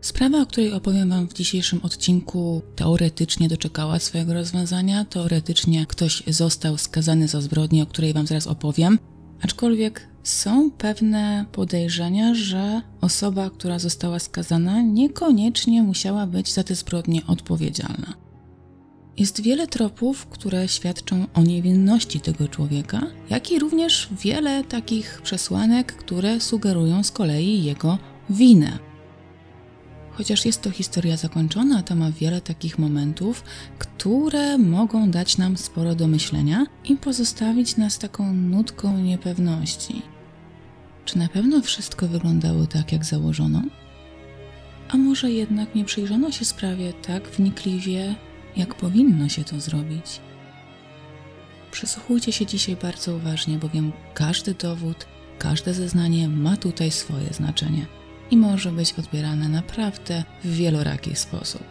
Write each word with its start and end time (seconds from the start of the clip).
Sprawa, 0.00 0.42
o 0.42 0.46
której 0.46 0.72
opowiem 0.72 1.10
Wam 1.10 1.28
w 1.28 1.34
dzisiejszym 1.34 1.80
odcinku, 1.82 2.62
teoretycznie 2.76 3.48
doczekała 3.48 3.98
swojego 3.98 4.34
rozwiązania. 4.34 5.04
Teoretycznie 5.04 5.86
ktoś 5.86 6.22
został 6.26 6.78
skazany 6.78 7.28
za 7.28 7.40
zbrodnię, 7.40 7.82
o 7.82 7.86
której 7.86 8.12
Wam 8.12 8.26
zaraz 8.26 8.46
opowiem. 8.46 8.98
Aczkolwiek 9.42 10.08
są 10.22 10.70
pewne 10.70 11.44
podejrzenia, 11.52 12.34
że 12.34 12.82
osoba, 13.00 13.50
która 13.50 13.78
została 13.78 14.18
skazana, 14.18 14.82
niekoniecznie 14.82 15.82
musiała 15.82 16.26
być 16.26 16.52
za 16.52 16.64
te 16.64 16.74
zbrodnie 16.74 17.26
odpowiedzialna. 17.26 18.14
Jest 19.16 19.40
wiele 19.40 19.66
tropów, 19.66 20.26
które 20.26 20.68
świadczą 20.68 21.26
o 21.34 21.42
niewinności 21.42 22.20
tego 22.20 22.48
człowieka, 22.48 23.06
jak 23.30 23.50
i 23.50 23.58
również 23.58 24.08
wiele 24.22 24.64
takich 24.64 25.20
przesłanek, 25.22 25.92
które 25.96 26.40
sugerują 26.40 27.02
z 27.02 27.10
kolei 27.10 27.64
jego 27.64 27.98
winę. 28.30 28.87
Chociaż 30.18 30.44
jest 30.44 30.62
to 30.62 30.70
historia 30.70 31.16
zakończona, 31.16 31.82
to 31.82 31.94
ma 31.94 32.10
wiele 32.10 32.40
takich 32.40 32.78
momentów, 32.78 33.44
które 33.78 34.58
mogą 34.58 35.10
dać 35.10 35.38
nam 35.38 35.56
sporo 35.56 35.94
do 35.94 36.06
myślenia 36.06 36.66
i 36.84 36.96
pozostawić 36.96 37.76
nas 37.76 37.98
taką 37.98 38.32
nutką 38.32 38.98
niepewności. 38.98 40.02
Czy 41.04 41.18
na 41.18 41.28
pewno 41.28 41.62
wszystko 41.62 42.08
wyglądało 42.08 42.66
tak, 42.66 42.92
jak 42.92 43.04
założono? 43.04 43.62
A 44.88 44.96
może 44.96 45.30
jednak 45.30 45.74
nie 45.74 45.84
przyjrzano 45.84 46.32
się 46.32 46.44
sprawie 46.44 46.92
tak 46.92 47.28
wnikliwie, 47.28 48.14
jak 48.56 48.74
powinno 48.74 49.28
się 49.28 49.44
to 49.44 49.60
zrobić? 49.60 50.20
Przysłuchujcie 51.70 52.32
się 52.32 52.46
dzisiaj 52.46 52.76
bardzo 52.76 53.16
uważnie, 53.16 53.58
bowiem 53.58 53.92
każdy 54.14 54.54
dowód, 54.54 55.06
każde 55.38 55.74
zeznanie 55.74 56.28
ma 56.28 56.56
tutaj 56.56 56.90
swoje 56.90 57.32
znaczenie 57.32 57.97
i 58.30 58.36
może 58.36 58.72
być 58.72 58.92
odbierane 58.92 59.48
naprawdę 59.48 60.24
w 60.44 60.54
wieloraki 60.54 61.16
sposób. 61.16 61.62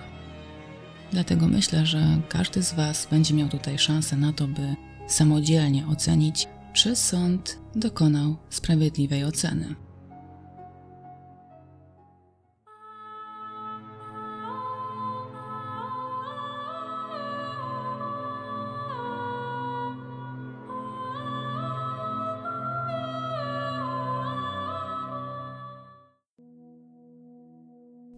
Dlatego 1.11 1.47
myślę, 1.47 1.86
że 1.86 2.22
każdy 2.30 2.63
z 2.63 2.73
Was 2.73 3.08
będzie 3.11 3.33
miał 3.33 3.50
tutaj 3.50 3.77
szansę 3.77 4.17
na 4.17 4.33
to, 4.33 4.47
by 4.47 4.75
samodzielnie 5.08 5.88
ocenić, 5.88 6.47
czy 6.73 6.95
sąd 6.95 7.59
dokonał 7.75 8.35
sprawiedliwej 8.50 9.23
oceny. 9.23 9.75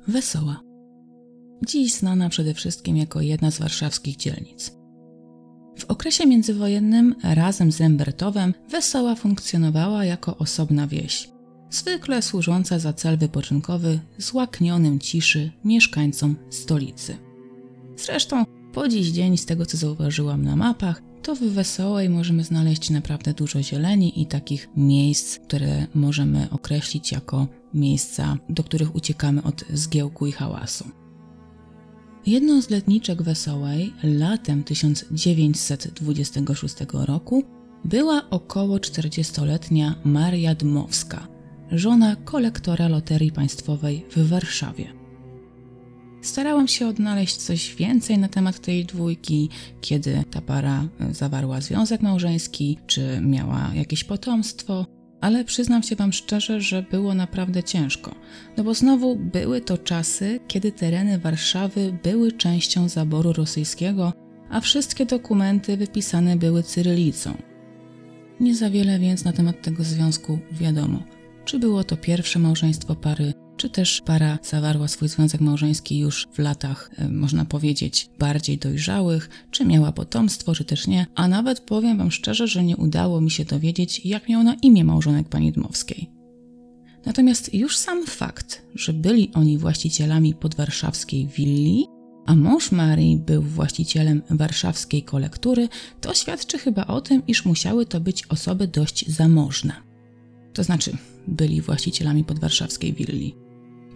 Wesoła. 0.09 0.61
Dziś 1.67 1.93
znana 1.93 2.29
przede 2.29 2.53
wszystkim 2.53 2.97
jako 2.97 3.21
jedna 3.21 3.51
z 3.51 3.59
warszawskich 3.59 4.17
dzielnic. 4.17 4.71
W 5.77 5.85
okresie 5.85 6.25
międzywojennym 6.25 7.15
razem 7.23 7.71
z 7.71 7.79
Lembertowem 7.79 8.53
Wesoła 8.69 9.15
funkcjonowała 9.15 10.05
jako 10.05 10.37
osobna 10.37 10.87
wieś, 10.87 11.29
zwykle 11.69 12.21
służąca 12.21 12.79
za 12.79 12.93
cel 12.93 13.17
wypoczynkowy 13.17 13.99
złaknionym 14.17 14.99
ciszy 14.99 15.51
mieszkańcom 15.63 16.35
stolicy. 16.49 17.17
Zresztą 17.97 18.45
po 18.73 18.87
dziś 18.87 19.07
dzień, 19.07 19.37
z 19.37 19.45
tego 19.45 19.65
co 19.65 19.77
zauważyłam 19.77 20.41
na 20.41 20.55
mapach, 20.55 21.01
to 21.23 21.35
w 21.35 21.39
Wesołej 21.39 22.09
możemy 22.09 22.43
znaleźć 22.43 22.89
naprawdę 22.89 23.33
dużo 23.33 23.63
zieleni 23.63 24.21
i 24.21 24.25
takich 24.25 24.69
miejsc, 24.77 25.39
które 25.39 25.87
możemy 25.95 26.47
określić 26.51 27.11
jako 27.11 27.47
miejsca, 27.73 28.37
do 28.49 28.63
których 28.63 28.95
uciekamy 28.95 29.43
od 29.43 29.65
zgiełku 29.73 30.27
i 30.27 30.31
hałasu. 30.31 30.85
Jedną 32.25 32.61
z 32.61 32.69
letniczek 32.69 33.21
Wesołej 33.21 33.93
latem 34.03 34.63
1926 34.63 36.75
roku 36.93 37.43
była 37.85 38.29
około 38.29 38.77
40-letnia 38.77 39.95
Maria 40.03 40.55
Dmowska, 40.55 41.27
żona 41.71 42.15
kolektora 42.15 42.87
Loterii 42.87 43.31
Państwowej 43.31 44.05
w 44.15 44.29
Warszawie. 44.29 44.98
Starałam 46.21 46.67
się 46.67 46.87
odnaleźć 46.87 47.35
coś 47.35 47.75
więcej 47.75 48.17
na 48.17 48.27
temat 48.27 48.59
tej 48.59 48.85
dwójki, 48.85 49.49
kiedy 49.81 50.23
ta 50.31 50.41
para 50.41 50.87
zawarła 51.11 51.61
związek 51.61 52.01
małżeński, 52.01 52.77
czy 52.87 53.21
miała 53.21 53.71
jakieś 53.75 54.03
potomstwo, 54.03 54.85
ale 55.21 55.45
przyznam 55.45 55.83
się 55.83 55.95
Wam 55.95 56.13
szczerze, 56.13 56.61
że 56.61 56.83
było 56.83 57.13
naprawdę 57.13 57.63
ciężko. 57.63 58.15
No 58.57 58.63
bo 58.63 58.73
znowu 58.73 59.15
były 59.15 59.61
to 59.61 59.77
czasy, 59.77 60.39
kiedy 60.47 60.71
tereny 60.71 61.19
Warszawy 61.19 61.97
były 62.03 62.31
częścią 62.31 62.89
zaboru 62.89 63.33
rosyjskiego, 63.33 64.13
a 64.49 64.61
wszystkie 64.61 65.05
dokumenty 65.05 65.77
wypisane 65.77 66.35
były 66.35 66.63
cyrylicą. 66.63 67.37
Nie 68.39 68.55
za 68.55 68.69
wiele 68.69 68.99
więc 68.99 69.23
na 69.23 69.33
temat 69.33 69.61
tego 69.61 69.83
związku 69.83 70.39
wiadomo. 70.51 71.03
Czy 71.45 71.59
było 71.59 71.83
to 71.83 71.97
pierwsze 71.97 72.39
małżeństwo 72.39 72.95
pary, 72.95 73.33
czy 73.59 73.69
też 73.69 74.01
para 74.05 74.39
zawarła 74.43 74.87
swój 74.87 75.09
związek 75.09 75.41
małżeński 75.41 75.97
już 75.97 76.27
w 76.33 76.39
latach, 76.39 76.91
e, 76.97 77.09
można 77.09 77.45
powiedzieć, 77.45 78.09
bardziej 78.19 78.57
dojrzałych, 78.57 79.29
czy 79.51 79.65
miała 79.65 79.91
potomstwo, 79.91 80.55
czy 80.55 80.65
też 80.65 80.87
nie, 80.87 81.05
a 81.15 81.27
nawet 81.27 81.59
powiem 81.59 81.97
Wam 81.97 82.11
szczerze, 82.11 82.47
że 82.47 82.63
nie 82.63 82.77
udało 82.77 83.21
mi 83.21 83.31
się 83.31 83.45
dowiedzieć, 83.45 84.05
jak 84.05 84.29
miał 84.29 84.43
na 84.43 84.53
imię 84.53 84.83
małżonek 84.83 85.29
pani 85.29 85.51
Dmowskiej. 85.51 86.09
Natomiast 87.05 87.53
już 87.53 87.77
sam 87.77 88.05
fakt, 88.05 88.65
że 88.75 88.93
byli 88.93 89.31
oni 89.33 89.57
właścicielami 89.57 90.33
podwarszawskiej 90.33 91.27
willi, 91.27 91.85
a 92.25 92.35
mąż 92.35 92.71
Marii 92.71 93.17
był 93.17 93.41
właścicielem 93.41 94.21
warszawskiej 94.29 95.03
kolektury, 95.03 95.69
to 96.01 96.13
świadczy 96.13 96.57
chyba 96.57 96.87
o 96.87 97.01
tym, 97.01 97.21
iż 97.27 97.45
musiały 97.45 97.85
to 97.85 97.99
być 97.99 98.25
osoby 98.29 98.67
dość 98.67 99.09
zamożne. 99.09 99.73
To 100.53 100.63
znaczy, 100.63 100.91
byli 101.27 101.61
właścicielami 101.61 102.23
podwarszawskiej 102.23 102.93
willi. 102.93 103.48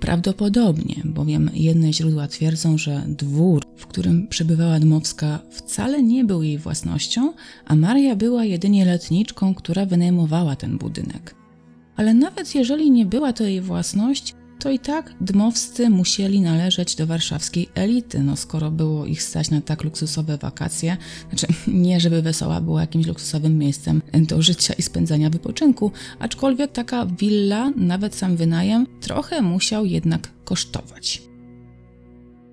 Prawdopodobnie, 0.03 0.96
bowiem 1.06 1.50
jedne 1.53 1.94
źródła 1.94 2.28
twierdzą, 2.28 2.78
że 2.78 3.03
dwór, 3.08 3.62
w 3.75 3.88
którym 3.88 4.28
przebywała 4.28 4.80
Dmowska, 4.80 5.40
wcale 5.50 6.03
nie 6.03 6.25
był 6.25 6.44
jej 6.44 6.58
własnością, 6.58 7.34
a 7.66 7.75
Maria 7.75 8.16
była 8.16 8.46
jedynie 8.46 8.86
letniczką, 8.86 9.56
która 9.56 9.86
wynajmowała 9.86 10.56
ten 10.56 10.78
budynek. 10.78 11.36
Ale 11.96 12.13
nawet 12.13 12.56
jeżeli 12.56 12.92
nie 12.92 13.06
była 13.06 13.34
to 13.34 13.44
jej 13.44 13.62
własność, 13.62 14.36
to 14.63 14.72
i 14.72 14.79
tak 14.79 15.13
dmowscy 15.22 15.90
musieli 15.90 16.41
należeć 16.41 16.96
do 16.96 17.07
warszawskiej 17.07 17.69
elity, 17.75 18.19
no 18.19 18.35
skoro 18.35 18.72
było 18.72 19.06
ich 19.06 19.24
stać 19.24 19.50
na 19.50 19.62
tak 19.62 19.84
luksusowe 19.84 20.38
wakacje. 20.38 20.97
Znaczy, 21.29 21.47
nie 21.88 22.00
żeby 22.00 22.22
Wesoła 22.22 22.62
była 22.62 22.81
jakimś 22.81 23.07
luksusowym 23.07 23.57
miejscem 23.57 24.01
do 24.13 24.41
życia 24.41 24.74
i 24.74 24.81
spędzania 24.81 25.29
wypoczynku, 25.29 25.91
aczkolwiek 26.19 26.72
taka 26.72 27.06
willa, 27.06 27.72
nawet 27.75 28.16
sam 28.16 28.35
wynajem, 28.35 28.88
trochę 29.01 29.41
musiał 29.41 29.85
jednak 29.85 30.29
kosztować. 30.44 31.22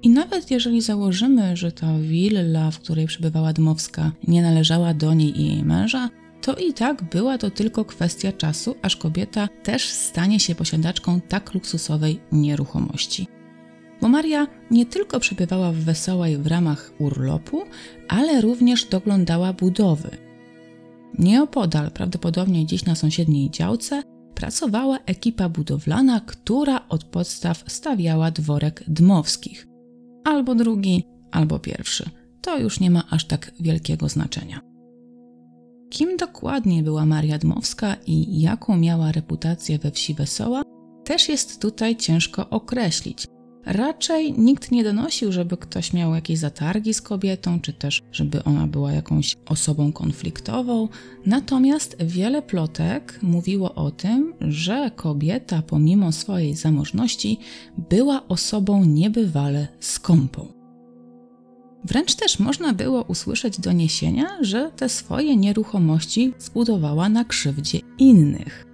I 0.03 0.11
nawet 0.11 0.51
jeżeli 0.51 0.81
założymy, 0.81 1.57
że 1.57 1.73
ta 1.73 1.99
willa, 1.99 2.71
w 2.71 2.79
której 2.79 3.07
przebywała 3.07 3.53
Dmowska, 3.53 4.13
nie 4.29 4.43
należała 4.43 4.95
do 4.95 5.15
niej 5.15 5.41
i 5.41 5.47
jej 5.47 5.65
męża, 5.65 6.11
to 6.51 6.57
i 6.57 6.73
tak 6.73 7.03
była 7.05 7.39
to 7.39 7.51
tylko 7.51 7.85
kwestia 7.85 8.33
czasu, 8.33 8.75
aż 8.83 8.97
kobieta 8.97 9.49
też 9.63 9.85
stanie 9.85 10.41
się 10.41 10.55
posiadaczką 10.55 11.21
tak 11.21 11.55
luksusowej 11.55 12.21
nieruchomości. 12.33 13.27
Bo 14.01 14.09
Maria 14.09 14.47
nie 14.71 14.87
tylko 14.87 15.21
przebywała 15.21 15.73
w 15.73 15.77
Wesołej 15.77 16.39
w 16.39 16.47
ramach 16.47 16.93
urlopu, 16.99 17.63
ale 18.09 18.41
również 18.41 18.85
doglądała 18.85 19.53
budowy. 19.53 20.11
Nieopodal, 21.19 21.91
prawdopodobnie 21.91 22.65
gdzieś 22.65 22.85
na 22.85 22.95
sąsiedniej 22.95 23.51
działce, 23.51 24.03
pracowała 24.35 24.99
ekipa 25.07 25.49
budowlana, 25.49 26.21
która 26.21 26.89
od 26.89 27.05
podstaw 27.05 27.65
stawiała 27.67 28.31
dworek 28.31 28.85
dmowskich. 28.89 29.67
Albo 30.25 30.55
drugi, 30.55 31.05
albo 31.31 31.59
pierwszy. 31.59 32.11
To 32.41 32.59
już 32.59 32.81
nie 32.81 32.91
ma 32.91 33.05
aż 33.11 33.25
tak 33.25 33.53
wielkiego 33.61 34.09
znaczenia. 34.09 34.70
Kim 35.91 36.17
dokładnie 36.17 36.83
była 36.83 37.07
Maria 37.07 37.39
Dmowska 37.39 37.97
i 38.07 38.41
jaką 38.41 38.77
miała 38.77 39.13
reputację 39.13 39.79
we 39.79 39.91
wsi 39.91 40.15
Wesoła, 40.15 40.63
też 41.05 41.29
jest 41.29 41.61
tutaj 41.61 41.97
ciężko 41.97 42.51
określić. 42.51 43.27
Raczej 43.67 44.33
nikt 44.33 44.71
nie 44.71 44.85
donosił, 44.85 45.33
żeby 45.33 45.57
ktoś 45.57 45.93
miał 45.93 46.15
jakieś 46.15 46.39
zatargi 46.39 46.95
z 46.95 47.03
kobietą, 47.03 47.61
czy 47.61 47.73
też 47.73 48.03
żeby 48.13 48.45
ona 48.45 48.67
była 48.67 48.93
jakąś 48.93 49.37
osobą 49.47 49.93
konfliktową. 49.93 50.89
Natomiast 51.27 51.97
wiele 52.05 52.43
plotek 52.43 53.19
mówiło 53.23 53.75
o 53.75 53.91
tym, 53.91 54.35
że 54.41 54.91
kobieta, 54.97 55.63
pomimo 55.63 56.13
swojej 56.13 56.55
zamożności, 56.55 57.39
była 57.91 58.29
osobą 58.29 58.85
niebywale 58.85 59.69
skąpą. 59.81 60.60
Wręcz 61.85 62.15
też 62.15 62.39
można 62.39 62.73
było 62.73 63.03
usłyszeć 63.03 63.61
doniesienia, 63.61 64.27
że 64.41 64.71
te 64.77 64.89
swoje 64.89 65.37
nieruchomości 65.37 66.33
zbudowała 66.39 67.09
na 67.09 67.25
krzywdzie 67.25 67.79
innych. 67.99 68.67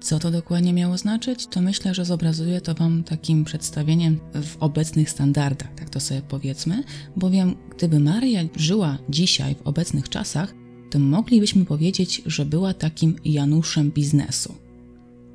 Co 0.00 0.18
to 0.18 0.30
dokładnie 0.30 0.72
miało 0.72 0.98
znaczyć? 0.98 1.46
To 1.46 1.60
myślę, 1.60 1.94
że 1.94 2.04
zobrazuję 2.04 2.60
to 2.60 2.74
Wam 2.74 3.04
takim 3.04 3.44
przedstawieniem 3.44 4.20
w 4.34 4.56
obecnych 4.60 5.10
standardach, 5.10 5.74
tak 5.74 5.90
to 5.90 6.00
sobie 6.00 6.22
powiedzmy, 6.28 6.84
bowiem 7.16 7.54
gdyby 7.76 8.00
Maria 8.00 8.40
żyła 8.56 8.98
dzisiaj 9.08 9.54
w 9.54 9.62
obecnych 9.62 10.08
czasach, 10.08 10.54
to 10.90 10.98
moglibyśmy 10.98 11.64
powiedzieć, 11.64 12.22
że 12.26 12.44
była 12.44 12.74
takim 12.74 13.16
Januszem 13.24 13.90
biznesu. 13.90 14.54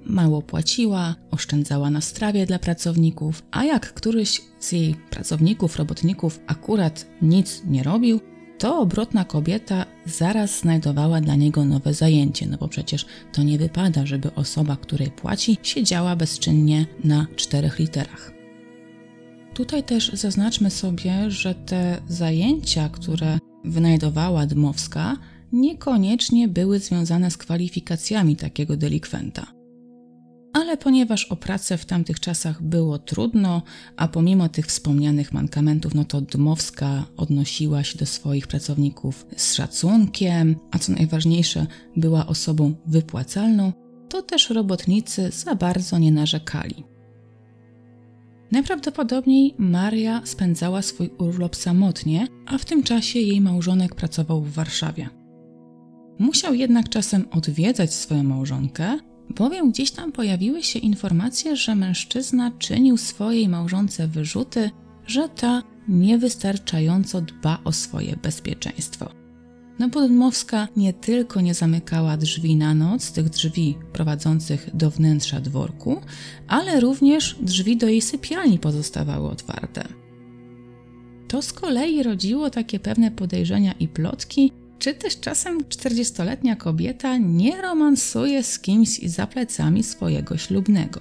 Mało 0.06 0.42
płaciła, 0.42 1.16
oszczędzała 1.32 1.90
na 1.90 2.02
strawie 2.02 2.46
dla 2.46 2.60
pracowników, 2.60 3.44
a 3.52 3.64
jak 3.64 3.94
któryś 3.94 4.42
z 4.60 4.72
jej 4.72 4.96
pracowników, 5.10 5.76
robotników 5.76 6.40
akurat 6.48 7.08
nic 7.22 7.62
nie 7.66 7.84
robił, 7.84 8.20
to 8.58 8.80
obrotna 8.80 9.26
kobieta 9.26 9.86
zaraz 10.06 10.60
znajdowała 10.60 11.22
dla 11.22 11.36
niego 11.36 11.66
nowe 11.66 11.94
zajęcie, 11.94 12.48
no 12.48 12.58
bo 12.58 12.68
przecież 12.68 13.06
to 13.32 13.44
nie 13.44 13.58
wypada, 13.58 14.06
żeby 14.06 14.36
osoba, 14.36 14.78
której 14.78 15.12
płaci, 15.12 15.58
siedziała 15.64 16.16
bezczynnie 16.16 16.86
na 17.04 17.28
czterech 17.36 17.80
literach. 17.80 18.34
Tutaj 19.54 19.84
też 19.84 20.12
zaznaczmy 20.14 20.70
sobie, 20.70 21.32
że 21.32 21.56
te 21.56 22.02
zajęcia, 22.08 22.90
które 22.90 23.40
wynajdowała 23.66 24.46
Dmowska, 24.46 25.18
niekoniecznie 25.52 26.48
były 26.48 26.80
związane 26.80 27.32
z 27.32 27.38
kwalifikacjami 27.38 28.36
takiego 28.36 28.78
delikwenta 28.78 29.63
ale 30.54 30.78
ponieważ 30.78 31.26
o 31.26 31.36
pracę 31.36 31.78
w 31.78 31.86
tamtych 31.86 32.20
czasach 32.20 32.62
było 32.62 33.00
trudno, 33.00 33.62
a 33.98 34.08
pomimo 34.08 34.50
tych 34.50 34.66
wspomnianych 34.66 35.34
mankamentów, 35.34 35.96
no 35.96 36.06
to 36.06 36.22
Dmowska 36.22 37.06
odnosiła 37.18 37.84
się 37.84 37.98
do 38.00 38.06
swoich 38.06 38.48
pracowników 38.48 39.26
z 39.38 39.54
szacunkiem, 39.54 40.56
a 40.72 40.80
co 40.80 40.92
najważniejsze, 40.92 41.68
była 41.96 42.28
osobą 42.28 42.74
wypłacalną, 42.86 43.74
to 44.10 44.22
też 44.22 44.50
robotnicy 44.50 45.32
za 45.32 45.56
bardzo 45.56 46.00
nie 46.00 46.12
narzekali. 46.12 46.84
Najprawdopodobniej 48.52 49.56
Maria 49.58 50.22
spędzała 50.26 50.82
swój 50.82 51.10
urlop 51.18 51.56
samotnie, 51.56 52.28
a 52.46 52.58
w 52.58 52.66
tym 52.66 52.84
czasie 52.84 53.20
jej 53.20 53.42
małżonek 53.42 53.96
pracował 53.96 54.42
w 54.42 54.54
Warszawie. 54.54 55.10
Musiał 56.20 56.54
jednak 56.54 56.90
czasem 56.90 57.26
odwiedzać 57.32 57.94
swoją 57.94 58.24
małżonkę, 58.24 59.00
bowiem 59.30 59.72
gdzieś 59.72 59.92
tam 59.92 60.12
pojawiły 60.12 60.64
się 60.64 60.80
informacje, 60.80 61.56
że 61.56 61.76
mężczyzna 61.76 62.52
czynił 62.60 62.98
swojej 62.98 63.50
małżonce 63.50 64.08
wyrzuty, 64.08 64.70
że 65.08 65.30
ta 65.30 65.64
niewystarczająco 65.88 67.22
dba 67.22 67.60
o 67.64 67.72
swoje 67.72 68.18
bezpieczeństwo. 68.18 69.10
No 69.80 69.90
Podmowska 69.90 70.68
nie 70.76 70.94
tylko 70.94 71.42
nie 71.42 71.54
zamykała 71.54 72.18
drzwi 72.18 72.56
na 72.56 72.74
noc, 72.74 73.12
tych 73.12 73.30
drzwi 73.30 73.78
prowadzących 73.94 74.70
do 74.74 74.90
wnętrza 74.90 75.42
dworku, 75.42 76.02
ale 76.48 76.80
również 76.80 77.36
drzwi 77.42 77.78
do 77.78 77.88
jej 77.88 78.02
sypialni 78.02 78.60
pozostawały 78.60 79.30
otwarte. 79.30 79.88
To 81.28 81.42
z 81.42 81.54
kolei 81.54 82.04
rodziło 82.04 82.50
takie 82.50 82.80
pewne 82.80 83.12
podejrzenia 83.12 83.74
i 83.80 83.88
plotki, 83.88 84.52
czy 84.84 84.94
też 84.94 85.20
czasem 85.20 85.60
40-letnia 85.60 86.56
kobieta 86.56 87.18
nie 87.18 87.62
romansuje 87.62 88.44
z 88.44 88.60
kimś 88.60 89.00
za 89.00 89.28
plecami 89.28 89.84
swojego 89.84 90.38
ślubnego? 90.38 91.00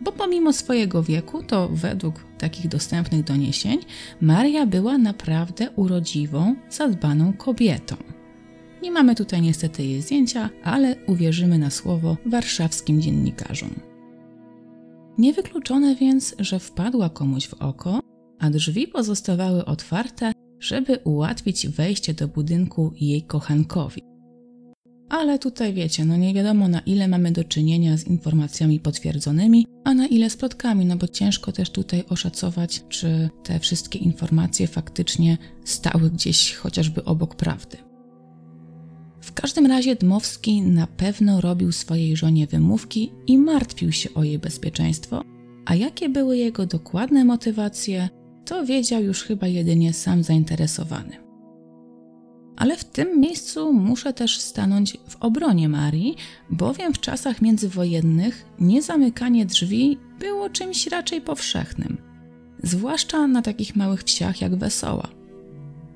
Bo 0.00 0.12
pomimo 0.12 0.52
swojego 0.52 1.02
wieku, 1.02 1.42
to 1.42 1.68
według 1.68 2.14
takich 2.38 2.68
dostępnych 2.68 3.24
doniesień, 3.24 3.78
Maria 4.20 4.66
była 4.66 4.98
naprawdę 4.98 5.70
urodziwą, 5.70 6.54
zadbaną 6.70 7.32
kobietą. 7.32 7.96
Nie 8.82 8.90
mamy 8.90 9.14
tutaj 9.14 9.42
niestety 9.42 9.82
jej 9.82 10.02
zdjęcia, 10.02 10.50
ale 10.64 10.96
uwierzymy 11.06 11.58
na 11.58 11.70
słowo 11.70 12.16
warszawskim 12.26 13.02
dziennikarzom. 13.02 13.74
Niewykluczone 15.18 15.96
więc, 15.96 16.34
że 16.38 16.58
wpadła 16.58 17.10
komuś 17.10 17.46
w 17.46 17.54
oko, 17.54 18.00
a 18.38 18.50
drzwi 18.50 18.88
pozostawały 18.88 19.64
otwarte 19.64 20.32
żeby 20.62 20.98
ułatwić 21.04 21.66
wejście 21.68 22.14
do 22.14 22.28
budynku 22.28 22.92
jej 23.00 23.22
kochankowi. 23.22 24.02
Ale 25.08 25.38
tutaj 25.38 25.74
wiecie, 25.74 26.04
no 26.04 26.16
nie 26.16 26.34
wiadomo 26.34 26.68
na 26.68 26.80
ile 26.80 27.08
mamy 27.08 27.32
do 27.32 27.44
czynienia 27.44 27.96
z 27.96 28.06
informacjami 28.06 28.80
potwierdzonymi, 28.80 29.66
a 29.84 29.94
na 29.94 30.06
ile 30.06 30.30
z 30.30 30.36
plotkami, 30.36 30.86
no 30.86 30.96
bo 30.96 31.08
ciężko 31.08 31.52
też 31.52 31.70
tutaj 31.70 32.04
oszacować, 32.08 32.84
czy 32.88 33.30
te 33.42 33.58
wszystkie 33.58 33.98
informacje 33.98 34.66
faktycznie 34.66 35.38
stały 35.64 36.10
gdzieś 36.10 36.54
chociażby 36.54 37.04
obok 37.04 37.34
prawdy. 37.34 37.76
W 39.20 39.32
każdym 39.32 39.66
razie 39.66 39.96
Dmowski 39.96 40.62
na 40.62 40.86
pewno 40.86 41.40
robił 41.40 41.72
swojej 41.72 42.16
żonie 42.16 42.46
wymówki 42.46 43.12
i 43.26 43.38
martwił 43.38 43.92
się 43.92 44.14
o 44.14 44.24
jej 44.24 44.38
bezpieczeństwo, 44.38 45.22
a 45.64 45.74
jakie 45.74 46.08
były 46.08 46.36
jego 46.36 46.66
dokładne 46.66 47.24
motywacje, 47.24 48.08
to 48.44 48.66
wiedział 48.66 49.02
już 49.02 49.22
chyba 49.22 49.46
jedynie 49.46 49.92
sam 49.92 50.22
zainteresowany. 50.22 51.16
Ale 52.56 52.76
w 52.76 52.84
tym 52.84 53.20
miejscu 53.20 53.72
muszę 53.72 54.12
też 54.12 54.40
stanąć 54.40 54.96
w 55.08 55.16
obronie 55.16 55.68
Marii, 55.68 56.16
bowiem 56.50 56.94
w 56.94 57.00
czasach 57.00 57.42
międzywojennych 57.42 58.44
niezamykanie 58.60 59.46
drzwi 59.46 59.98
było 60.18 60.50
czymś 60.50 60.86
raczej 60.86 61.20
powszechnym, 61.20 61.98
zwłaszcza 62.62 63.26
na 63.26 63.42
takich 63.42 63.76
małych 63.76 64.02
wsiach 64.02 64.40
jak 64.40 64.56
Wesoła. 64.56 65.21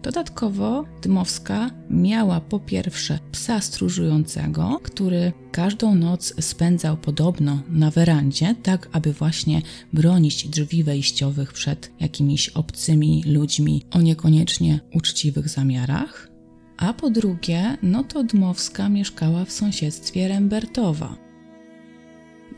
Dodatkowo 0.07 0.85
Dmowska 1.03 1.71
miała 1.91 2.41
po 2.41 2.61
pierwsze 2.61 3.19
psa 3.33 3.61
stróżującego, 3.61 4.81
który 4.83 5.33
każdą 5.53 5.95
noc 5.95 6.35
spędzał 6.45 6.97
podobno 6.97 7.63
na 7.69 7.91
werandzie, 7.91 8.55
tak 8.63 8.89
aby 8.93 9.13
właśnie 9.13 9.63
bronić 9.93 10.49
drzwi 10.49 10.85
wejściowych 10.85 11.53
przed 11.53 11.91
jakimiś 12.01 12.49
obcymi 12.49 13.23
ludźmi 13.27 13.85
o 13.91 14.01
niekoniecznie 14.01 14.81
uczciwych 14.95 15.49
zamiarach. 15.49 16.29
A 16.77 16.93
po 16.93 17.11
drugie, 17.11 17.77
no 17.83 18.05
to 18.05 18.25
Dmowska 18.25 18.89
mieszkała 18.89 19.45
w 19.45 19.53
sąsiedztwie 19.53 20.29
Rembertowa. 20.29 21.17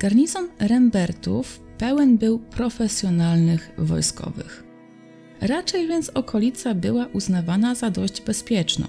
Garnizon 0.00 0.48
Rembertów 0.60 1.60
pełen 1.78 2.18
był 2.18 2.38
profesjonalnych 2.38 3.70
wojskowych. 3.78 4.67
Raczej 5.40 5.88
więc 5.88 6.08
okolica 6.08 6.74
była 6.74 7.06
uznawana 7.06 7.74
za 7.74 7.90
dość 7.90 8.20
bezpieczną. 8.20 8.86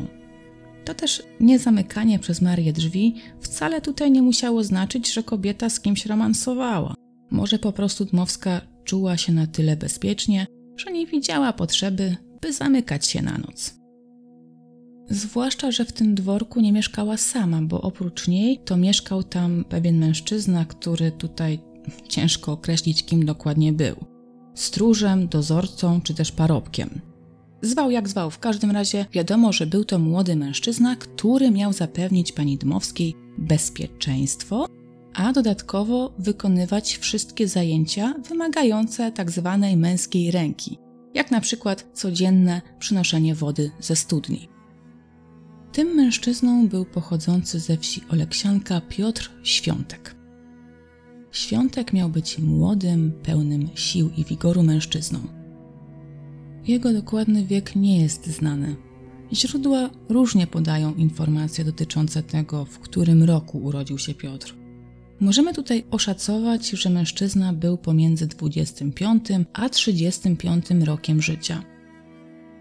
To 0.85 0.93
też 0.93 1.23
niezamykanie 1.39 2.19
przez 2.19 2.41
Marię 2.41 2.73
drzwi 2.73 3.15
wcale 3.39 3.81
tutaj 3.81 4.11
nie 4.11 4.21
musiało 4.21 4.63
znaczyć, 4.63 5.13
że 5.13 5.23
kobieta 5.23 5.69
z 5.69 5.79
kimś 5.79 6.05
romansowała. 6.05 6.93
Może 7.31 7.59
po 7.59 7.71
prostu 7.71 8.05
Dmowska 8.05 8.61
czuła 8.83 9.17
się 9.17 9.33
na 9.33 9.47
tyle 9.47 9.77
bezpiecznie, 9.77 10.47
że 10.77 10.91
nie 10.91 11.07
widziała 11.07 11.53
potrzeby, 11.53 12.15
by 12.41 12.53
zamykać 12.53 13.07
się 13.07 13.21
na 13.21 13.37
noc. 13.37 13.79
Zwłaszcza, 15.09 15.71
że 15.71 15.85
w 15.85 15.91
tym 15.91 16.15
dworku 16.15 16.61
nie 16.61 16.73
mieszkała 16.73 17.17
sama, 17.17 17.61
bo 17.61 17.81
oprócz 17.81 18.27
niej 18.27 18.59
to 18.65 18.77
mieszkał 18.77 19.23
tam 19.23 19.65
pewien 19.69 19.97
mężczyzna, 19.97 20.65
który 20.65 21.11
tutaj 21.11 21.59
ciężko 22.07 22.51
określić, 22.51 23.05
kim 23.05 23.25
dokładnie 23.25 23.73
był 23.73 24.18
stróżem, 24.59 25.27
dozorcą 25.27 26.01
czy 26.01 26.13
też 26.13 26.31
parobkiem. 26.31 27.01
Zwał 27.61 27.91
jak 27.91 28.09
zwał, 28.09 28.31
w 28.31 28.39
każdym 28.39 28.71
razie 28.71 29.05
wiadomo, 29.11 29.53
że 29.53 29.65
był 29.65 29.85
to 29.85 29.99
młody 29.99 30.35
mężczyzna, 30.35 30.95
który 30.95 31.51
miał 31.51 31.73
zapewnić 31.73 32.31
pani 32.31 32.57
Dmowskiej 32.57 33.15
bezpieczeństwo, 33.37 34.67
a 35.13 35.33
dodatkowo 35.33 36.13
wykonywać 36.19 36.97
wszystkie 36.97 37.47
zajęcia 37.47 38.13
wymagające 38.29 39.11
tzw. 39.11 39.59
Tak 39.61 39.77
męskiej 39.77 40.31
ręki, 40.31 40.77
jak 41.13 41.31
na 41.31 41.41
przykład 41.41 41.87
codzienne 41.93 42.61
przynoszenie 42.79 43.35
wody 43.35 43.71
ze 43.79 43.95
studni. 43.95 44.49
Tym 45.71 45.87
mężczyzną 45.87 46.67
był 46.67 46.85
pochodzący 46.85 47.59
ze 47.59 47.77
wsi 47.77 48.01
Oleksianka 48.11 48.81
Piotr 48.81 49.31
Świątek. 49.43 50.18
Świątek 51.31 51.93
miał 51.93 52.09
być 52.09 52.39
młodym, 52.39 53.11
pełnym 53.23 53.69
sił 53.75 54.09
i 54.17 54.25
wigoru 54.25 54.63
mężczyzną. 54.63 55.19
Jego 56.67 56.93
dokładny 56.93 57.45
wiek 57.45 57.75
nie 57.75 58.01
jest 58.01 58.27
znany. 58.27 58.75
Źródła 59.33 59.89
różnie 60.09 60.47
podają 60.47 60.95
informacje 60.95 61.65
dotyczące 61.65 62.23
tego, 62.23 62.65
w 62.65 62.79
którym 62.79 63.23
roku 63.23 63.57
urodził 63.57 63.97
się 63.97 64.13
Piotr. 64.13 64.55
Możemy 65.19 65.53
tutaj 65.53 65.83
oszacować, 65.91 66.69
że 66.69 66.89
mężczyzna 66.89 67.53
był 67.53 67.77
pomiędzy 67.77 68.27
25 68.27 69.27
a 69.53 69.69
35 69.69 70.65
rokiem 70.85 71.21
życia. 71.21 71.63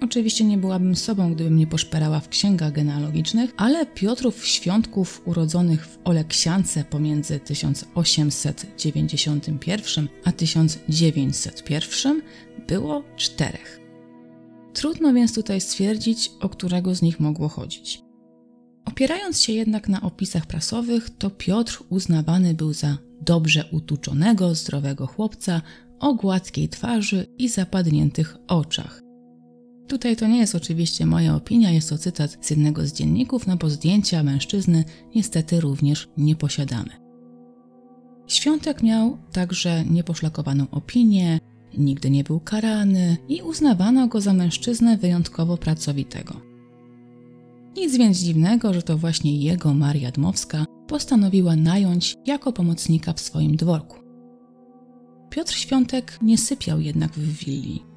Oczywiście 0.01 0.45
nie 0.45 0.59
byłabym 0.59 0.97
sobą, 0.97 1.35
gdybym 1.35 1.57
nie 1.57 1.67
poszperała 1.67 2.21
w 2.21 2.29
księgach 2.29 2.73
genealogicznych, 2.73 3.53
ale 3.57 3.87
Piotrów 3.87 4.47
Świątków 4.47 5.23
urodzonych 5.25 5.87
w 5.87 5.99
Oleksiance 6.05 6.85
pomiędzy 6.85 7.41
1891 7.41 10.09
a 10.25 10.33
1901 10.33 12.23
było 12.69 13.03
czterech. 13.17 13.81
Trudno 14.75 15.13
więc 15.13 15.35
tutaj 15.35 15.61
stwierdzić, 15.61 16.31
o 16.41 16.49
którego 16.49 16.95
z 16.95 17.03
nich 17.03 17.21
mogło 17.21 17.49
chodzić. 17.49 18.03
Opierając 18.85 19.43
się 19.43 19.53
jednak 19.53 19.89
na 19.89 20.01
opisach 20.01 20.47
prasowych, 20.47 21.11
to 21.11 21.31
Piotr 21.31 21.83
uznawany 21.89 22.55
był 22.55 22.73
za 22.73 22.99
dobrze 23.21 23.65
utuczonego, 23.73 24.55
zdrowego 24.55 25.07
chłopca 25.07 25.63
o 26.01 26.15
gładkiej 26.15 26.69
twarzy 26.69 27.27
i 27.39 27.49
zapadniętych 27.49 28.37
oczach. 28.49 29.08
Tutaj 29.89 30.17
to 30.17 30.27
nie 30.27 30.39
jest 30.39 30.55
oczywiście 30.55 31.07
moja 31.07 31.35
opinia, 31.35 31.71
jest 31.71 31.89
to 31.89 31.99
cytat 31.99 32.39
z 32.41 32.51
jednego 32.51 32.87
z 32.87 32.93
dzienników, 32.93 33.47
no 33.47 33.57
bo 33.57 33.71
zdjęcia 33.71 34.23
mężczyzny 34.23 34.85
niestety 35.15 35.61
również 35.61 36.09
nie 36.17 36.37
posiadamy. 36.37 36.91
Świątek 38.27 38.83
miał 38.83 39.19
także 39.33 39.85
nieposzlakowaną 39.85 40.67
opinię, 40.71 41.39
nigdy 41.79 42.11
nie 42.11 42.25
był 42.25 42.41
karany 42.41 43.17
i 43.29 43.43
uznawano 43.43 44.09
go 44.09 44.21
za 44.21 44.33
mężczyznę 44.33 44.97
wyjątkowo 44.97 45.57
pracowitego. 45.57 46.41
Nic 47.77 47.97
więc 47.97 48.19
dziwnego, 48.19 48.75
że 48.75 48.83
to 48.83 48.99
właśnie 48.99 49.39
jego 49.39 49.75
Maria 49.75 50.11
Dmowska 50.11 50.65
postanowiła 50.89 51.57
nająć 51.57 52.17
jako 52.27 52.53
pomocnika 52.53 53.13
w 53.13 53.21
swoim 53.21 53.57
dworku. 53.57 53.97
Piotr 55.31 55.55
Świątek 55.55 56.19
nie 56.23 56.39
sypiał 56.39 56.81
jednak 56.81 57.13
w 57.13 57.45
willi. 57.45 57.88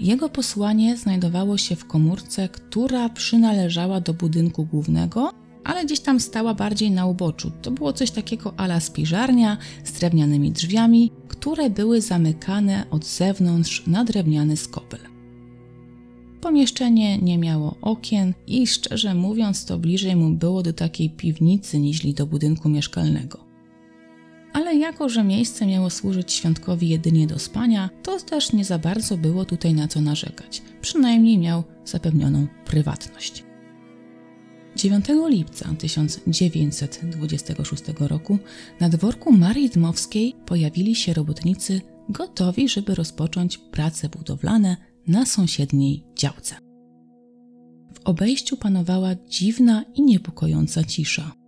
Jego 0.00 0.28
posłanie 0.28 0.96
znajdowało 0.96 1.58
się 1.58 1.76
w 1.76 1.84
komórce, 1.84 2.48
która 2.48 3.08
przynależała 3.08 4.00
do 4.00 4.14
budynku 4.14 4.64
głównego, 4.64 5.32
ale 5.64 5.84
gdzieś 5.84 6.00
tam 6.00 6.20
stała 6.20 6.54
bardziej 6.54 6.90
na 6.90 7.06
uboczu. 7.06 7.52
To 7.62 7.70
było 7.70 7.92
coś 7.92 8.10
takiego 8.10 8.54
ala 8.56 8.80
spiżarnia 8.80 9.56
z 9.84 9.92
drewnianymi 9.92 10.52
drzwiami, 10.52 11.10
które 11.28 11.70
były 11.70 12.00
zamykane 12.00 12.84
od 12.90 13.06
zewnątrz 13.06 13.86
na 13.86 14.04
drewniany 14.04 14.56
skopel. 14.56 15.00
Pomieszczenie 16.40 17.18
nie 17.18 17.38
miało 17.38 17.76
okien 17.82 18.34
i 18.46 18.66
szczerze 18.66 19.14
mówiąc 19.14 19.64
to 19.64 19.78
bliżej 19.78 20.16
mu 20.16 20.30
było 20.30 20.62
do 20.62 20.72
takiej 20.72 21.10
piwnicy 21.10 21.78
niż 21.78 22.14
do 22.14 22.26
budynku 22.26 22.68
mieszkalnego. 22.68 23.49
Ale 24.52 24.76
jako, 24.76 25.08
że 25.08 25.24
miejsce 25.24 25.66
miało 25.66 25.90
służyć 25.90 26.32
świątkowi 26.32 26.88
jedynie 26.88 27.26
do 27.26 27.38
spania, 27.38 27.90
to 28.02 28.20
też 28.20 28.52
nie 28.52 28.64
za 28.64 28.78
bardzo 28.78 29.16
było 29.16 29.44
tutaj 29.44 29.74
na 29.74 29.88
co 29.88 30.00
narzekać. 30.00 30.62
Przynajmniej 30.80 31.38
miał 31.38 31.64
zapewnioną 31.84 32.46
prywatność. 32.64 33.44
9 34.76 35.04
lipca 35.28 35.74
1926 35.78 37.82
roku 37.98 38.38
na 38.80 38.88
dworku 38.88 39.32
Marii 39.32 39.70
Dmowskiej 39.70 40.34
pojawili 40.46 40.94
się 40.94 41.14
robotnicy 41.14 41.80
gotowi, 42.08 42.68
żeby 42.68 42.94
rozpocząć 42.94 43.58
prace 43.58 44.08
budowlane 44.08 44.76
na 45.06 45.26
sąsiedniej 45.26 46.04
działce. 46.16 46.54
W 47.94 48.00
obejściu 48.04 48.56
panowała 48.56 49.14
dziwna 49.28 49.84
i 49.94 50.02
niepokojąca 50.02 50.84
cisza. 50.84 51.39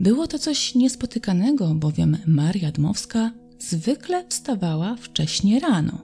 Było 0.00 0.26
to 0.26 0.38
coś 0.38 0.74
niespotykanego, 0.74 1.74
bowiem 1.74 2.16
Maria 2.26 2.72
Dmowska 2.72 3.30
zwykle 3.58 4.24
wstawała 4.28 4.96
wcześnie 4.96 5.60
rano. 5.60 5.98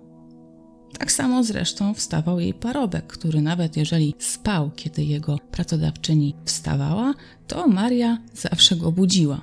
Tak 0.98 1.12
samo 1.12 1.44
zresztą 1.44 1.94
wstawał 1.94 2.40
jej 2.40 2.54
parobek, 2.54 3.06
który 3.06 3.42
nawet 3.42 3.76
jeżeli 3.76 4.14
spał, 4.18 4.70
kiedy 4.76 5.04
jego 5.04 5.38
pracodawczyni 5.50 6.34
wstawała, 6.44 7.14
to 7.46 7.68
Maria 7.68 8.18
zawsze 8.34 8.76
go 8.76 8.92
budziła. 8.92 9.40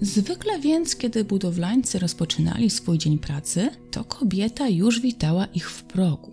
Zwykle 0.00 0.60
więc, 0.60 0.96
kiedy 0.96 1.24
budowlańcy 1.24 1.98
rozpoczynali 1.98 2.70
swój 2.70 2.98
dzień 2.98 3.18
pracy, 3.18 3.70
to 3.90 4.04
kobieta 4.04 4.68
już 4.68 5.00
witała 5.00 5.46
ich 5.46 5.70
w 5.70 5.82
progu. 5.84 6.32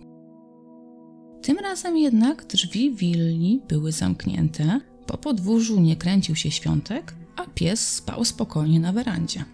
Tym 1.42 1.58
razem 1.58 1.96
jednak 1.96 2.44
drzwi 2.44 2.90
willi 2.90 3.60
były 3.68 3.92
zamknięte, 3.92 4.80
po 5.12 5.18
podwórzu 5.18 5.80
nie 5.80 5.96
kręcił 5.96 6.36
się 6.36 6.50
świątek, 6.50 7.14
a 7.36 7.46
pies 7.46 7.88
spał 7.88 8.24
spokojnie 8.24 8.80
na 8.80 8.92
werandzie. 8.92 9.44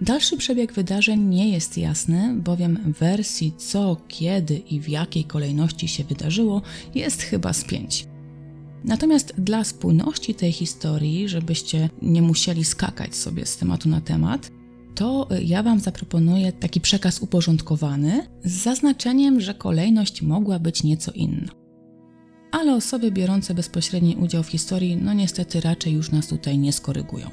Dalszy 0.00 0.36
przebieg 0.36 0.72
wydarzeń 0.72 1.20
nie 1.20 1.48
jest 1.48 1.78
jasny, 1.78 2.34
bowiem 2.34 2.94
wersji 3.00 3.52
co, 3.58 3.96
kiedy 4.08 4.56
i 4.56 4.80
w 4.80 4.88
jakiej 4.88 5.24
kolejności 5.24 5.88
się 5.88 6.04
wydarzyło 6.04 6.62
jest 6.94 7.22
chyba 7.22 7.52
z 7.52 7.64
pięć. 7.64 8.06
Natomiast 8.84 9.34
dla 9.38 9.64
spójności 9.64 10.34
tej 10.34 10.52
historii, 10.52 11.28
żebyście 11.28 11.90
nie 12.02 12.22
musieli 12.22 12.64
skakać 12.64 13.16
sobie 13.16 13.46
z 13.46 13.56
tematu 13.56 13.88
na 13.88 14.00
temat, 14.00 14.50
to 14.94 15.28
ja 15.44 15.62
Wam 15.62 15.80
zaproponuję 15.80 16.52
taki 16.52 16.80
przekaz 16.80 17.20
uporządkowany 17.20 18.26
z 18.44 18.52
zaznaczeniem, 18.52 19.40
że 19.40 19.54
kolejność 19.54 20.22
mogła 20.22 20.58
być 20.58 20.82
nieco 20.82 21.12
inna. 21.12 21.63
Ale 22.54 22.74
osoby 22.74 23.10
biorące 23.10 23.54
bezpośredni 23.54 24.16
udział 24.16 24.42
w 24.42 24.48
historii, 24.48 24.96
no 24.96 25.12
niestety 25.12 25.60
raczej 25.60 25.92
już 25.92 26.10
nas 26.10 26.26
tutaj 26.26 26.58
nie 26.58 26.72
skorygują. 26.72 27.30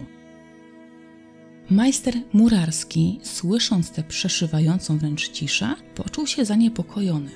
Majster 1.69 2.13
murarski, 2.33 3.19
słysząc 3.23 3.91
tę 3.91 4.03
przeszywającą 4.03 4.97
wręcz 4.97 5.29
ciszę, 5.29 5.75
poczuł 5.95 6.27
się 6.27 6.45
zaniepokojony. 6.45 7.31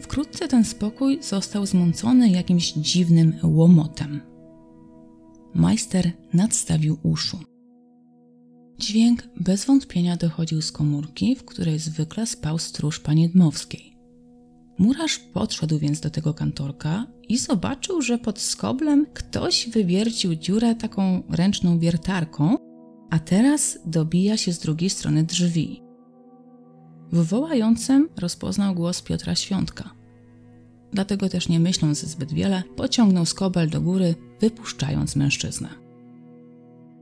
Wkrótce 0.00 0.48
ten 0.48 0.64
spokój 0.64 1.18
został 1.22 1.66
zmącony 1.66 2.30
jakimś 2.30 2.72
dziwnym 2.72 3.32
łomotem. 3.42 4.20
Majster 5.54 6.10
nadstawił 6.32 6.98
uszu. 7.02 7.38
Dźwięk 8.78 9.28
bez 9.40 9.64
wątpienia 9.64 10.16
dochodził 10.16 10.62
z 10.62 10.72
komórki, 10.72 11.36
w 11.36 11.44
której 11.44 11.78
zwykle 11.78 12.26
spał 12.26 12.58
stróż 12.58 13.00
pani 13.00 13.28
Dmowskiej. 13.28 13.93
Murarz 14.78 15.18
podszedł 15.18 15.78
więc 15.78 16.00
do 16.00 16.10
tego 16.10 16.34
kantorka 16.34 17.06
i 17.28 17.38
zobaczył, 17.38 18.02
że 18.02 18.18
pod 18.18 18.40
skoblem 18.40 19.06
ktoś 19.14 19.68
wywiercił 19.68 20.34
dziurę 20.34 20.74
taką 20.74 21.22
ręczną 21.30 21.78
wiertarką, 21.78 22.56
a 23.10 23.18
teraz 23.18 23.78
dobija 23.86 24.36
się 24.36 24.52
z 24.52 24.58
drugiej 24.58 24.90
strony 24.90 25.24
drzwi. 25.24 25.82
W 27.12 27.24
wołającym 27.28 28.08
rozpoznał 28.16 28.74
głos 28.74 29.02
Piotra 29.02 29.34
Świątka. 29.34 29.90
Dlatego 30.92 31.28
też 31.28 31.48
nie 31.48 31.60
myśląc 31.60 31.98
zbyt 31.98 32.32
wiele, 32.32 32.62
pociągnął 32.76 33.26
skobel 33.26 33.70
do 33.70 33.80
góry, 33.80 34.14
wypuszczając 34.40 35.16
mężczyznę. 35.16 35.68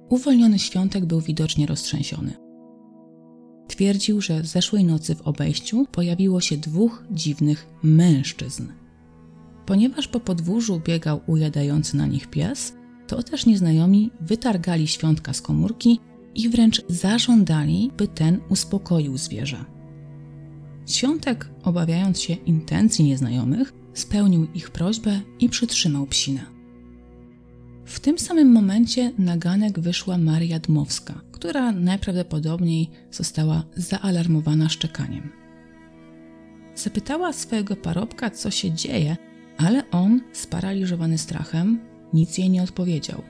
Uwolniony 0.09 0.59
Świątek 0.59 1.05
był 1.07 1.21
widocznie 1.21 1.67
roztrzęsiony. 1.67 2.52
Twierdził, 3.69 4.21
że 4.21 4.45
zeszłej 4.45 4.85
nocy 4.85 5.15
w 5.15 5.21
obejściu 5.21 5.87
pojawiło 5.93 6.41
się 6.41 6.57
dwóch 6.57 7.05
dziwnych 7.11 7.67
mężczyzn. 7.83 8.69
Ponieważ 9.67 10.09
po 10.09 10.21
podwórzu 10.21 10.81
biegał 10.85 11.21
ujadający 11.27 11.97
na 11.97 12.07
nich 12.07 12.27
pies, 12.27 12.75
to 13.07 13.23
też 13.23 13.47
nieznajomi 13.47 14.11
wytargali 14.21 14.89
Świątka 14.89 15.33
z 15.33 15.43
komórki 15.43 16.01
i 16.35 16.49
wręcz 16.49 16.83
zażądali, 16.89 17.91
by 17.97 18.09
ten 18.09 18.41
uspokoił 18.49 19.19
zwierzę. 19.19 19.65
Świątek, 20.87 21.49
obawiając 21.63 22.21
się 22.21 22.35
intencji 22.35 23.05
nieznajomych, 23.05 23.73
spełnił 23.95 24.47
ich 24.55 24.71
prośbę 24.71 25.21
i 25.41 25.49
przytrzymał 25.49 26.07
psinę. 26.07 26.47
W 27.85 28.01
tym 28.01 28.19
samym 28.19 28.53
momencie 28.53 29.13
na 29.19 29.37
ganek 29.37 29.81
wyszła 29.81 30.19
Maria 30.19 30.59
Dmowska, 30.59 31.21
która 31.43 31.73
najprawdopodobniej 31.73 32.91
została 33.11 33.65
zaalarmowana 33.77 34.69
szczekaniem. 34.69 35.33
Zapytała 36.75 37.33
swojego 37.33 37.77
parobka, 37.77 38.31
co 38.31 38.51
się 38.51 38.73
dzieje, 38.73 39.17
ale 39.59 39.91
on, 39.91 40.21
sparaliżowany 40.33 41.19
strachem, 41.19 41.81
nic 42.13 42.39
jej 42.39 42.51
nie 42.51 42.63
odpowiedział. 42.63 43.23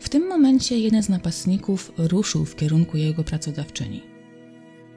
W 0.00 0.08
tym 0.08 0.28
momencie 0.28 0.78
jeden 0.78 1.02
z 1.02 1.08
napastników 1.08 1.92
ruszył 1.96 2.44
w 2.44 2.56
kierunku 2.56 2.96
jego 2.96 3.24
pracodawczyni. 3.24 4.02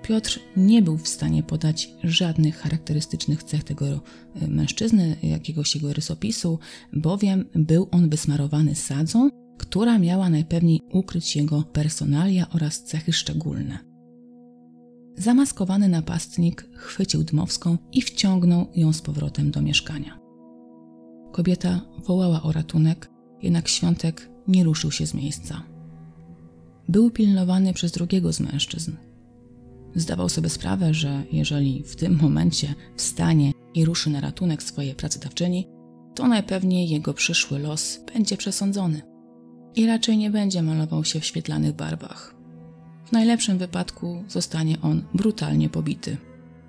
Piotr 0.03 0.39
nie 0.57 0.81
był 0.81 0.97
w 0.97 1.07
stanie 1.07 1.43
podać 1.43 1.89
żadnych 2.03 2.57
charakterystycznych 2.57 3.43
cech 3.43 3.63
tego 3.63 3.85
e, 3.85 3.99
mężczyzny, 4.47 5.15
jakiegoś 5.23 5.75
jego 5.75 5.93
rysopisu, 5.93 6.59
bowiem 6.93 7.45
był 7.55 7.87
on 7.91 8.09
wysmarowany 8.09 8.75
sadzą, 8.75 9.42
która 9.57 9.99
miała 9.99 10.29
najpewniej 10.29 10.79
ukryć 10.93 11.35
jego 11.35 11.63
personalia 11.63 12.49
oraz 12.49 12.83
cechy 12.83 13.13
szczególne. 13.13 13.79
Zamaskowany 15.17 15.89
napastnik 15.89 16.69
chwycił 16.75 17.23
Dmowską 17.23 17.77
i 17.91 18.01
wciągnął 18.01 18.67
ją 18.75 18.93
z 18.93 19.01
powrotem 19.01 19.51
do 19.51 19.61
mieszkania. 19.61 20.19
Kobieta 21.31 21.81
wołała 22.07 22.43
o 22.43 22.51
ratunek, 22.51 23.09
jednak 23.41 23.67
świątek 23.67 24.29
nie 24.47 24.63
ruszył 24.63 24.91
się 24.91 25.07
z 25.07 25.13
miejsca. 25.13 25.63
Był 26.89 27.11
pilnowany 27.11 27.73
przez 27.73 27.91
drugiego 27.91 28.33
z 28.33 28.39
mężczyzn, 28.39 28.91
Zdawał 29.95 30.29
sobie 30.29 30.49
sprawę, 30.49 30.93
że 30.93 31.23
jeżeli 31.31 31.83
w 31.83 31.95
tym 31.95 32.17
momencie 32.21 32.75
wstanie 32.97 33.51
i 33.73 33.85
ruszy 33.85 34.09
na 34.09 34.21
ratunek 34.21 34.63
swojej 34.63 34.95
pracodawczyni, 34.95 35.67
to 36.15 36.27
najpewniej 36.27 36.89
jego 36.89 37.13
przyszły 37.13 37.59
los 37.59 37.99
będzie 38.13 38.37
przesądzony 38.37 39.12
i 39.75 39.85
raczej 39.85 40.17
nie 40.17 40.29
będzie 40.29 40.61
malował 40.61 41.05
się 41.05 41.19
w 41.19 41.25
świetlanych 41.25 41.75
barwach. 41.75 42.35
W 43.05 43.11
najlepszym 43.11 43.57
wypadku 43.57 44.23
zostanie 44.27 44.81
on 44.81 45.03
brutalnie 45.13 45.69
pobity. 45.69 46.17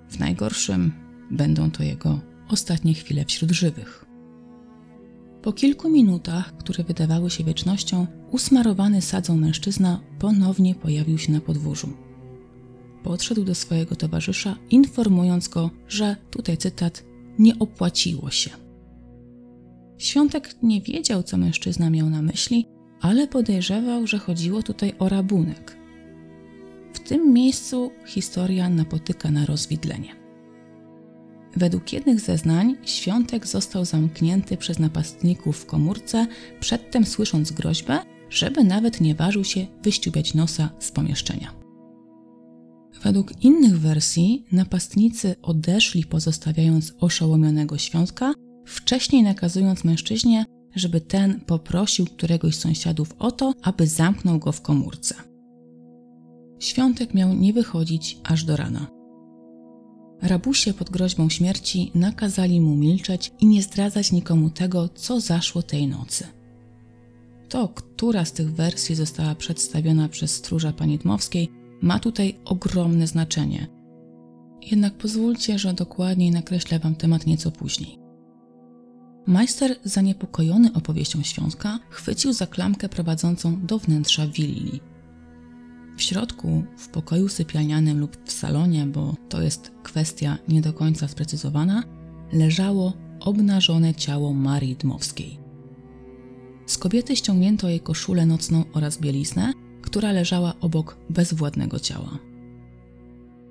W 0.09 0.19
najgorszym 0.19 0.91
będą 1.31 1.71
to 1.71 1.83
jego 1.83 2.19
ostatnie 2.49 2.93
chwile 2.93 3.25
wśród 3.25 3.51
żywych. 3.51 4.05
Po 5.41 5.53
kilku 5.53 5.89
minutach, 5.89 6.57
które 6.57 6.83
wydawały 6.83 7.29
się 7.29 7.43
wiecznością, 7.43 8.07
usmarowany 8.31 9.01
sadzą 9.01 9.37
mężczyzna 9.37 10.01
ponownie 10.19 10.75
pojawił 10.75 11.17
się 11.17 11.31
na 11.31 11.41
podwórzu. 11.41 11.89
Podszedł 13.03 13.43
do 13.43 13.55
swojego 13.55 13.95
towarzysza, 13.95 14.55
informując 14.69 15.47
go, 15.47 15.69
że, 15.87 16.15
tutaj 16.31 16.57
cytat, 16.57 17.03
nie 17.39 17.59
opłaciło 17.59 18.31
się. 18.31 18.49
Świątek 19.97 20.55
nie 20.63 20.81
wiedział, 20.81 21.23
co 21.23 21.37
mężczyzna 21.37 21.89
miał 21.89 22.09
na 22.09 22.21
myśli, 22.21 22.67
ale 23.05 23.27
podejrzewał, 23.27 24.07
że 24.07 24.17
chodziło 24.17 24.63
tutaj 24.63 24.93
o 24.99 25.09
rabunek. 25.09 25.77
W 26.93 26.99
tym 26.99 27.33
miejscu 27.33 27.91
historia 28.05 28.69
napotyka 28.69 29.31
na 29.31 29.45
rozwidlenie. 29.45 30.15
Według 31.55 31.93
jednych 31.93 32.19
zeznań 32.19 32.75
Świątek 32.85 33.47
został 33.47 33.85
zamknięty 33.85 34.57
przez 34.57 34.79
napastników 34.79 35.57
w 35.57 35.65
komórce, 35.65 36.27
przedtem 36.59 37.05
słysząc 37.05 37.51
groźbę, 37.51 37.99
żeby 38.29 38.63
nawet 38.63 39.01
nie 39.01 39.15
ważył 39.15 39.43
się 39.43 39.67
wyściubiać 39.83 40.33
nosa 40.33 40.69
z 40.79 40.91
pomieszczenia. 40.91 41.53
Według 43.03 43.43
innych 43.43 43.79
wersji 43.79 44.45
napastnicy 44.51 45.35
odeszli 45.41 46.05
pozostawiając 46.05 46.93
oszołomionego 46.99 47.77
Świątka, 47.77 48.33
wcześniej 48.65 49.23
nakazując 49.23 49.83
mężczyźnie, 49.83 50.45
żeby 50.75 51.01
ten 51.01 51.39
poprosił 51.39 52.05
któregoś 52.05 52.55
z 52.55 52.59
sąsiadów 52.59 53.15
o 53.19 53.31
to, 53.31 53.53
aby 53.61 53.87
zamknął 53.87 54.39
go 54.39 54.51
w 54.51 54.61
komórce. 54.61 55.15
Świątek 56.59 57.13
miał 57.13 57.33
nie 57.33 57.53
wychodzić 57.53 58.17
aż 58.23 58.43
do 58.43 58.55
rana. 58.57 58.87
Rabusie 60.21 60.73
pod 60.73 60.89
groźbą 60.89 61.29
śmierci 61.29 61.91
nakazali 61.95 62.61
mu 62.61 62.75
milczeć 62.75 63.31
i 63.39 63.45
nie 63.45 63.61
zdradzać 63.61 64.11
nikomu 64.11 64.49
tego, 64.49 64.89
co 64.89 65.19
zaszło 65.19 65.63
tej 65.63 65.87
nocy. 65.87 66.27
To, 67.49 67.67
która 67.67 68.25
z 68.25 68.31
tych 68.31 68.53
wersji 68.53 68.95
została 68.95 69.35
przedstawiona 69.35 70.09
przez 70.09 70.31
stróża 70.31 70.73
panietmowskiej, 70.73 71.51
ma 71.81 71.99
tutaj 71.99 72.39
ogromne 72.45 73.07
znaczenie. 73.07 73.67
Jednak 74.71 74.93
pozwólcie, 74.93 75.59
że 75.59 75.73
dokładniej 75.73 76.31
nakreślę 76.31 76.79
Wam 76.79 76.95
temat 76.95 77.25
nieco 77.25 77.51
później. 77.51 78.04
Majster, 79.27 79.75
zaniepokojony 79.83 80.73
opowieścią 80.73 81.23
Świątka, 81.23 81.79
chwycił 81.89 82.33
za 82.33 82.47
klamkę 82.47 82.89
prowadzącą 82.89 83.65
do 83.65 83.79
wnętrza 83.79 84.27
willi. 84.27 84.79
W 85.97 86.01
środku, 86.01 86.63
w 86.77 86.87
pokoju 86.87 87.29
sypialnianym 87.29 87.99
lub 87.99 88.17
w 88.25 88.31
salonie, 88.31 88.85
bo 88.85 89.15
to 89.29 89.41
jest 89.41 89.71
kwestia 89.83 90.37
nie 90.47 90.61
do 90.61 90.73
końca 90.73 91.07
sprecyzowana, 91.07 91.83
leżało 92.33 92.93
obnażone 93.19 93.95
ciało 93.95 94.33
Marii 94.33 94.75
Dmowskiej. 94.75 95.39
Z 96.65 96.77
kobiety 96.77 97.15
ściągnięto 97.15 97.69
jej 97.69 97.79
koszulę 97.79 98.25
nocną 98.25 98.63
oraz 98.73 98.97
bieliznę, 98.97 99.53
która 99.81 100.11
leżała 100.11 100.53
obok 100.61 100.97
bezwładnego 101.09 101.79
ciała. 101.79 102.19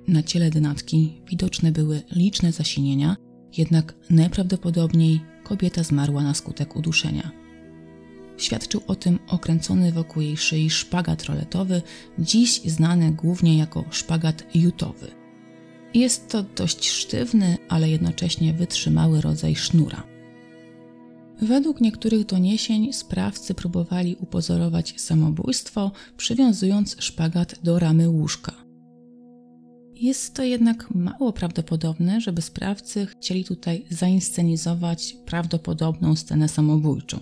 Na 0.09 0.23
ciele 0.23 0.51
dynatki 0.51 1.23
widoczne 1.31 1.73
były 1.73 2.03
liczne 2.11 2.53
zasinienia, 2.53 3.17
jednak 3.57 3.95
najprawdopodobniej 4.11 5.34
kobieta 5.45 5.83
zmarła 5.83 6.23
na 6.23 6.35
skutek 6.35 6.77
uduszenia. 6.77 7.31
Świadczył 8.37 8.81
o 8.87 8.95
tym 8.95 9.19
okręcony 9.29 9.93
wokół 9.93 10.23
jej 10.23 10.37
szyi 10.37 10.71
szpagat 10.71 11.25
roletowy, 11.25 11.83
dziś 12.19 12.61
znany 12.61 13.13
głównie 13.13 13.59
jako 13.59 13.85
szpagat 13.91 14.45
jutowy. 14.55 15.11
Jest 15.95 16.29
to 16.29 16.43
dość 16.43 16.91
sztywny, 16.91 17.59
ale 17.69 17.91
jednocześnie 17.91 18.53
wytrzymały 18.53 19.21
rodzaj 19.21 19.57
sznura. 19.57 20.03
Według 21.43 21.81
niektórych 21.81 22.27
doniesień 22.27 22.93
sprawcy 22.93 23.55
próbowali 23.55 24.17
upozorować 24.21 25.01
samobójstwo, 25.01 25.93
przywiązując 26.17 26.97
szpagat 26.99 27.55
do 27.63 27.79
ramy 27.79 28.09
łóżka. 28.09 28.64
Jest 29.95 30.35
to 30.35 30.43
jednak 30.43 30.95
mało 30.95 31.33
prawdopodobne, 31.33 32.21
żeby 32.21 32.43
sprawcy 32.43 33.07
chcieli 33.07 33.45
tutaj 33.45 33.85
zainscenizować 33.91 35.17
prawdopodobną 35.27 36.17
scenę 36.17 36.49
samobójczą. 36.49 37.19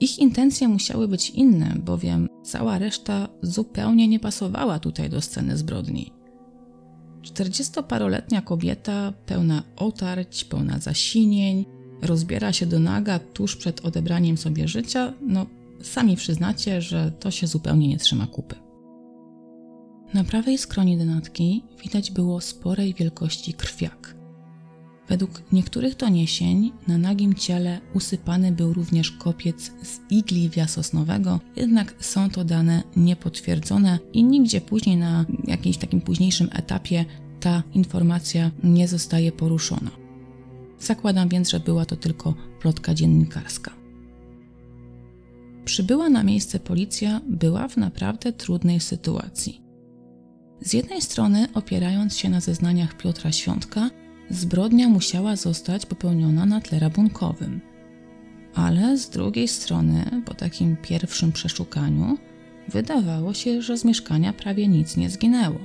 Ich 0.00 0.18
intencje 0.18 0.68
musiały 0.68 1.08
być 1.08 1.30
inne, 1.30 1.74
bowiem 1.84 2.28
cała 2.44 2.78
reszta 2.78 3.28
zupełnie 3.42 4.08
nie 4.08 4.20
pasowała 4.20 4.78
tutaj 4.78 5.10
do 5.10 5.20
sceny 5.20 5.56
zbrodni. 5.56 6.12
Czterdziestoparoletnia 7.22 8.42
kobieta, 8.42 9.12
pełna 9.26 9.62
otarć, 9.76 10.44
pełna 10.44 10.78
zasinień, 10.78 11.64
rozbiera 12.02 12.52
się 12.52 12.66
do 12.66 12.78
naga 12.78 13.18
tuż 13.18 13.56
przed 13.56 13.84
odebraniem 13.84 14.36
sobie 14.36 14.68
życia, 14.68 15.12
no 15.20 15.46
sami 15.82 16.16
przyznacie, 16.16 16.82
że 16.82 17.12
to 17.20 17.30
się 17.30 17.46
zupełnie 17.46 17.88
nie 17.88 17.98
trzyma 17.98 18.26
kupy. 18.26 18.67
Na 20.14 20.24
prawej 20.24 20.58
skroni 20.58 20.96
denatki 20.96 21.64
widać 21.84 22.10
było 22.10 22.40
sporej 22.40 22.94
wielkości 22.94 23.54
krwiak. 23.54 24.14
Według 25.08 25.42
niektórych 25.52 25.96
doniesień 25.96 26.72
na 26.88 26.98
nagim 26.98 27.34
ciele 27.34 27.80
usypany 27.94 28.52
był 28.52 28.72
również 28.72 29.10
kopiec 29.10 29.72
z 29.82 30.00
igliwia 30.10 30.66
sosnowego, 30.66 31.40
jednak 31.56 31.94
są 32.00 32.30
to 32.30 32.44
dane 32.44 32.82
niepotwierdzone 32.96 33.98
i 34.12 34.24
nigdzie 34.24 34.60
później 34.60 34.96
na 34.96 35.24
jakimś 35.44 35.76
takim 35.76 36.00
późniejszym 36.00 36.48
etapie 36.52 37.04
ta 37.40 37.62
informacja 37.74 38.50
nie 38.64 38.88
zostaje 38.88 39.32
poruszona. 39.32 39.90
Zakładam 40.80 41.28
więc, 41.28 41.50
że 41.50 41.60
była 41.60 41.84
to 41.84 41.96
tylko 41.96 42.34
plotka 42.60 42.94
dziennikarska. 42.94 43.70
Przybyła 45.64 46.08
na 46.08 46.22
miejsce 46.22 46.60
policja 46.60 47.20
była 47.28 47.68
w 47.68 47.76
naprawdę 47.76 48.32
trudnej 48.32 48.80
sytuacji. 48.80 49.67
Z 50.60 50.72
jednej 50.72 51.02
strony, 51.02 51.48
opierając 51.54 52.16
się 52.16 52.28
na 52.28 52.40
zeznaniach 52.40 52.96
Piotra 52.96 53.32
Świątka, 53.32 53.90
zbrodnia 54.30 54.88
musiała 54.88 55.36
zostać 55.36 55.86
popełniona 55.86 56.46
na 56.46 56.60
tle 56.60 56.78
rabunkowym. 56.78 57.60
Ale 58.54 58.98
z 58.98 59.10
drugiej 59.10 59.48
strony, 59.48 60.22
po 60.24 60.34
takim 60.34 60.76
pierwszym 60.76 61.32
przeszukaniu, 61.32 62.18
wydawało 62.68 63.34
się, 63.34 63.62
że 63.62 63.78
z 63.78 63.84
mieszkania 63.84 64.32
prawie 64.32 64.68
nic 64.68 64.96
nie 64.96 65.10
zginęło. 65.10 65.58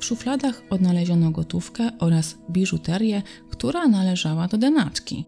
W 0.00 0.04
szufladach 0.04 0.62
odnaleziono 0.70 1.30
gotówkę 1.30 1.90
oraz 1.98 2.38
biżuterię, 2.50 3.22
która 3.50 3.88
należała 3.88 4.48
do 4.48 4.58
denatki. 4.58 5.26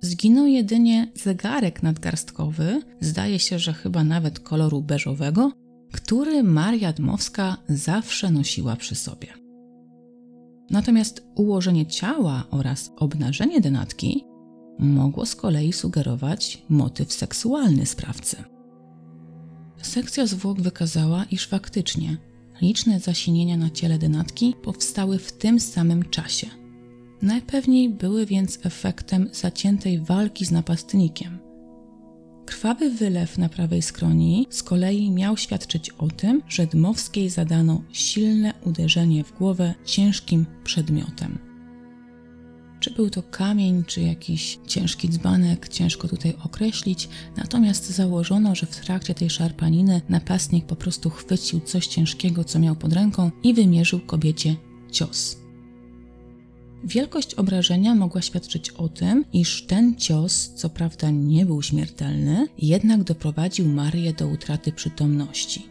Zginął 0.00 0.46
jedynie 0.46 1.12
zegarek 1.14 1.82
nadgarstkowy, 1.82 2.80
zdaje 3.00 3.38
się, 3.38 3.58
że 3.58 3.72
chyba 3.72 4.04
nawet 4.04 4.40
koloru 4.40 4.82
beżowego, 4.82 5.52
który 5.92 6.42
Maria 6.42 6.92
Dmowska 6.92 7.56
zawsze 7.68 8.30
nosiła 8.30 8.76
przy 8.76 8.94
sobie. 8.94 9.26
Natomiast 10.70 11.26
ułożenie 11.34 11.86
ciała 11.86 12.44
oraz 12.50 12.92
obnażenie 12.96 13.60
denatki 13.60 14.24
mogło 14.78 15.26
z 15.26 15.36
kolei 15.36 15.72
sugerować 15.72 16.62
motyw 16.68 17.12
seksualny 17.12 17.86
sprawcy. 17.86 18.36
Sekcja 19.82 20.26
zwłok 20.26 20.60
wykazała, 20.60 21.24
iż 21.30 21.46
faktycznie 21.46 22.16
liczne 22.62 23.00
zasinienia 23.00 23.56
na 23.56 23.70
ciele 23.70 23.98
denatki 23.98 24.54
powstały 24.62 25.18
w 25.18 25.32
tym 25.32 25.60
samym 25.60 26.02
czasie. 26.02 26.46
Najpewniej 27.22 27.90
były 27.90 28.26
więc 28.26 28.58
efektem 28.62 29.28
zaciętej 29.32 30.00
walki 30.00 30.44
z 30.44 30.50
napastnikiem– 30.50 31.38
Krwawy 32.48 32.90
wylew 32.90 33.38
na 33.38 33.48
prawej 33.48 33.82
skroni 33.82 34.46
z 34.50 34.62
kolei 34.62 35.10
miał 35.10 35.36
świadczyć 35.36 35.90
o 35.90 36.08
tym, 36.08 36.42
że 36.48 36.66
Dmowskiej 36.66 37.30
zadano 37.30 37.82
silne 37.92 38.54
uderzenie 38.64 39.24
w 39.24 39.38
głowę 39.38 39.74
ciężkim 39.84 40.46
przedmiotem. 40.64 41.38
Czy 42.80 42.90
był 42.90 43.10
to 43.10 43.22
kamień, 43.22 43.84
czy 43.84 44.00
jakiś 44.00 44.58
ciężki 44.66 45.08
dzbanek, 45.08 45.68
ciężko 45.68 46.08
tutaj 46.08 46.34
określić, 46.44 47.08
natomiast 47.36 47.90
założono, 47.90 48.54
że 48.54 48.66
w 48.66 48.76
trakcie 48.76 49.14
tej 49.14 49.30
szarpaniny 49.30 50.00
napastnik 50.08 50.66
po 50.66 50.76
prostu 50.76 51.10
chwycił 51.10 51.60
coś 51.60 51.86
ciężkiego, 51.86 52.44
co 52.44 52.58
miał 52.58 52.76
pod 52.76 52.92
ręką 52.92 53.30
i 53.42 53.54
wymierzył 53.54 54.00
kobiecie 54.00 54.56
cios. 54.92 55.47
Wielkość 56.84 57.34
obrażenia 57.34 57.94
mogła 57.94 58.22
świadczyć 58.22 58.70
o 58.70 58.88
tym, 58.88 59.24
iż 59.32 59.66
ten 59.66 59.96
cios, 59.96 60.52
co 60.54 60.70
prawda 60.70 61.10
nie 61.10 61.46
był 61.46 61.62
śmiertelny, 61.62 62.46
jednak 62.58 63.04
doprowadził 63.04 63.66
Marię 63.68 64.12
do 64.12 64.28
utraty 64.28 64.72
przytomności. 64.72 65.66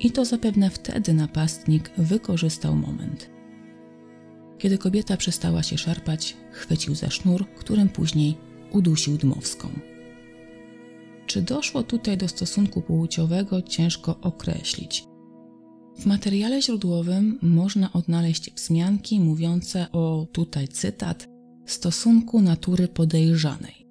I 0.00 0.10
to 0.10 0.24
zapewne 0.24 0.70
wtedy 0.70 1.12
napastnik 1.12 1.90
wykorzystał 1.98 2.76
moment. 2.76 3.30
Kiedy 4.58 4.78
kobieta 4.78 5.16
przestała 5.16 5.62
się 5.62 5.78
szarpać, 5.78 6.36
chwycił 6.52 6.94
za 6.94 7.10
sznur, 7.10 7.46
którym 7.54 7.88
później 7.88 8.36
udusił 8.72 9.16
Dmowską. 9.16 9.68
Czy 11.26 11.42
doszło 11.42 11.82
tutaj 11.82 12.16
do 12.16 12.28
stosunku 12.28 12.82
płciowego, 12.82 13.62
ciężko 13.62 14.20
określić. 14.20 15.04
W 15.98 16.06
materiale 16.06 16.62
źródłowym 16.62 17.38
można 17.42 17.92
odnaleźć 17.92 18.50
wzmianki 18.54 19.20
mówiące 19.20 19.86
o, 19.92 20.26
tutaj 20.32 20.68
cytat, 20.68 21.28
stosunku 21.66 22.42
natury 22.42 22.88
podejrzanej. 22.88 23.86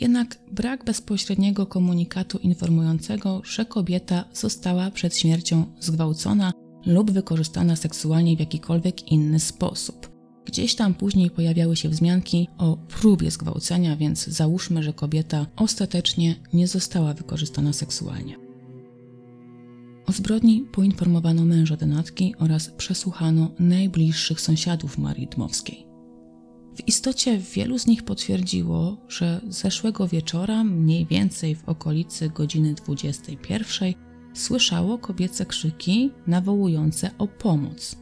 Jednak 0.00 0.38
brak 0.52 0.84
bezpośredniego 0.84 1.66
komunikatu 1.66 2.38
informującego, 2.38 3.42
że 3.44 3.64
kobieta 3.64 4.24
została 4.32 4.90
przed 4.90 5.16
śmiercią 5.16 5.64
zgwałcona 5.80 6.52
lub 6.86 7.10
wykorzystana 7.10 7.76
seksualnie 7.76 8.36
w 8.36 8.40
jakikolwiek 8.40 9.12
inny 9.12 9.40
sposób. 9.40 10.10
Gdzieś 10.44 10.74
tam 10.74 10.94
później 10.94 11.30
pojawiały 11.30 11.76
się 11.76 11.88
wzmianki 11.88 12.48
o 12.58 12.76
próbie 12.76 13.30
zgwałcenia, 13.30 13.96
więc 13.96 14.26
załóżmy, 14.26 14.82
że 14.82 14.92
kobieta 14.92 15.46
ostatecznie 15.56 16.36
nie 16.52 16.68
została 16.68 17.14
wykorzystana 17.14 17.72
seksualnie. 17.72 18.49
O 20.10 20.12
zbrodni 20.12 20.64
poinformowano 20.72 21.44
męża 21.44 21.76
denatki 21.76 22.34
oraz 22.38 22.70
przesłuchano 22.70 23.50
najbliższych 23.58 24.40
sąsiadów 24.40 24.98
Marii 24.98 25.26
Dmowskiej. 25.26 25.86
W 26.76 26.88
istocie 26.88 27.38
wielu 27.38 27.78
z 27.78 27.86
nich 27.86 28.02
potwierdziło, 28.02 28.96
że 29.08 29.40
zeszłego 29.48 30.08
wieczora, 30.08 30.64
mniej 30.64 31.06
więcej 31.06 31.54
w 31.54 31.68
okolicy 31.68 32.28
godziny 32.28 32.74
21, 32.74 33.94
słyszało 34.34 34.98
kobiece 34.98 35.46
krzyki 35.46 36.10
nawołujące 36.26 37.10
o 37.18 37.28
pomoc. 37.28 37.96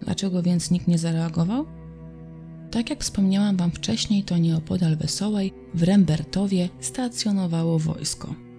Dlaczego 0.00 0.42
więc 0.42 0.70
nikt 0.70 0.88
nie 0.88 0.98
zareagował? 0.98 1.66
Tak 2.70 2.90
jak 2.90 3.00
wspomniałam 3.00 3.56
Wam 3.56 3.70
wcześniej, 3.70 4.24
to 4.24 4.38
nieopodal 4.38 4.96
Wesołej, 4.96 5.52
w 5.74 5.82
Rembertowie, 5.82 6.68
stacjonowało 6.80 7.78
wojsko. 7.78 8.49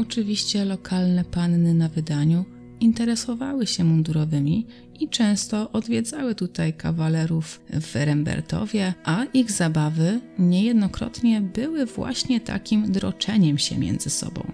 Oczywiście 0.00 0.64
lokalne 0.64 1.24
panny 1.24 1.74
na 1.74 1.88
wydaniu 1.88 2.44
interesowały 2.80 3.66
się 3.66 3.84
mundurowymi 3.84 4.66
i 5.00 5.08
często 5.08 5.72
odwiedzały 5.72 6.34
tutaj 6.34 6.72
kawalerów 6.72 7.60
w 7.70 7.94
Rembertowie, 7.94 8.94
a 9.04 9.24
ich 9.24 9.50
zabawy 9.50 10.20
niejednokrotnie 10.38 11.40
były 11.40 11.86
właśnie 11.86 12.40
takim 12.40 12.92
droczeniem 12.92 13.58
się 13.58 13.78
między 13.78 14.10
sobą. 14.10 14.52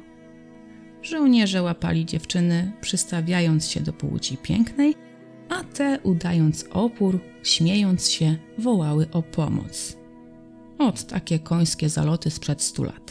Żołnierze 1.03 1.63
łapali 1.63 2.07
dziewczyny, 2.07 2.73
przystawiając 2.81 3.69
się 3.69 3.81
do 3.81 3.93
płci 3.93 4.37
pięknej, 4.37 4.95
a 5.49 5.65
te, 5.65 5.99
udając 6.03 6.65
opór, 6.71 7.21
śmiejąc 7.43 8.11
się, 8.11 8.37
wołały 8.59 9.07
o 9.13 9.23
pomoc. 9.23 9.97
Ot 10.79 11.07
takie 11.07 11.39
końskie 11.39 11.89
zaloty 11.89 12.31
sprzed 12.31 12.63
stu 12.63 12.85
lat. 12.85 13.06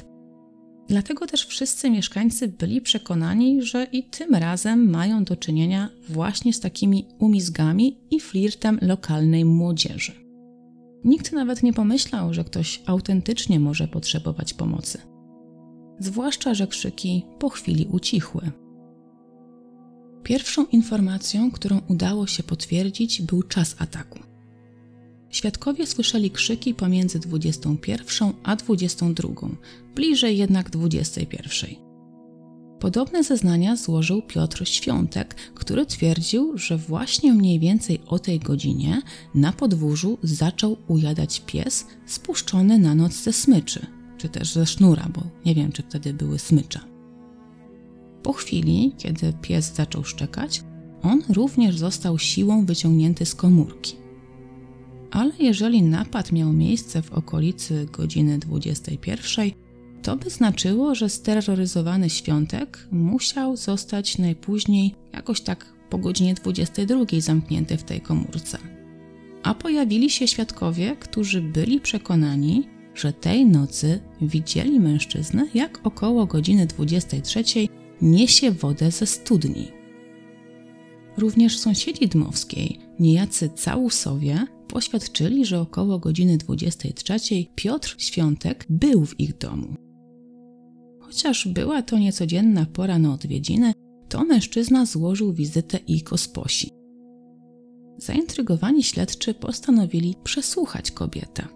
Dlatego 0.87 1.27
też 1.27 1.45
wszyscy 1.45 1.89
mieszkańcy 1.89 2.47
byli 2.47 2.81
przekonani, 2.81 3.61
że 3.61 3.87
i 3.91 4.03
tym 4.03 4.35
razem 4.35 4.89
mają 4.89 5.23
do 5.23 5.35
czynienia 5.35 5.89
właśnie 6.09 6.53
z 6.53 6.59
takimi 6.59 7.05
umizgami 7.19 7.97
i 8.11 8.19
flirtem 8.19 8.79
lokalnej 8.81 9.45
młodzieży. 9.45 10.11
Nikt 11.03 11.31
nawet 11.31 11.63
nie 11.63 11.73
pomyślał, 11.73 12.33
że 12.33 12.43
ktoś 12.43 12.81
autentycznie 12.85 13.59
może 13.59 13.87
potrzebować 13.87 14.53
pomocy. 14.53 15.01
Zwłaszcza, 15.99 16.53
że 16.53 16.67
krzyki 16.67 17.25
po 17.39 17.49
chwili 17.49 17.85
ucichły. 17.91 18.51
Pierwszą 20.23 20.65
informacją, 20.65 21.51
którą 21.51 21.81
udało 21.87 22.27
się 22.27 22.43
potwierdzić, 22.43 23.21
był 23.21 23.43
czas 23.43 23.75
ataku. 23.79 24.19
Świadkowie 25.29 25.87
słyszeli 25.87 26.31
krzyki 26.31 26.73
pomiędzy 26.73 27.19
21 27.19 28.33
a 28.43 28.55
22, 28.55 29.29
bliżej 29.95 30.37
jednak 30.37 30.69
21. 30.69 31.69
Podobne 32.79 33.23
zeznania 33.23 33.75
złożył 33.75 34.21
Piotr 34.21 34.67
Świątek, 34.67 35.35
który 35.35 35.85
twierdził, 35.85 36.57
że 36.57 36.77
właśnie 36.77 37.33
mniej 37.33 37.59
więcej 37.59 37.99
o 38.07 38.19
tej 38.19 38.39
godzinie 38.39 39.01
na 39.35 39.53
podwórzu 39.53 40.17
zaczął 40.23 40.77
ujadać 40.87 41.41
pies 41.45 41.87
spuszczony 42.05 42.79
na 42.79 42.95
noc 42.95 43.13
ze 43.13 43.33
smyczy, 43.33 43.85
czy 44.17 44.29
też 44.29 44.53
ze 44.53 44.65
sznura, 44.65 45.09
bo 45.13 45.21
nie 45.45 45.55
wiem, 45.55 45.71
czy 45.71 45.83
wtedy 45.83 46.13
były 46.13 46.39
smycze. 46.39 46.79
Po 48.23 48.33
chwili, 48.33 48.93
kiedy 48.97 49.33
pies 49.41 49.75
zaczął 49.75 50.03
szczekać, 50.03 50.63
on 51.03 51.21
również 51.29 51.77
został 51.77 52.19
siłą 52.19 52.65
wyciągnięty 52.65 53.25
z 53.25 53.35
komórki 53.35 54.05
ale 55.15 55.31
jeżeli 55.39 55.83
napad 55.83 56.31
miał 56.31 56.53
miejsce 56.53 57.01
w 57.01 57.13
okolicy 57.13 57.87
godziny 57.91 58.39
21, 58.39 59.51
to 60.05 60.15
by 60.15 60.29
znaczyło, 60.29 60.95
że 60.95 61.09
steroryzowany 61.09 62.09
świątek 62.09 62.87
musiał 62.91 63.57
zostać 63.57 64.17
najpóźniej 64.17 64.95
jakoś 65.13 65.41
tak 65.41 65.65
po 65.89 65.97
godzinie 65.97 66.33
22 66.33 67.05
zamknięty 67.19 67.77
w 67.77 67.83
tej 67.83 68.01
komórce. 68.01 68.57
A 69.43 69.53
pojawili 69.53 70.09
się 70.09 70.27
świadkowie, 70.27 70.95
którzy 70.99 71.41
byli 71.41 71.79
przekonani, 71.79 72.67
że 72.95 73.13
tej 73.13 73.45
nocy 73.45 73.99
widzieli 74.21 74.79
mężczyznę, 74.79 75.47
jak 75.53 75.79
około 75.83 76.25
godziny 76.25 76.65
23 76.65 77.43
niesie 78.01 78.51
wodę 78.51 78.91
ze 78.91 79.05
studni. 79.05 79.67
Również 81.17 81.59
sąsiedzi 81.59 82.07
Dmowskiej, 82.07 82.79
niejacy 82.99 83.49
całusowie, 83.49 84.47
poświadczyli, 84.67 85.45
że 85.45 85.61
około 85.61 85.99
godziny 85.99 86.37
23 86.37 87.19
Piotr 87.55 87.95
Świątek 87.97 88.65
był 88.69 89.05
w 89.05 89.19
ich 89.19 89.37
domu. 89.37 89.84
Chociaż 91.15 91.47
była 91.47 91.81
to 91.81 91.97
niecodzienna 91.97 92.65
pora 92.73 92.99
na 92.99 93.13
odwiedziny, 93.13 93.73
to 94.09 94.25
mężczyzna 94.25 94.85
złożył 94.85 95.33
wizytę 95.33 95.79
i 95.87 96.03
gosposi. 96.03 96.69
Zaintrygowani 97.97 98.83
śledczy 98.83 99.33
postanowili 99.33 100.15
przesłuchać 100.23 100.91
kobietę. 100.91 101.47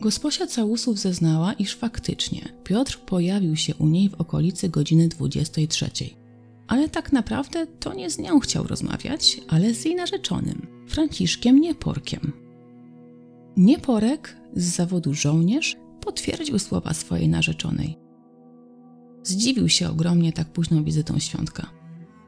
Gosposia 0.00 0.46
Całusów 0.46 0.98
zeznała, 0.98 1.52
iż 1.52 1.74
faktycznie 1.74 2.40
Piotr 2.64 2.98
pojawił 3.06 3.56
się 3.56 3.74
u 3.74 3.86
niej 3.86 4.08
w 4.08 4.14
okolicy 4.14 4.68
godziny 4.68 5.08
23 5.08 5.90
ale 6.66 6.88
tak 6.88 7.12
naprawdę 7.12 7.66
to 7.66 7.94
nie 7.94 8.10
z 8.10 8.18
nią 8.18 8.40
chciał 8.40 8.66
rozmawiać, 8.66 9.40
ale 9.48 9.74
z 9.74 9.84
jej 9.84 9.94
narzeczonym, 9.94 10.66
Franciszkiem 10.88 11.60
Nieporkiem. 11.60 12.32
Nieporek 13.56 14.36
z 14.56 14.64
zawodu 14.64 15.14
żołnierz 15.14 15.76
potwierdził 16.00 16.58
słowa 16.58 16.94
swojej 16.94 17.28
narzeczonej. 17.28 18.07
Zdziwił 19.28 19.68
się 19.68 19.90
ogromnie 19.90 20.32
tak 20.32 20.48
późną 20.48 20.84
wizytą 20.84 21.18
świątka. 21.18 21.66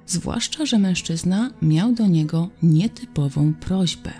Zwłaszcza, 0.07 0.67
że 0.67 0.79
mężczyzna 0.79 1.51
miał 1.63 1.93
do 1.93 2.07
niego 2.07 2.49
nietypową 2.63 3.55
prośbę. 3.55 4.11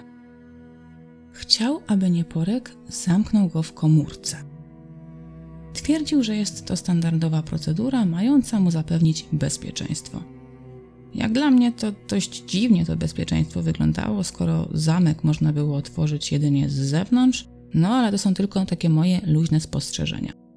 Chciał, 1.33 1.81
aby 1.87 2.11
Nieporek 2.11 2.77
zamknął 2.89 3.49
go 3.49 3.63
w 3.63 3.73
komórce. 3.75 4.37
Twierdził, 5.73 6.23
że 6.23 6.37
jest 6.37 6.65
to 6.65 6.77
standardowa 6.77 7.43
procedura 7.43 8.05
mająca 8.05 8.61
mu 8.61 8.71
zapewnić 8.71 9.27
bezpieczeństwo. 9.33 10.23
Jak 11.15 11.33
dla 11.33 11.51
mnie 11.51 11.73
to 11.73 11.93
dość 12.09 12.45
dziwnie 12.45 12.87
to 12.87 12.97
bezpieczeństwo 12.97 13.63
wyglądało, 13.63 14.25
skoro 14.25 14.69
zamek 14.73 15.25
można 15.25 15.53
było 15.53 15.77
otworzyć 15.77 16.33
jedynie 16.33 16.71
z 16.71 16.75
zewnątrz, 16.75 17.49
no 17.75 17.89
ale 17.89 18.13
to 18.13 18.19
są 18.19 18.35
tylko 18.35 18.67
takie 18.67 18.89
moje 18.89 19.21
luźne 19.27 19.61
spostrzeżenia. 19.61 20.50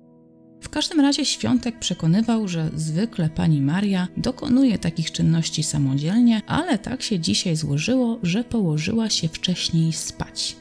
W 0.64 0.70
każdym 0.70 1.00
razie 1.00 1.26
Świątek 1.26 1.80
przekonywał, 1.80 2.48
że 2.48 2.70
zwykle 2.76 3.30
pani 3.30 3.62
Maria 3.62 4.08
dokonuje 4.18 4.78
takich 4.78 5.12
czynności 5.12 5.64
samodzielnie, 5.64 6.42
ale 6.48 6.78
tak 6.78 7.02
się 7.02 7.20
dzisiaj 7.20 7.56
złożyło, 7.56 8.20
że 8.24 8.44
położyła 8.44 9.10
się 9.10 9.28
wcześniej 9.28 9.94
spać. 9.94 10.56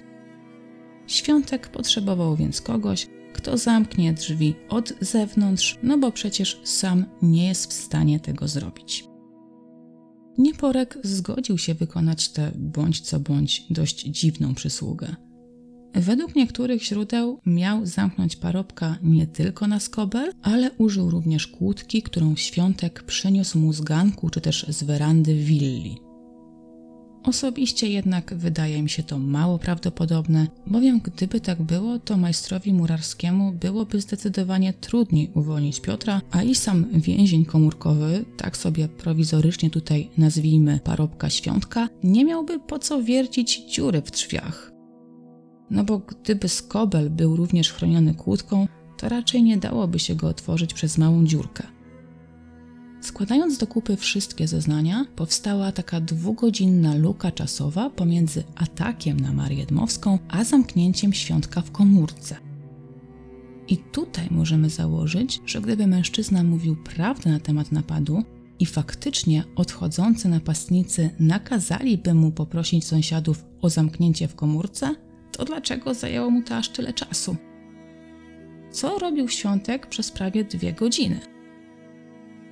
Świątek 1.07 1.69
potrzebował 1.69 2.37
więc 2.37 2.61
kogoś, 2.61 3.07
kto 3.33 3.59
zamknie 3.59 4.13
drzwi 4.13 4.55
od 4.69 4.93
zewnątrz, 5.01 5.79
no 5.83 5.99
bo 5.99 6.13
przecież 6.13 6.61
sam 6.65 7.05
nie 7.23 7.49
jest 7.49 7.71
w 7.71 7.73
stanie 7.73 8.21
tego 8.21 8.49
zrobić. 8.49 9.05
Nieporek 10.39 10.99
zgodził 11.03 11.59
się 11.59 11.75
wykonać 11.75 12.29
tę 12.29 12.53
bądź 12.55 13.01
co 13.01 13.21
bądź 13.21 13.67
dość 13.71 14.01
dziwną 14.03 14.55
przysługę. 14.55 15.17
Według 15.95 16.35
niektórych 16.35 16.85
źródeł 16.85 17.39
miał 17.47 17.87
zamknąć 17.87 18.37
parobka 18.37 18.99
nie 19.03 19.27
tylko 19.27 19.67
na 19.67 19.81
skobel, 19.81 20.33
ale 20.43 20.71
użył 20.79 21.11
również 21.11 21.47
kłódki, 21.47 22.03
którą 22.03 22.37
świątek 22.37 23.03
przyniósł 23.03 23.59
mu 23.59 23.73
z 23.73 23.81
ganku 23.81 24.31
czy 24.31 24.41
też 24.41 24.67
z 24.69 24.83
werandy 24.83 25.35
willi. 25.35 25.97
Osobiście 27.23 27.89
jednak 27.89 28.35
wydaje 28.35 28.83
mi 28.83 28.91
się 28.91 29.03
to 29.03 29.19
mało 29.19 29.59
prawdopodobne, 29.59 30.47
bowiem 30.67 31.01
gdyby 31.01 31.41
tak 31.41 31.63
było, 31.63 31.99
to 31.99 32.17
majstrowi 32.17 32.73
murarskiemu 32.73 33.53
byłoby 33.53 34.01
zdecydowanie 34.01 34.73
trudniej 34.73 35.31
uwolnić 35.35 35.81
Piotra, 35.81 36.21
a 36.31 36.43
i 36.43 36.55
sam 36.55 36.87
więzień 37.01 37.45
komórkowy, 37.45 38.25
tak 38.37 38.57
sobie 38.57 38.89
prowizorycznie 38.89 39.71
tutaj 39.71 40.11
nazwijmy 40.19 40.81
parobka 40.85 41.31
świątka, 41.31 41.89
nie 42.03 42.25
miałby 42.25 42.61
po 42.61 42.79
co 42.79 43.03
wiercić 43.03 43.75
dziury 43.75 44.03
w 44.03 44.11
drzwiach. 44.11 44.72
No 45.73 45.85
bo 45.85 45.99
gdyby 45.99 46.49
skobel 46.49 47.11
był 47.11 47.37
również 47.37 47.73
chroniony 47.73 48.15
kłódką, 48.15 48.69
to 48.97 49.09
raczej 49.09 49.43
nie 49.43 49.57
dałoby 49.57 49.99
się 49.99 50.15
go 50.15 50.29
otworzyć 50.29 50.75
przez 50.75 50.99
małą 50.99 51.25
dziurkę. 51.25 51.67
Składając 53.01 53.59
do 53.59 53.67
kupy 53.67 53.97
wszystkie 53.97 54.49
zeznania, 54.49 55.07
powstała 55.17 55.73
taka 55.73 56.01
dwugodzinna 56.01 56.95
luka 56.95 57.31
czasowa 57.31 57.91
pomiędzy 57.91 58.45
atakiem 58.55 59.21
na 59.21 59.33
Marię 59.33 59.67
Dmowską, 59.67 60.19
a 60.29 60.45
zamknięciem 60.45 61.13
świątka 61.13 61.61
w 61.61 61.71
komórce. 61.71 62.37
I 63.69 63.77
tutaj 63.77 64.29
możemy 64.31 64.71
założyć, 64.71 65.41
że 65.47 65.61
gdyby 65.61 65.87
mężczyzna 65.87 66.45
mówił 66.45 66.77
prawdę 66.77 67.31
na 67.31 67.41
temat 67.41 67.73
napadu 67.73 68.23
i 68.59 68.67
faktycznie 68.67 69.45
odchodzący 69.57 70.29
napastnicy 70.29 71.11
nakazaliby 71.21 72.15
mu 72.15 72.31
poprosić 72.31 72.85
sąsiadów 72.85 73.45
o 73.63 73.71
zamknięcie 73.71 74.29
w 74.29 74.35
komórce, 74.35 74.95
to 75.33 75.45
dlaczego 75.45 75.95
zajęło 75.95 76.31
mu 76.31 76.43
to 76.43 76.57
aż 76.57 76.69
tyle 76.69 76.93
czasu? 76.93 77.37
Co 78.71 78.99
robił 78.99 79.29
Świątek 79.29 79.87
przez 79.87 80.11
prawie 80.11 80.45
dwie 80.45 80.73
godziny? 80.73 81.21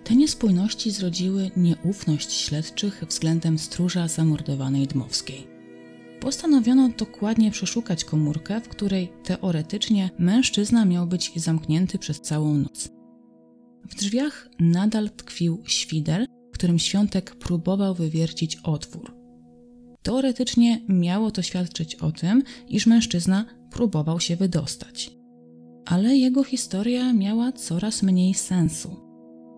Te 0.05 0.17
niespójności 0.17 0.91
zrodziły 0.91 1.51
nieufność 1.57 2.33
śledczych 2.33 3.05
względem 3.09 3.59
stróża 3.59 4.09
zamordowanej 4.09 4.87
Dmowskiej. 4.87 5.47
Postanowiono 6.21 6.89
dokładnie 6.89 7.51
przeszukać 7.51 8.05
komórkę, 8.05 8.61
w 8.61 8.69
której 8.69 9.13
teoretycznie 9.25 10.11
mężczyzna 10.19 10.85
miał 10.85 11.07
być 11.07 11.33
zamknięty 11.37 11.99
przez 11.99 12.21
całą 12.21 12.55
noc. 12.55 12.89
W 13.85 13.95
drzwiach 13.95 14.49
nadal 14.59 15.11
tkwił 15.11 15.63
świder, 15.65 16.27
którym 16.53 16.79
Świątek 16.79 17.35
próbował 17.35 17.95
wywiercić 17.95 18.57
otwór. 18.57 19.20
Teoretycznie 20.03 20.81
miało 20.89 21.31
to 21.31 21.43
świadczyć 21.43 21.95
o 21.95 22.13
tym, 22.13 22.43
iż 22.69 22.87
mężczyzna 22.87 23.45
próbował 23.71 24.21
się 24.21 24.37
wydostać. 24.37 25.11
Ale 25.87 26.17
jego 26.17 26.45
historia 26.45 27.13
miała 27.13 27.53
coraz 27.53 28.03
mniej 28.03 28.35
sensu. 28.35 28.97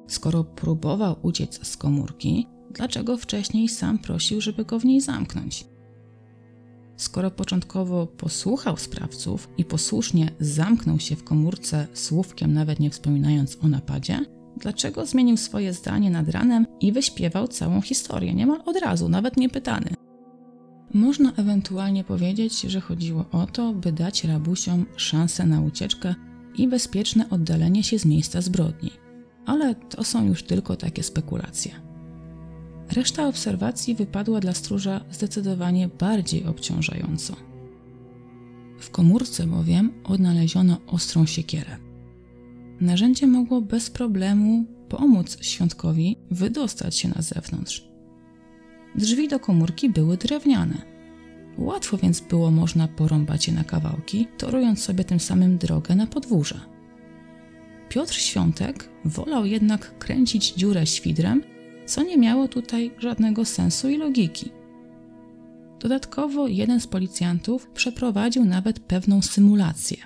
Skoro 0.09 0.45
próbował 0.45 1.17
uciec 1.23 1.67
z 1.67 1.77
komórki, 1.77 2.47
dlaczego 2.71 3.17
wcześniej 3.17 3.69
sam 3.69 3.99
prosił, 3.99 4.41
żeby 4.41 4.65
go 4.65 4.79
w 4.79 4.85
niej 4.85 5.01
zamknąć? 5.01 5.67
Skoro 6.97 7.31
początkowo 7.31 8.07
posłuchał 8.07 8.77
sprawców 8.77 9.49
i 9.59 9.65
posłusznie 9.65 10.31
zamknął 10.41 11.01
się 11.01 11.17
w 11.17 11.25
komórce 11.25 11.87
słówkiem, 11.93 12.53
nawet 12.53 12.81
nie 12.81 12.91
wspominając 12.91 13.59
o 13.65 13.69
napadzie, 13.69 14.25
dlaczego 14.57 15.07
zmienił 15.07 15.37
swoje 15.37 15.73
zdanie 15.73 16.11
nad 16.11 16.29
ranem 16.29 16.67
i 16.81 16.93
wyśpiewał 16.93 17.49
całą 17.49 17.81
historię 17.81 18.35
niemal 18.35 18.63
od 18.67 18.77
razu, 18.77 19.09
nawet 19.09 19.37
nie 19.37 19.49
pytany? 19.49 20.02
Można 20.95 21.33
ewentualnie 21.33 22.05
powiedzieć, 22.05 22.61
że 22.61 22.81
chodziło 22.81 23.25
o 23.33 23.47
to, 23.47 23.73
by 23.73 23.93
dać 23.93 24.25
rabusiom 24.25 24.87
szansę 24.97 25.47
na 25.47 25.61
ucieczkę 25.61 26.15
i 26.59 26.69
bezpieczne 26.69 27.31
oddalenie 27.31 27.83
się 27.83 27.99
z 27.99 28.05
miejsca 28.05 28.41
zbrodni 28.41 29.03
ale 29.47 29.75
to 29.75 30.05
są 30.05 30.27
już 30.27 30.43
tylko 30.43 30.77
takie 30.77 31.03
spekulacje. 31.03 31.73
Reszta 32.93 33.29
obserwacji 33.29 33.95
wypadła 33.95 34.41
dla 34.41 34.53
stróża 34.53 35.05
zdecydowanie 35.11 35.89
bardziej 35.89 36.47
obciążająco. 36.47 37.37
W 38.79 38.91
komórce 38.91 39.47
bowiem 39.47 39.93
odnaleziono 40.05 40.81
ostrą 40.87 41.27
siekierę. 41.27 41.77
Narzędzie 42.81 43.27
mogło 43.27 43.61
bez 43.61 43.91
problemu 43.91 44.65
pomóc 44.89 45.39
świątkowi 45.41 46.17
wydostać 46.31 46.97
się 46.97 47.09
na 47.09 47.23
zewnątrz. 47.23 47.92
Drzwi 48.95 49.29
do 49.29 49.41
komórki 49.41 49.91
były 49.91 50.17
drewniane. 50.17 50.83
Łatwo 51.59 51.97
więc 51.97 52.21
było 52.21 52.51
można 52.51 52.89
porąbać 52.89 53.49
je 53.49 53.55
na 53.55 53.65
kawałki, 53.65 54.27
torując 54.39 54.83
sobie 54.83 55.05
tym 55.05 55.21
samym 55.21 55.59
drogę 55.59 55.95
na 55.95 56.07
podwórze. 56.07 56.61
Piotr 57.89 58.15
Świątek 58.15 58.89
wolał 59.05 59.47
jednak 59.47 59.99
kręcić 59.99 60.53
dziurę 60.53 60.87
świdrem, 60.87 61.43
co 61.87 62.03
nie 62.03 62.19
miało 62.19 62.49
tutaj 62.49 62.91
żadnego 62.99 63.45
sensu 63.45 63.89
i 63.89 63.97
logiki. 63.97 64.51
Dodatkowo 65.81 66.49
jeden 66.49 66.81
z 66.81 66.87
policjantów 66.87 67.71
przeprowadził 67.75 68.45
nawet 68.45 68.81
pewną 68.81 69.23
symulację. 69.23 69.97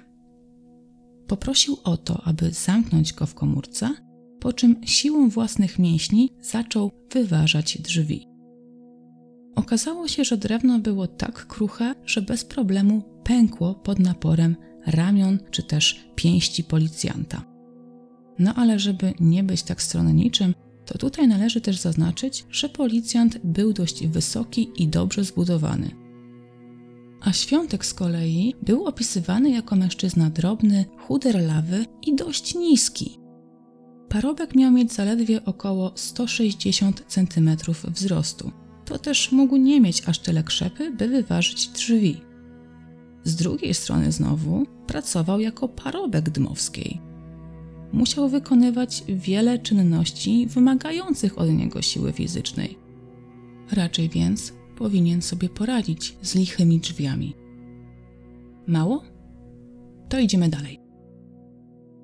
Poprosił 1.26 1.76
o 1.84 1.96
to, 1.96 2.22
aby 2.24 2.50
zamknąć 2.50 3.12
go 3.12 3.26
w 3.26 3.34
komórce, 3.34 3.94
po 4.40 4.52
czym 4.52 4.76
siłą 4.84 5.28
własnych 5.28 5.78
mięśni 5.78 6.30
zaczął 6.40 6.90
wyważać 7.12 7.78
drzwi. 7.78 8.25
Okazało 9.56 10.08
się, 10.08 10.24
że 10.24 10.36
drewno 10.36 10.78
było 10.78 11.06
tak 11.06 11.46
kruche, 11.46 11.94
że 12.04 12.22
bez 12.22 12.44
problemu 12.44 13.02
pękło 13.24 13.74
pod 13.74 13.98
naporem 13.98 14.56
ramion 14.86 15.38
czy 15.50 15.62
też 15.62 16.06
pięści 16.14 16.64
policjanta. 16.64 17.44
No 18.38 18.54
ale 18.54 18.78
żeby 18.78 19.14
nie 19.20 19.42
być 19.42 19.62
tak 19.62 19.82
stronniczym, 19.82 20.54
to 20.86 20.98
tutaj 20.98 21.28
należy 21.28 21.60
też 21.60 21.78
zaznaczyć, 21.78 22.44
że 22.50 22.68
policjant 22.68 23.38
był 23.44 23.72
dość 23.72 24.06
wysoki 24.06 24.68
i 24.76 24.88
dobrze 24.88 25.24
zbudowany. 25.24 25.90
A 27.20 27.32
Świątek 27.32 27.86
z 27.86 27.94
kolei 27.94 28.54
był 28.62 28.86
opisywany 28.86 29.50
jako 29.50 29.76
mężczyzna 29.76 30.30
drobny, 30.30 30.84
chuderlawy 30.98 31.86
i 32.02 32.16
dość 32.16 32.54
niski. 32.54 33.18
Parobek 34.08 34.54
miał 34.54 34.72
mieć 34.72 34.92
zaledwie 34.92 35.44
około 35.44 35.92
160 35.94 37.04
cm 37.08 37.56
wzrostu. 37.84 38.50
To 38.86 38.98
też 38.98 39.32
mógł 39.32 39.56
nie 39.56 39.80
mieć 39.80 40.08
aż 40.08 40.18
tyle 40.18 40.42
krzepy, 40.42 40.90
by 40.90 41.08
wyważyć 41.08 41.68
drzwi. 41.68 42.20
Z 43.24 43.36
drugiej 43.36 43.74
strony 43.74 44.12
znowu 44.12 44.66
pracował 44.86 45.40
jako 45.40 45.68
parobek 45.68 46.30
dmowskiej 46.30 47.06
musiał 47.92 48.28
wykonywać 48.28 49.04
wiele 49.08 49.58
czynności 49.58 50.46
wymagających 50.46 51.38
od 51.38 51.50
niego 51.50 51.82
siły 51.82 52.12
fizycznej. 52.12 52.78
Raczej 53.72 54.08
więc 54.08 54.52
powinien 54.76 55.22
sobie 55.22 55.48
poradzić 55.48 56.16
z 56.22 56.34
lichymi 56.34 56.80
drzwiami. 56.80 57.34
Mało? 58.66 59.04
To 60.08 60.18
idziemy 60.18 60.48
dalej. 60.48 60.80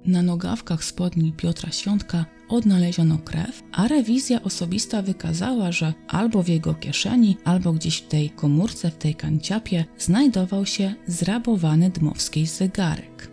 Na 0.06 0.22
nogawkach 0.22 0.84
spodni 0.84 1.32
Piotra 1.32 1.72
Świątka 1.72 2.24
odnaleziono 2.52 3.18
krew, 3.18 3.62
a 3.72 3.88
rewizja 3.88 4.42
osobista 4.42 5.02
wykazała, 5.02 5.72
że 5.72 5.94
albo 6.08 6.42
w 6.42 6.48
jego 6.48 6.74
kieszeni, 6.74 7.36
albo 7.44 7.72
gdzieś 7.72 7.96
w 7.96 8.08
tej 8.08 8.30
komórce, 8.30 8.90
w 8.90 8.96
tej 8.96 9.14
kanciapie 9.14 9.84
znajdował 9.98 10.66
się 10.66 10.94
zrabowany 11.06 11.90
dmowskiej 11.90 12.46
zegarek. 12.46 13.32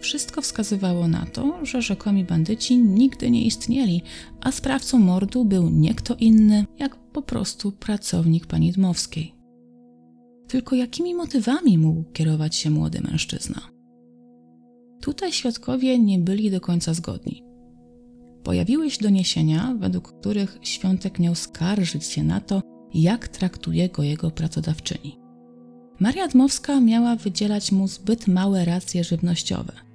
Wszystko 0.00 0.42
wskazywało 0.42 1.08
na 1.08 1.26
to, 1.26 1.66
że 1.66 1.82
rzekomi 1.82 2.24
bandyci 2.24 2.78
nigdy 2.78 3.30
nie 3.30 3.44
istnieli, 3.44 4.02
a 4.40 4.52
sprawcą 4.52 4.98
mordu 4.98 5.44
był 5.44 5.70
nie 5.70 5.94
kto 5.94 6.14
inny, 6.14 6.64
jak 6.78 6.96
po 6.96 7.22
prostu 7.22 7.72
pracownik 7.72 8.46
pani 8.46 8.72
Dmowskiej. 8.72 9.34
Tylko 10.48 10.76
jakimi 10.76 11.14
motywami 11.14 11.78
mógł 11.78 12.12
kierować 12.12 12.56
się 12.56 12.70
młody 12.70 13.00
mężczyzna? 13.00 13.60
Tutaj 15.00 15.32
świadkowie 15.32 15.98
nie 15.98 16.18
byli 16.18 16.50
do 16.50 16.60
końca 16.60 16.94
zgodni. 16.94 17.51
Pojawiły 18.44 18.90
się 18.90 19.02
doniesienia, 19.02 19.74
według 19.78 20.20
których 20.20 20.58
Świątek 20.62 21.18
miał 21.18 21.34
skarżyć 21.34 22.04
się 22.04 22.22
na 22.22 22.40
to, 22.40 22.62
jak 22.94 23.28
traktuje 23.28 23.88
go 23.88 24.02
jego 24.02 24.30
pracodawczyni. 24.30 25.18
Maria 26.00 26.28
Dmowska 26.28 26.80
miała 26.80 27.16
wydzielać 27.16 27.72
mu 27.72 27.88
zbyt 27.88 28.28
małe 28.28 28.64
racje 28.64 29.04
żywnościowe– 29.04 29.72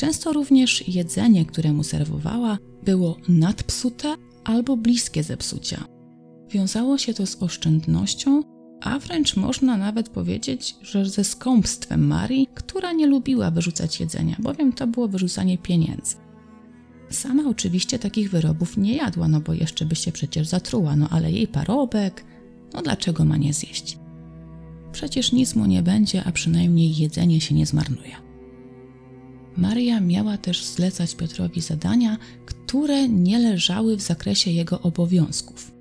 Często 0.00 0.32
również 0.32 0.88
jedzenie, 0.88 1.44
które 1.44 1.72
mu 1.72 1.84
serwowała, 1.84 2.58
było 2.82 3.16
nadpsute 3.28 4.14
albo 4.44 4.76
bliskie 4.76 5.22
zepsucia. 5.22 5.84
Wiązało 6.50 6.98
się 6.98 7.14
to 7.14 7.26
z 7.26 7.42
oszczędnością, 7.42 8.42
a 8.80 8.98
wręcz 8.98 9.36
można 9.36 9.76
nawet 9.76 10.08
powiedzieć, 10.08 10.76
że 10.82 11.06
ze 11.06 11.24
skąpstwem 11.24 12.06
Marii, 12.06 12.48
która 12.54 12.92
nie 12.92 13.06
lubiła 13.06 13.50
wyrzucać 13.50 14.00
jedzenia, 14.00 14.36
bowiem 14.38 14.72
to 14.72 14.86
było 14.86 15.08
wyrzucanie 15.08 15.58
pieniędzy. 15.58 16.16
Sama 17.10 17.48
oczywiście 17.48 17.98
takich 17.98 18.30
wyrobów 18.30 18.76
nie 18.76 18.96
jadła, 18.96 19.28
no 19.28 19.40
bo 19.40 19.52
jeszcze 19.54 19.86
by 19.86 19.96
się 19.96 20.12
przecież 20.12 20.46
zatruła, 20.46 20.96
no 20.96 21.08
ale 21.08 21.32
jej 21.32 21.48
parobek, 21.48 22.24
no 22.74 22.82
dlaczego 22.82 23.24
ma 23.24 23.36
nie 23.36 23.52
zjeść? 23.52 23.98
Przecież 24.92 25.32
nic 25.32 25.54
mu 25.54 25.66
nie 25.66 25.82
będzie, 25.82 26.24
a 26.24 26.32
przynajmniej 26.32 26.96
jedzenie 26.96 27.40
się 27.40 27.54
nie 27.54 27.66
zmarnuje. 27.66 28.16
Maria 29.56 30.00
miała 30.00 30.36
też 30.36 30.64
zlecać 30.64 31.14
Piotrowi 31.14 31.60
zadania, 31.60 32.18
które 32.46 33.08
nie 33.08 33.38
leżały 33.38 33.96
w 33.96 34.00
zakresie 34.00 34.50
jego 34.50 34.80
obowiązków. 34.80 35.72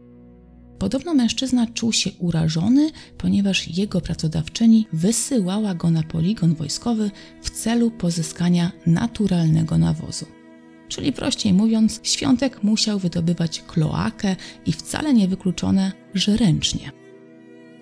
Podobno 0.79 1.13
mężczyzna 1.13 1.67
czuł 1.67 1.93
się 1.93 2.11
urażony, 2.19 2.91
ponieważ 3.17 3.77
jego 3.77 4.01
pracodawczyni 4.01 4.87
wysyłała 4.93 5.75
go 5.75 5.91
na 5.91 6.03
poligon 6.03 6.55
wojskowy 6.55 7.11
w 7.41 7.49
celu 7.49 7.91
pozyskania 7.91 8.71
naturalnego 8.85 9.77
nawozu. 9.77 10.38
Czyli 10.89 11.13
prościej 11.13 11.53
mówiąc, 11.53 11.99
świątek 12.03 12.63
musiał 12.63 12.99
wydobywać 12.99 13.61
kloakę 13.67 14.35
i 14.65 14.71
wcale 14.71 15.13
nie 15.13 15.27
wykluczone, 15.27 15.91
że 16.13 16.37
ręcznie. 16.37 16.91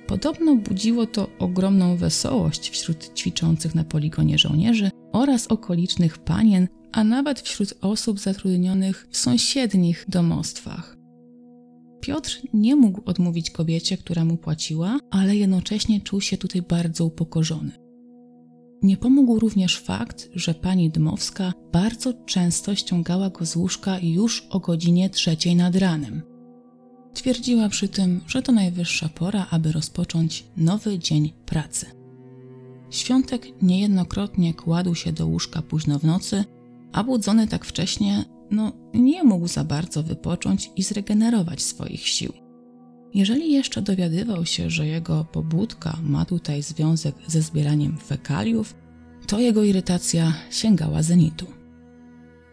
Podobno 0.08 0.56
budziło 0.56 1.06
to 1.06 1.30
ogromną 1.40 1.98
wesołość 1.98 2.70
wśród 2.70 3.14
ćwiczących 3.16 3.76
na 3.76 3.84
poligonie 3.84 4.38
żołnierzy 4.38 4.92
oraz 5.14 5.48
okolicznych 5.48 6.18
panien, 6.18 6.68
a 6.92 7.04
nawet 7.04 7.40
wśród 7.40 7.74
osób 7.82 8.20
zatrudnionych 8.20 9.08
w 9.12 9.18
sąsiednich 9.18 10.06
domostwach. 10.08 10.98
Piotr 12.02 12.42
nie 12.54 12.76
mógł 12.76 13.02
odmówić 13.06 13.52
kobiecie, 13.52 13.98
która 13.98 14.26
mu 14.26 14.38
płaciła, 14.38 15.00
ale 15.12 15.36
jednocześnie 15.36 16.02
czuł 16.02 16.22
się 16.22 16.38
tutaj 16.38 16.62
bardzo 16.62 17.06
upokorzony. 17.06 17.87
Nie 18.84 18.98
pomógł 18.98 19.40
również 19.40 19.80
fakt, 19.80 20.30
że 20.36 20.54
pani 20.54 20.90
Dmowska 20.90 21.54
bardzo 21.72 22.14
często 22.14 22.76
ściągała 22.76 23.30
go 23.30 23.46
z 23.46 23.56
łóżka 23.56 24.00
już 24.00 24.48
o 24.50 24.60
godzinie 24.60 25.10
trzeciej 25.10 25.56
nad 25.56 25.76
ranem. 25.76 26.22
Twierdziła 27.14 27.70
przy 27.70 27.88
tym, 27.88 28.22
że 28.28 28.42
to 28.42 28.52
najwyższa 28.52 29.10
pora, 29.10 29.48
aby 29.50 29.72
rozpocząć 29.72 30.46
nowy 30.58 31.00
dzień 31.00 31.34
pracy. 31.46 31.86
Świątek 32.90 33.48
niejednokrotnie 33.62 34.54
kładł 34.54 34.96
się 34.96 35.12
do 35.12 35.28
łóżka 35.28 35.62
późno 35.62 36.00
w 36.00 36.04
nocy, 36.04 36.44
a 36.94 37.04
budzony 37.04 37.48
tak 37.48 37.66
wcześnie, 37.66 38.26
no 38.52 38.72
nie 38.94 39.24
mógł 39.24 39.48
za 39.48 39.64
bardzo 39.64 40.04
wypocząć 40.04 40.72
i 40.76 40.84
zregenerować 40.84 41.62
swoich 41.62 42.08
sił. 42.08 42.47
Jeżeli 43.18 43.52
jeszcze 43.52 43.82
dowiadywał 43.82 44.46
się, 44.46 44.70
że 44.70 44.88
jego 44.88 45.26
pobudka 45.32 45.98
ma 46.04 46.26
tutaj 46.26 46.64
związek 46.64 47.16
ze 47.28 47.42
zbieraniem 47.42 47.98
fekaliów, 47.98 48.76
to 49.28 49.40
jego 49.40 49.64
irytacja 49.64 50.34
sięgała 50.52 51.04
zenitu. 51.04 51.46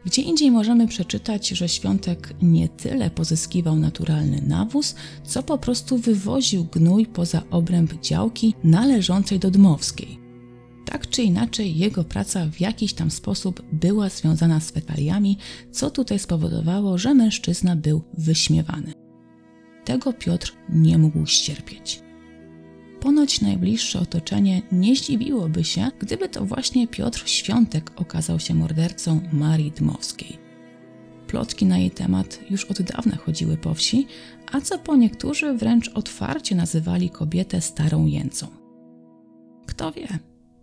Gdzie 0.05 0.22
indziej 0.22 0.50
możemy 0.50 0.88
przeczytać, 0.88 1.48
że 1.48 1.68
świątek 1.68 2.35
nie 2.42 2.68
tyle 2.68 3.11
pozyskiwał 3.11 3.77
naturalny 3.77 4.42
nawóz, 4.46 4.94
co 5.24 5.42
po 5.42 5.59
prostu 5.59 5.98
wywoził 5.98 6.64
gnój 6.64 7.07
poza 7.07 7.42
obręb 7.50 8.00
działki 8.00 8.55
należącej 8.64 9.38
do 9.38 9.50
Dmowskiej. 9.50 10.18
Tak 10.87 11.09
czy 11.09 11.22
inaczej, 11.22 11.79
jego 11.79 12.05
praca 12.05 12.46
w 12.46 12.61
jakiś 12.61 12.92
tam 12.92 13.11
sposób 13.11 13.62
była 13.72 14.09
związana 14.09 14.61
z 14.61 14.70
fekaliami, 14.70 15.38
co 15.72 15.90
tutaj 15.90 16.18
spowodowało, 16.18 16.98
że 16.98 17.14
mężczyzna 17.14 17.77
był 17.77 18.03
wyśmiewany. 18.18 19.03
Tego 19.84 20.12
Piotr 20.12 20.52
nie 20.68 20.98
mógł 20.98 21.26
ścierpieć. 21.26 22.04
Ponoć 23.00 23.40
najbliższe 23.40 24.00
otoczenie 24.00 24.62
nie 24.72 24.96
zdziwiłoby 24.96 25.64
się, 25.64 25.90
gdyby 25.98 26.28
to 26.28 26.44
właśnie 26.44 26.88
Piotr 26.88 27.28
Świątek 27.28 27.90
okazał 27.96 28.40
się 28.40 28.54
mordercą 28.54 29.20
Marii 29.32 29.70
Dmowskiej. 29.70 30.38
Plotki 31.26 31.66
na 31.66 31.78
jej 31.78 31.90
temat 31.90 32.40
już 32.50 32.64
od 32.64 32.82
dawna 32.82 33.16
chodziły 33.16 33.56
po 33.56 33.74
wsi, 33.74 34.06
a 34.52 34.60
co 34.60 34.78
po 34.78 34.96
niektórzy 34.96 35.54
wręcz 35.54 35.88
otwarcie 35.88 36.54
nazywali 36.54 37.10
kobietę 37.10 37.60
starą 37.60 38.06
jęcą. 38.06 38.46
Kto 39.66 39.92
wie, 39.92 40.08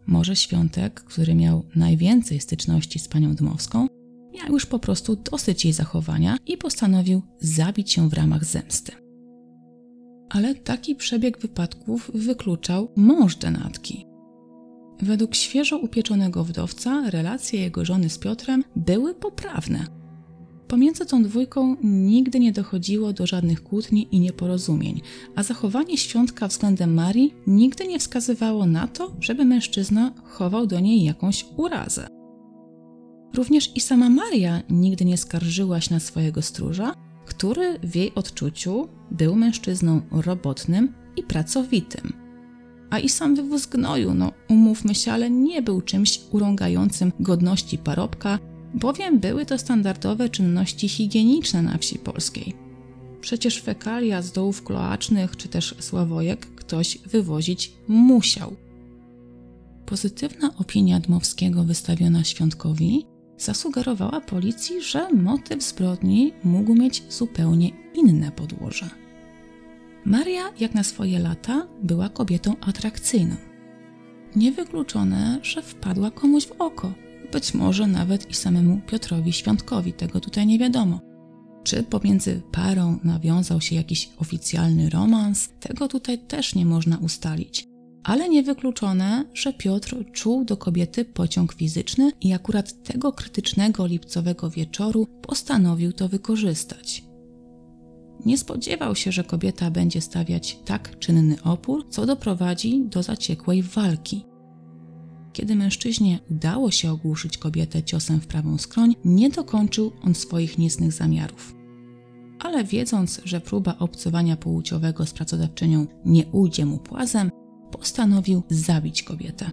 może 0.07 0.35
Świątek, 0.35 0.93
który 0.93 1.35
miał 1.35 1.65
najwięcej 1.75 2.39
styczności 2.39 2.99
z 2.99 3.07
panią 3.07 3.35
Dmowską, 3.35 3.87
miał 4.33 4.53
już 4.53 4.65
po 4.65 4.79
prostu 4.79 5.15
dosyć 5.15 5.65
jej 5.65 5.73
zachowania 5.73 6.37
i 6.47 6.57
postanowił 6.57 7.21
zabić 7.39 7.91
się 7.91 8.09
w 8.09 8.13
ramach 8.13 8.45
zemsty 8.45 9.00
ale 10.31 10.55
taki 10.55 10.95
przebieg 10.95 11.37
wypadków 11.39 12.11
wykluczał 12.13 12.91
mąż 12.95 13.35
denatki. 13.35 14.05
Według 15.01 15.35
świeżo 15.35 15.77
upieczonego 15.77 16.43
wdowca 16.43 17.09
relacje 17.09 17.59
jego 17.59 17.85
żony 17.85 18.09
z 18.09 18.17
Piotrem 18.17 18.63
były 18.75 19.15
poprawne. 19.15 19.85
Pomiędzy 20.67 21.05
tą 21.05 21.23
dwójką 21.23 21.75
nigdy 21.83 22.39
nie 22.39 22.51
dochodziło 22.51 23.13
do 23.13 23.27
żadnych 23.27 23.63
kłótni 23.63 24.07
i 24.11 24.19
nieporozumień, 24.19 25.01
a 25.35 25.43
zachowanie 25.43 25.97
świątka 25.97 26.47
względem 26.47 26.93
Marii 26.93 27.33
nigdy 27.47 27.87
nie 27.87 27.99
wskazywało 27.99 28.65
na 28.65 28.87
to, 28.87 29.15
żeby 29.19 29.45
mężczyzna 29.45 30.13
chował 30.23 30.67
do 30.67 30.79
niej 30.79 31.03
jakąś 31.03 31.45
urazę. 31.57 32.07
Również 33.33 33.75
i 33.75 33.79
sama 33.79 34.09
Maria 34.09 34.63
nigdy 34.69 35.05
nie 35.05 35.17
skarżyła 35.17 35.81
się 35.81 35.93
na 35.93 35.99
swojego 35.99 36.41
stróża, 36.41 36.93
który 37.31 37.79
w 37.79 37.95
jej 37.95 38.15
odczuciu 38.15 38.87
był 39.11 39.35
mężczyzną 39.35 40.01
robotnym 40.11 40.93
i 41.15 41.23
pracowitym. 41.23 42.13
A 42.89 42.99
i 42.99 43.09
sam 43.09 43.35
wywóz 43.35 43.65
gnoju, 43.65 44.13
no 44.13 44.31
umówmy 44.49 44.95
się, 44.95 45.11
ale 45.11 45.29
nie 45.29 45.61
był 45.61 45.81
czymś 45.81 46.21
urągającym 46.31 47.11
godności 47.19 47.77
parobka, 47.77 48.39
bowiem 48.73 49.19
były 49.19 49.45
to 49.45 49.57
standardowe 49.57 50.29
czynności 50.29 50.89
higieniczne 50.89 51.61
na 51.61 51.77
wsi 51.77 51.99
polskiej. 51.99 52.53
Przecież 53.21 53.61
fekalia 53.61 54.21
z 54.21 54.31
dołów 54.31 54.63
kloacznych 54.63 55.37
czy 55.37 55.47
też 55.47 55.75
sławojek 55.79 56.55
ktoś 56.55 56.97
wywozić 56.97 57.73
musiał. 57.87 58.55
Pozytywna 59.85 60.57
opinia 60.57 60.99
Dmowskiego 60.99 61.63
wystawiona 61.63 62.23
Świątkowi 62.23 63.05
zasugerowała 63.41 64.21
policji, 64.21 64.81
że 64.81 65.13
motyw 65.13 65.63
zbrodni 65.63 66.33
mógł 66.43 66.75
mieć 66.75 67.03
zupełnie 67.09 67.69
inne 67.93 68.31
podłoże. 68.31 68.89
Maria, 70.05 70.43
jak 70.59 70.73
na 70.73 70.83
swoje 70.83 71.19
lata, 71.19 71.67
była 71.83 72.09
kobietą 72.09 72.55
atrakcyjną. 72.61 73.35
Niewykluczone, 74.35 75.39
że 75.43 75.61
wpadła 75.61 76.11
komuś 76.11 76.45
w 76.45 76.61
oko, 76.61 76.93
być 77.31 77.53
może 77.53 77.87
nawet 77.87 78.29
i 78.29 78.33
samemu 78.33 78.81
Piotrowi 78.87 79.33
Świątkowi, 79.33 79.93
tego 79.93 80.19
tutaj 80.19 80.47
nie 80.47 80.59
wiadomo. 80.59 80.99
Czy 81.63 81.83
pomiędzy 81.83 82.41
parą 82.51 82.99
nawiązał 83.03 83.61
się 83.61 83.75
jakiś 83.75 84.09
oficjalny 84.17 84.89
romans, 84.89 85.49
tego 85.59 85.87
tutaj 85.87 86.17
też 86.17 86.55
nie 86.55 86.65
można 86.65 86.97
ustalić 86.97 87.70
ale 88.03 88.29
niewykluczone, 88.29 89.25
że 89.33 89.53
Piotr 89.53 89.95
czuł 90.11 90.45
do 90.45 90.57
kobiety 90.57 91.05
pociąg 91.05 91.53
fizyczny 91.53 92.11
i 92.21 92.33
akurat 92.33 92.83
tego 92.83 93.11
krytycznego 93.11 93.85
lipcowego 93.85 94.49
wieczoru 94.49 95.07
postanowił 95.21 95.93
to 95.93 96.09
wykorzystać. 96.09 97.03
Nie 98.25 98.37
spodziewał 98.37 98.95
się, 98.95 99.11
że 99.11 99.23
kobieta 99.23 99.71
będzie 99.71 100.01
stawiać 100.01 100.59
tak 100.65 100.99
czynny 100.99 101.43
opór, 101.43 101.85
co 101.89 102.05
doprowadzi 102.05 102.85
do 102.85 103.03
zaciekłej 103.03 103.63
walki. 103.63 104.25
Kiedy 105.33 105.55
mężczyźnie 105.55 106.19
udało 106.31 106.71
się 106.71 106.91
ogłuszyć 106.91 107.37
kobietę 107.37 107.83
ciosem 107.83 108.21
w 108.21 108.27
prawą 108.27 108.57
skroń, 108.57 108.95
nie 109.05 109.29
dokończył 109.29 109.91
on 110.03 110.15
swoich 110.15 110.57
niecnych 110.57 110.91
zamiarów. 110.91 111.55
Ale 112.39 112.63
wiedząc, 112.63 113.21
że 113.25 113.41
próba 113.41 113.75
obcowania 113.79 114.37
płciowego 114.37 115.05
z 115.05 115.13
pracodawczynią 115.13 115.87
nie 116.05 116.25
ujdzie 116.25 116.65
mu 116.65 116.77
płazem, 116.77 117.31
postanowił 117.71 118.43
zabić 118.49 119.03
kobietę. 119.03 119.51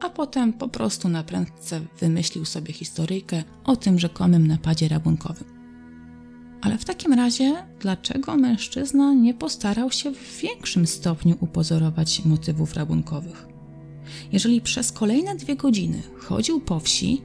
A 0.00 0.10
potem 0.10 0.52
po 0.52 0.68
prostu 0.68 1.08
na 1.08 1.22
prędce 1.22 1.80
wymyślił 2.00 2.44
sobie 2.44 2.72
historyjkę 2.72 3.42
o 3.64 3.76
tym 3.76 3.98
rzekomym 3.98 4.46
napadzie 4.46 4.88
rabunkowym. 4.88 5.56
Ale 6.60 6.78
w 6.78 6.84
takim 6.84 7.12
razie, 7.12 7.54
dlaczego 7.80 8.36
mężczyzna 8.36 9.14
nie 9.14 9.34
postarał 9.34 9.90
się 9.90 10.12
w 10.12 10.40
większym 10.40 10.86
stopniu 10.86 11.36
upozorować 11.40 12.24
motywów 12.24 12.74
rabunkowych? 12.74 13.46
Jeżeli 14.32 14.60
przez 14.60 14.92
kolejne 14.92 15.36
dwie 15.36 15.56
godziny 15.56 16.02
chodził 16.18 16.60
po 16.60 16.80
wsi, 16.80 17.22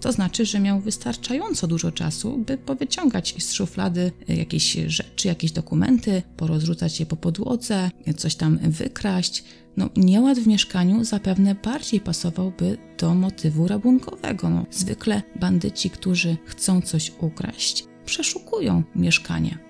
to 0.00 0.12
znaczy, 0.12 0.46
że 0.46 0.60
miał 0.60 0.80
wystarczająco 0.80 1.66
dużo 1.66 1.92
czasu, 1.92 2.38
by 2.38 2.58
powyciągać 2.58 3.34
z 3.38 3.52
szuflady 3.52 4.12
jakieś 4.28 4.72
rzeczy, 4.86 5.28
jakieś 5.28 5.52
dokumenty, 5.52 6.22
porozrzucać 6.36 7.00
je 7.00 7.06
po 7.06 7.16
podłodze, 7.16 7.90
coś 8.16 8.34
tam 8.34 8.58
wykraść. 8.58 9.44
No, 9.76 9.90
nieład 9.96 10.38
w 10.38 10.46
mieszkaniu 10.46 11.04
zapewne 11.04 11.54
bardziej 11.54 12.00
pasowałby 12.00 12.78
do 12.98 13.14
motywu 13.14 13.68
rabunkowego. 13.68 14.50
No, 14.50 14.66
zwykle 14.70 15.22
bandyci, 15.40 15.90
którzy 15.90 16.36
chcą 16.44 16.80
coś 16.80 17.12
ukraść, 17.20 17.84
przeszukują 18.04 18.82
mieszkanie 18.96 19.67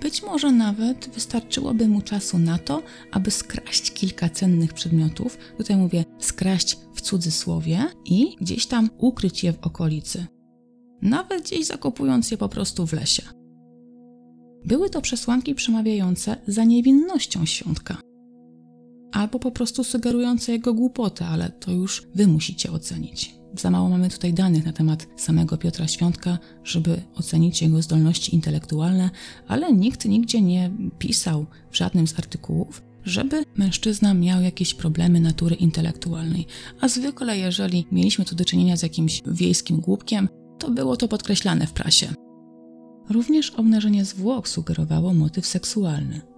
być 0.00 0.22
może 0.22 0.52
nawet 0.52 1.08
wystarczyłoby 1.14 1.88
mu 1.88 2.02
czasu 2.02 2.38
na 2.38 2.58
to, 2.58 2.82
aby 3.12 3.30
skraść 3.30 3.92
kilka 3.92 4.28
cennych 4.28 4.72
przedmiotów, 4.72 5.38
tutaj 5.56 5.76
mówię 5.76 6.04
skraść 6.18 6.78
w 6.94 7.00
cudzysłowie, 7.00 7.84
i 8.04 8.36
gdzieś 8.40 8.66
tam 8.66 8.90
ukryć 8.98 9.44
je 9.44 9.52
w 9.52 9.66
okolicy. 9.66 10.26
Nawet 11.02 11.42
gdzieś 11.42 11.66
zakopując 11.66 12.30
je 12.30 12.36
po 12.36 12.48
prostu 12.48 12.86
w 12.86 12.92
lesie. 12.92 13.22
Były 14.64 14.90
to 14.90 15.00
przesłanki 15.00 15.54
przemawiające 15.54 16.36
za 16.46 16.64
niewinnością 16.64 17.46
świątka. 17.46 17.96
Albo 19.16 19.38
po 19.38 19.50
prostu 19.50 19.84
sugerujące 19.84 20.52
jego 20.52 20.74
głupotę, 20.74 21.26
ale 21.26 21.50
to 21.50 21.72
już 21.72 22.02
wy 22.14 22.26
musicie 22.26 22.72
ocenić. 22.72 23.34
Za 23.54 23.70
mało 23.70 23.88
mamy 23.88 24.10
tutaj 24.10 24.34
danych 24.34 24.66
na 24.66 24.72
temat 24.72 25.06
samego 25.16 25.56
Piotra 25.56 25.88
Świątka, 25.88 26.38
żeby 26.64 27.02
ocenić 27.14 27.62
jego 27.62 27.82
zdolności 27.82 28.34
intelektualne, 28.34 29.10
ale 29.48 29.72
nikt 29.72 30.04
nigdzie 30.04 30.42
nie 30.42 30.70
pisał 30.98 31.46
w 31.70 31.76
żadnym 31.76 32.06
z 32.06 32.18
artykułów, 32.18 32.82
żeby 33.04 33.44
mężczyzna 33.54 34.14
miał 34.14 34.42
jakieś 34.42 34.74
problemy 34.74 35.20
natury 35.20 35.56
intelektualnej. 35.56 36.46
A 36.80 36.88
zwykle, 36.88 37.38
jeżeli 37.38 37.86
mieliśmy 37.92 38.24
tu 38.24 38.34
do 38.34 38.44
czynienia 38.44 38.76
z 38.76 38.82
jakimś 38.82 39.22
wiejskim 39.26 39.80
głupkiem, 39.80 40.28
to 40.58 40.70
było 40.70 40.96
to 40.96 41.08
podkreślane 41.08 41.66
w 41.66 41.72
prasie. 41.72 42.14
Również 43.10 43.50
obnażenie 43.50 44.04
zwłok 44.04 44.48
sugerowało 44.48 45.14
motyw 45.14 45.46
seksualny. 45.46 46.35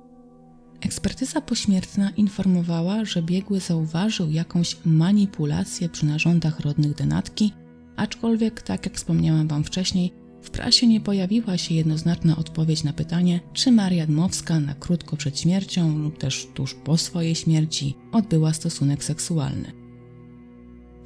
Ekspertyza 0.80 1.40
pośmiertna 1.40 2.10
informowała, 2.10 3.04
że 3.04 3.22
biegły 3.22 3.60
zauważył 3.60 4.30
jakąś 4.30 4.76
manipulację 4.84 5.88
przy 5.88 6.06
narządach 6.06 6.60
rodnych 6.60 6.94
denatki, 6.94 7.52
aczkolwiek, 7.96 8.62
tak 8.62 8.86
jak 8.86 8.94
wspomniałam 8.94 9.48
Wam 9.48 9.64
wcześniej, 9.64 10.12
w 10.42 10.50
prasie 10.50 10.86
nie 10.86 11.00
pojawiła 11.00 11.58
się 11.58 11.74
jednoznaczna 11.74 12.36
odpowiedź 12.36 12.84
na 12.84 12.92
pytanie, 12.92 13.40
czy 13.52 13.72
Maria 13.72 14.06
Dmowska 14.06 14.60
na 14.60 14.74
krótko 14.74 15.16
przed 15.16 15.40
śmiercią 15.40 15.98
lub 15.98 16.18
też 16.18 16.48
tuż 16.54 16.74
po 16.74 16.96
swojej 16.96 17.34
śmierci 17.34 17.94
odbyła 18.12 18.52
stosunek 18.52 19.04
seksualny. 19.04 19.72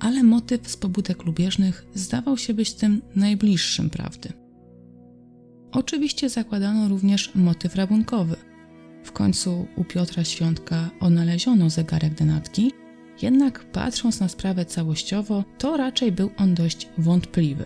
Ale 0.01 0.23
motyw 0.23 0.69
z 0.69 0.77
pobudek 0.77 1.25
lubieżnych 1.25 1.87
zdawał 1.95 2.39
się 2.39 2.55
być 2.55 2.73
tym 2.73 3.03
najbliższym 3.17 3.91
prawdy. 3.91 4.33
Oczywiście 5.73 6.29
zakładano 6.29 6.89
również 6.89 7.35
motyw 7.35 7.77
rabunkowy. 7.77 8.37
W 9.03 9.13
końcu 9.13 9.67
u 9.77 9.85
Piotra 9.85 10.25
Świątka 10.25 10.91
odnaleziono 11.01 11.71
zegarek 11.71 12.15
denatki, 12.15 12.73
jednak 13.23 13.65
patrząc 13.65 14.21
na 14.21 14.29
sprawę 14.29 14.65
całościowo, 14.65 15.45
to 15.59 15.77
raczej 15.77 16.13
był 16.13 16.31
on 16.37 16.55
dość 16.55 16.89
wątpliwy. 16.99 17.65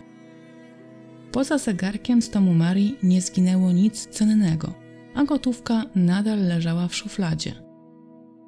Poza 1.31 1.57
zegarkiem 1.57 2.21
z 2.21 2.29
domu 2.29 2.53
Marii 2.53 2.97
nie 3.03 3.21
zginęło 3.21 3.71
nic 3.71 4.07
cennego, 4.07 4.73
a 5.15 5.23
gotówka 5.23 5.83
nadal 5.95 6.47
leżała 6.47 6.87
w 6.87 6.95
szufladzie. 6.95 7.53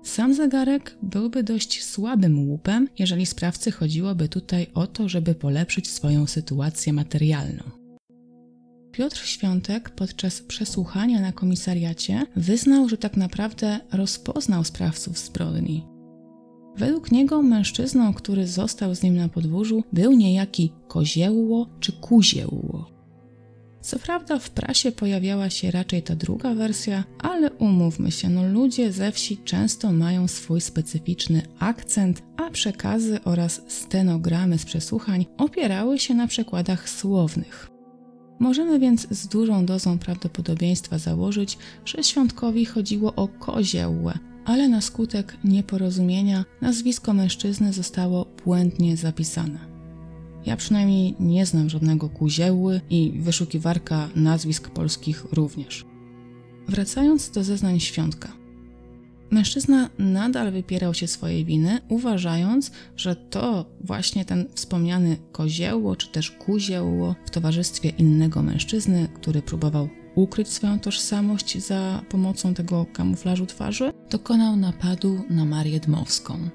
Sam 0.04 0.34
zegarek 0.34 0.98
byłby 1.02 1.44
dość 1.44 1.84
słabym 1.84 2.50
łupem, 2.50 2.88
jeżeli 3.00 3.26
sprawcy 3.26 3.72
chodziłoby 3.72 4.30
tutaj 4.30 4.68
o 4.74 4.88
to, 4.88 5.10
żeby 5.10 5.36
polepszyć 5.36 5.90
swoją 5.90 6.28
sytuację 6.28 6.94
materialną. 6.94 7.79
Piotr 9.00 9.26
Świątek 9.26 9.89
podczas 9.89 10.41
przesłuchania 10.41 11.22
na 11.22 11.32
komisariacie 11.32 12.26
wyznał, 12.36 12.89
że 12.89 12.97
tak 12.97 13.18
naprawdę 13.18 13.80
rozpoznał 13.91 14.64
sprawców 14.64 15.20
zbrodni. 15.20 15.86
Według 16.78 17.12
niego 17.12 17.41
mężczyzną, 17.41 18.14
który 18.14 18.47
został 18.47 18.95
z 18.95 19.04
nim 19.04 19.16
na 19.16 19.30
podwórzu, 19.30 19.84
był 19.93 20.12
niejaki 20.12 20.74
Koziełło 20.88 21.70
czy 21.80 21.91
Kuziełło. 21.91 22.91
Co 23.82 24.00
prawda 24.00 24.39
w 24.39 24.50
prasie 24.50 24.91
pojawiała 24.91 25.50
się 25.50 25.72
raczej 25.72 26.04
ta 26.04 26.16
druga 26.16 26.56
wersja, 26.56 27.04
ale 27.20 27.52
umówmy 27.52 28.12
się, 28.12 28.30
no 28.30 28.47
ludzie 28.47 28.91
ze 28.91 29.12
wsi 29.12 29.38
często 29.38 29.91
mają 29.91 30.28
swój 30.28 30.62
specyficzny 30.62 31.41
akcent, 31.60 32.24
a 32.38 32.50
przekazy 32.52 33.20
oraz 33.24 33.62
stenogramy 33.68 34.58
z 34.58 34.66
przesłuchań 34.66 35.26
opierały 35.38 36.00
się 36.00 36.14
na 36.14 36.28
przekładach 36.28 36.89
słownych. 36.89 37.79
Możemy 38.40 38.80
więc 38.80 39.08
z 39.12 39.28
dużą 39.28 39.66
dozą 39.66 40.00
prawdopodobieństwa 40.00 40.98
założyć, 40.98 41.58
że 41.86 42.04
Świątkowi 42.04 42.66
chodziło 42.66 43.16
o 43.16 43.28
koziełłę, 43.28 44.20
ale 44.46 44.70
na 44.70 44.82
skutek 44.82 45.38
nieporozumienia 45.44 46.46
nazwisko 46.62 47.14
mężczyzny 47.14 47.74
zostało 47.74 48.26
błędnie 48.46 48.98
zapisane. 48.98 49.60
Ja 50.46 50.58
przynajmniej 50.58 51.16
nie 51.20 51.46
znam 51.46 51.70
żadnego 51.70 52.10
kuziełły 52.10 52.82
i 52.90 53.12
wyszukiwarka 53.20 54.10
nazwisk 54.16 54.70
polskich 54.70 55.26
również. 55.32 55.86
Wracając 56.68 57.30
do 57.30 57.44
zeznań 57.44 57.80
Świątka. 57.80 58.39
Mężczyzna 59.32 59.90
nadal 60.00 60.52
wypierał 60.52 60.94
się 60.94 61.08
swojej 61.08 61.46
winy, 61.46 61.80
uważając, 61.90 62.72
że 62.96 63.16
to 63.16 63.66
właśnie 63.82 64.26
ten 64.26 64.46
wspomniany 64.54 65.18
koziełło 65.32 65.96
czy 65.96 66.08
też 66.08 66.32
kuziełło 66.32 67.16
w 67.26 67.30
towarzystwie 67.30 67.90
innego 67.90 68.44
mężczyzny, 68.44 69.08
który 69.14 69.42
próbował 69.42 69.90
ukryć 70.16 70.48
swoją 70.48 70.80
tożsamość 70.80 71.58
za 71.58 72.02
pomocą 72.10 72.54
tego 72.54 72.86
kamuflażu 72.94 73.46
twarzy, 73.46 73.94
dokonał 74.10 74.56
napadu 74.56 75.22
na 75.30 75.46
Marię 75.46 75.80
Dmowską. 75.80 76.50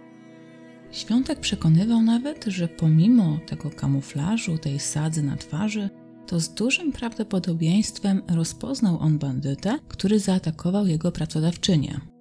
Świątek 0.91 1.41
przekonywał 1.41 2.03
nawet, 2.03 2.45
że 2.45 2.69
pomimo 2.69 3.39
tego 3.47 3.71
kamuflażu, 3.71 4.59
tej 4.59 4.79
sadzy 4.79 5.23
na 5.23 5.37
twarzy, 5.37 5.91
to 6.27 6.41
z 6.41 6.55
dużym 6.55 6.93
prawdopodobieństwem 6.93 8.23
rozpoznał 8.29 8.99
on 8.99 9.19
bandytę, 9.19 9.79
który 9.89 10.21
zaatakował 10.21 10.87
jego 10.87 11.13
pracodawczynię. 11.13 12.14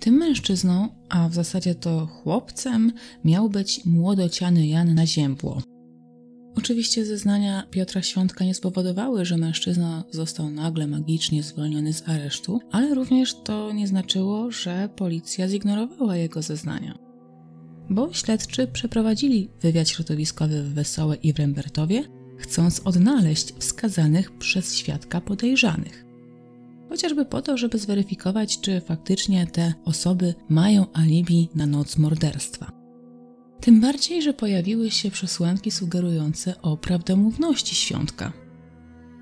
Tym 0.00 0.14
mężczyzną, 0.14 0.88
a 1.08 1.28
w 1.28 1.34
zasadzie 1.34 1.74
to 1.74 2.06
chłopcem, 2.06 2.92
miał 3.24 3.48
być 3.50 3.84
młodociany 3.84 4.66
Jan 4.66 4.94
na 4.94 5.06
ziębło. 5.06 5.62
Oczywiście 6.56 7.04
zeznania 7.04 7.66
Piotra 7.70 8.02
Świątka 8.02 8.44
nie 8.44 8.54
spowodowały, 8.54 9.24
że 9.24 9.36
mężczyzna 9.36 10.04
został 10.10 10.50
nagle 10.50 10.86
magicznie 10.86 11.42
zwolniony 11.42 11.92
z 11.92 12.08
aresztu, 12.08 12.60
ale 12.70 12.94
również 12.94 13.34
to 13.34 13.72
nie 13.72 13.86
znaczyło, 13.86 14.50
że 14.50 14.88
policja 14.96 15.48
zignorowała 15.48 16.16
jego 16.16 16.42
zeznania. 16.42 16.98
Bo 17.90 18.12
śledczy 18.12 18.66
przeprowadzili 18.66 19.50
wywiad 19.60 19.88
środowiskowy 19.88 20.62
w 20.62 20.74
Wesołe 20.74 21.16
i 21.16 21.32
w 21.32 21.38
Rembertowie, 21.38 22.04
chcąc 22.38 22.80
odnaleźć 22.84 23.52
wskazanych 23.58 24.38
przez 24.38 24.74
świadka 24.74 25.20
podejrzanych. 25.20 26.05
Chociażby 26.88 27.24
po 27.24 27.42
to, 27.42 27.56
żeby 27.56 27.78
zweryfikować, 27.78 28.60
czy 28.60 28.80
faktycznie 28.80 29.46
te 29.46 29.74
osoby 29.84 30.34
mają 30.48 30.86
alibi 30.92 31.48
na 31.54 31.66
noc 31.66 31.98
morderstwa. 31.98 32.72
Tym 33.60 33.80
bardziej, 33.80 34.22
że 34.22 34.34
pojawiły 34.34 34.90
się 34.90 35.10
przesłanki 35.10 35.70
sugerujące 35.70 36.62
o 36.62 36.76
prawdomówności 36.76 37.74
świątka. 37.74 38.32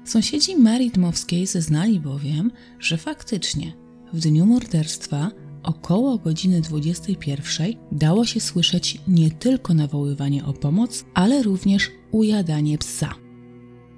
Sąsiedzi 0.05 0.57
Marii 0.57 0.91
Dmowskiej 0.91 1.47
zeznali 1.47 2.01
bowiem, 2.01 2.51
że 2.79 2.97
faktycznie 2.97 3.73
w 4.13 4.21
dniu 4.21 4.47
morderstwa 4.47 5.31
około 5.63 6.19
godziny 6.19 6.61
21 6.61 7.73
dało 7.93 8.25
się 8.25 8.41
słyszeć 8.41 8.99
nie 9.09 9.31
tylko 9.31 9.75
nawoływanie 9.75 10.45
o 10.45 10.53
pomoc, 10.53 11.05
ale 11.15 11.43
również 11.43 11.91
ujadanie 12.13 12.79
psa. 12.79 13.24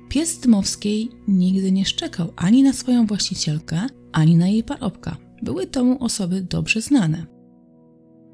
Pies 0.08 0.38
Dmowskiej 0.38 1.10
nigdy 1.28 1.72
nie 1.72 1.84
szczekał 1.84 2.32
ani 2.36 2.62
na 2.62 2.72
swoją 2.72 3.06
właścicielkę, 3.06 3.86
ani 4.12 4.36
na 4.36 4.48
jej 4.48 4.64
parobka. 4.64 5.16
Były 5.42 5.66
to 5.66 5.84
mu 5.84 6.04
osoby 6.04 6.42
dobrze 6.42 6.80
znane. 6.80 7.26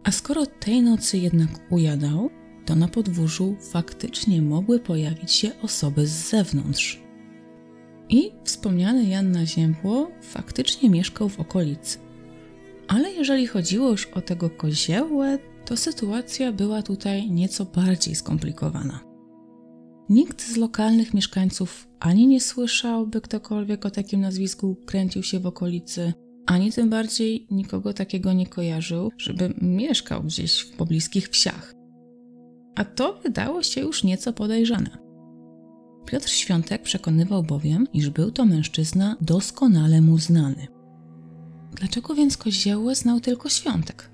A 0.05 0.11
skoro 0.11 0.47
tej 0.47 0.83
nocy 0.83 1.18
jednak 1.18 1.49
ujadał, 1.70 2.31
to 2.66 2.75
na 2.75 2.89
podwórzu 2.89 3.57
faktycznie 3.73 4.43
mogły 4.43 4.79
pojawić 4.81 5.33
się 5.33 5.51
osoby 5.62 6.07
z 6.07 6.31
zewnątrz. 6.31 7.03
I 8.09 8.31
wspomniany 8.45 9.05
Jan 9.05 9.33
na 9.33 9.47
Ziębło 9.47 10.11
faktycznie 10.23 10.91
mieszkał 10.91 11.29
w 11.29 11.41
okolicy. 11.41 11.99
Ale 12.89 13.12
jeżeli 13.12 13.47
chodziło 13.47 13.91
już 13.91 14.07
o 14.07 14.20
tego 14.20 14.51
koziełę, 14.51 15.39
to 15.64 15.77
sytuacja 15.77 16.53
była 16.53 16.83
tutaj 16.83 17.31
nieco 17.31 17.64
bardziej 17.64 18.14
skomplikowana. 18.14 19.12
Nikt 20.09 20.43
z 20.43 20.57
lokalnych 20.57 21.15
mieszkańców 21.15 21.89
ani 22.01 22.27
nie 22.27 22.41
słyszał, 22.41 23.07
by 23.07 23.21
ktokolwiek 23.21 23.87
o 23.87 23.91
takim 23.91 24.21
nazwisku 24.21 24.77
kręcił 24.87 25.23
się 25.23 25.41
w 25.41 25.47
okolicy, 25.47 26.13
ani 26.47 26.73
tym 26.73 26.91
bardziej 26.91 27.47
nikogo 27.51 27.95
takiego 27.95 28.33
nie 28.33 28.47
kojarzył, 28.47 29.11
żeby 29.19 29.55
mieszkał 29.61 30.23
gdzieś 30.23 30.61
w 30.61 30.77
pobliskich 30.77 31.29
wsiach. 31.29 31.75
A 32.75 32.85
to 32.85 33.21
wydało 33.23 33.63
się 33.63 33.81
już 33.81 34.05
nieco 34.05 34.33
podejrzane. 34.33 34.99
Piotr 36.07 36.29
Świątek 36.29 36.83
przekonywał 36.83 37.43
bowiem, 37.43 37.87
iż 37.93 38.11
był 38.11 38.31
to 38.31 38.45
mężczyzna 38.45 39.17
doskonale 39.21 40.01
mu 40.01 40.19
znany. 40.19 40.67
Dlaczego 41.75 42.15
więc 42.15 42.37
Kozioło 42.37 42.95
znał 42.95 43.21
tylko 43.21 43.49
Świątek? 43.49 44.12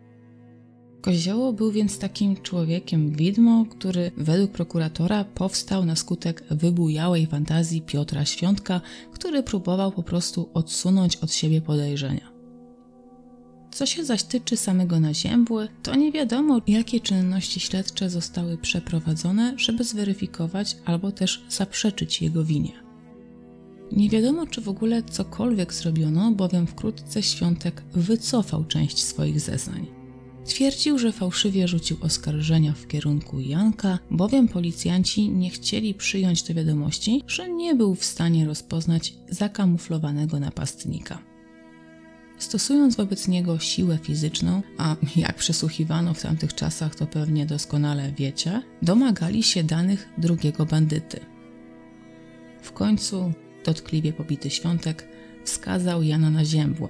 Kozioło 1.00 1.52
był 1.52 1.72
więc 1.72 1.98
takim 1.98 2.36
człowiekiem 2.36 3.12
widmo, 3.12 3.64
który 3.70 4.10
według 4.16 4.50
prokuratora 4.50 5.24
powstał 5.24 5.84
na 5.84 5.96
skutek 5.96 6.44
wybujałej 6.50 7.26
fantazji 7.26 7.82
Piotra 7.82 8.24
Świątka, 8.24 8.80
który 9.12 9.42
próbował 9.42 9.92
po 9.92 10.02
prostu 10.02 10.48
odsunąć 10.54 11.16
od 11.16 11.32
siebie 11.32 11.60
podejrzenia. 11.60 12.32
Co 13.70 13.86
się 13.86 14.04
zaś 14.04 14.22
tyczy 14.22 14.56
samego 14.56 15.00
naziębły, 15.00 15.68
to 15.82 15.94
nie 15.94 16.12
wiadomo, 16.12 16.60
jakie 16.66 17.00
czynności 17.00 17.60
śledcze 17.60 18.10
zostały 18.10 18.58
przeprowadzone, 18.58 19.54
żeby 19.56 19.84
zweryfikować 19.84 20.76
albo 20.84 21.12
też 21.12 21.44
zaprzeczyć 21.48 22.22
jego 22.22 22.44
winie. 22.44 22.72
Nie 23.92 24.10
wiadomo, 24.10 24.46
czy 24.46 24.60
w 24.60 24.68
ogóle 24.68 25.02
cokolwiek 25.02 25.74
zrobiono, 25.74 26.32
bowiem 26.32 26.66
wkrótce 26.66 27.22
Świątek 27.22 27.82
wycofał 27.92 28.64
część 28.64 29.02
swoich 29.02 29.40
zeznań. 29.40 29.97
Twierdził, 30.48 30.98
że 30.98 31.12
fałszywie 31.12 31.68
rzucił 31.68 31.96
oskarżenia 32.00 32.72
w 32.72 32.86
kierunku 32.86 33.40
Janka, 33.40 33.98
bowiem 34.10 34.48
policjanci 34.48 35.28
nie 35.28 35.50
chcieli 35.50 35.94
przyjąć 35.94 36.42
do 36.42 36.54
wiadomości, 36.54 37.22
że 37.26 37.48
nie 37.48 37.74
był 37.74 37.94
w 37.94 38.04
stanie 38.04 38.46
rozpoznać 38.46 39.14
zakamuflowanego 39.28 40.40
napastnika. 40.40 41.18
Stosując 42.38 42.96
wobec 42.96 43.28
niego 43.28 43.58
siłę 43.58 43.98
fizyczną, 44.02 44.62
a 44.78 44.96
jak 45.16 45.36
przesłuchiwano 45.36 46.14
w 46.14 46.22
tamtych 46.22 46.54
czasach, 46.54 46.94
to 46.94 47.06
pewnie 47.06 47.46
doskonale 47.46 48.12
wiecie, 48.12 48.62
domagali 48.82 49.42
się 49.42 49.64
danych 49.64 50.08
drugiego 50.18 50.66
bandyty. 50.66 51.20
W 52.62 52.72
końcu, 52.72 53.32
dotkliwie 53.64 54.12
pobity 54.12 54.50
świątek, 54.50 55.08
wskazał 55.44 56.02
Jana 56.02 56.30
na 56.30 56.44
ziębło, 56.44 56.88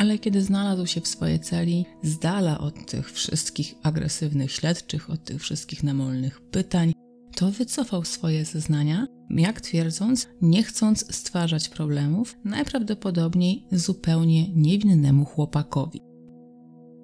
ale 0.00 0.18
kiedy 0.18 0.42
znalazł 0.42 0.86
się 0.86 1.00
w 1.00 1.08
swojej 1.08 1.40
celi, 1.40 1.86
z 2.02 2.18
dala 2.18 2.58
od 2.58 2.86
tych 2.86 3.12
wszystkich 3.12 3.74
agresywnych 3.82 4.52
śledczych, 4.52 5.10
od 5.10 5.24
tych 5.24 5.42
wszystkich 5.42 5.82
namolnych 5.82 6.40
pytań, 6.40 6.92
to 7.36 7.50
wycofał 7.50 8.04
swoje 8.04 8.44
zeznania, 8.44 9.06
jak 9.30 9.60
twierdząc, 9.60 10.28
nie 10.42 10.62
chcąc 10.62 11.14
stwarzać 11.14 11.68
problemów, 11.68 12.36
najprawdopodobniej 12.44 13.66
zupełnie 13.72 14.48
niewinnemu 14.54 15.24
chłopakowi. 15.24 16.00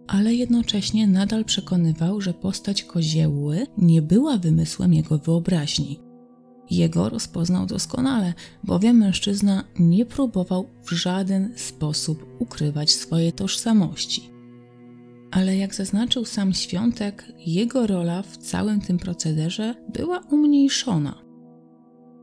Ale 0.06 0.34
jednocześnie 0.34 1.06
nadal 1.06 1.44
przekonywał, 1.44 2.20
że 2.20 2.34
postać 2.34 2.82
kozieły 2.82 3.66
nie 3.78 4.02
była 4.02 4.38
wymysłem 4.38 4.94
jego 4.94 5.18
wyobraźni. 5.18 6.05
Jego 6.70 7.08
rozpoznał 7.08 7.66
doskonale, 7.66 8.34
bowiem 8.64 8.96
mężczyzna 8.96 9.64
nie 9.78 10.06
próbował 10.06 10.68
w 10.84 10.90
żaden 10.90 11.52
sposób 11.56 12.26
ukrywać 12.38 12.92
swojej 12.92 13.32
tożsamości. 13.32 14.30
Ale 15.30 15.56
jak 15.56 15.74
zaznaczył 15.74 16.24
sam 16.24 16.52
Świątek, 16.52 17.32
jego 17.46 17.86
rola 17.86 18.22
w 18.22 18.36
całym 18.36 18.80
tym 18.80 18.98
procederze 18.98 19.74
była 19.94 20.18
umniejszona. 20.18 21.26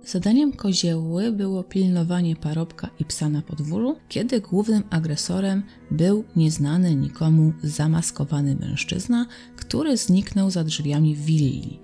Zadaniem 0.06 0.52
kozieły 0.52 1.32
było 1.32 1.64
pilnowanie 1.64 2.36
parobka 2.36 2.90
i 3.00 3.06
psa 3.06 3.30
na 3.30 3.42
podwórzu, 3.42 3.96
kiedy 4.10 4.42
głównym 4.42 4.84
agresorem 4.90 5.64
był 5.92 6.24
nieznany 6.36 6.96
nikomu 6.96 7.54
zamaskowany 7.64 8.56
mężczyzna, 8.56 9.26
który 9.56 9.98
zniknął 9.98 10.52
za 10.52 10.64
drzwiami 10.64 11.16
willi. 11.16 11.83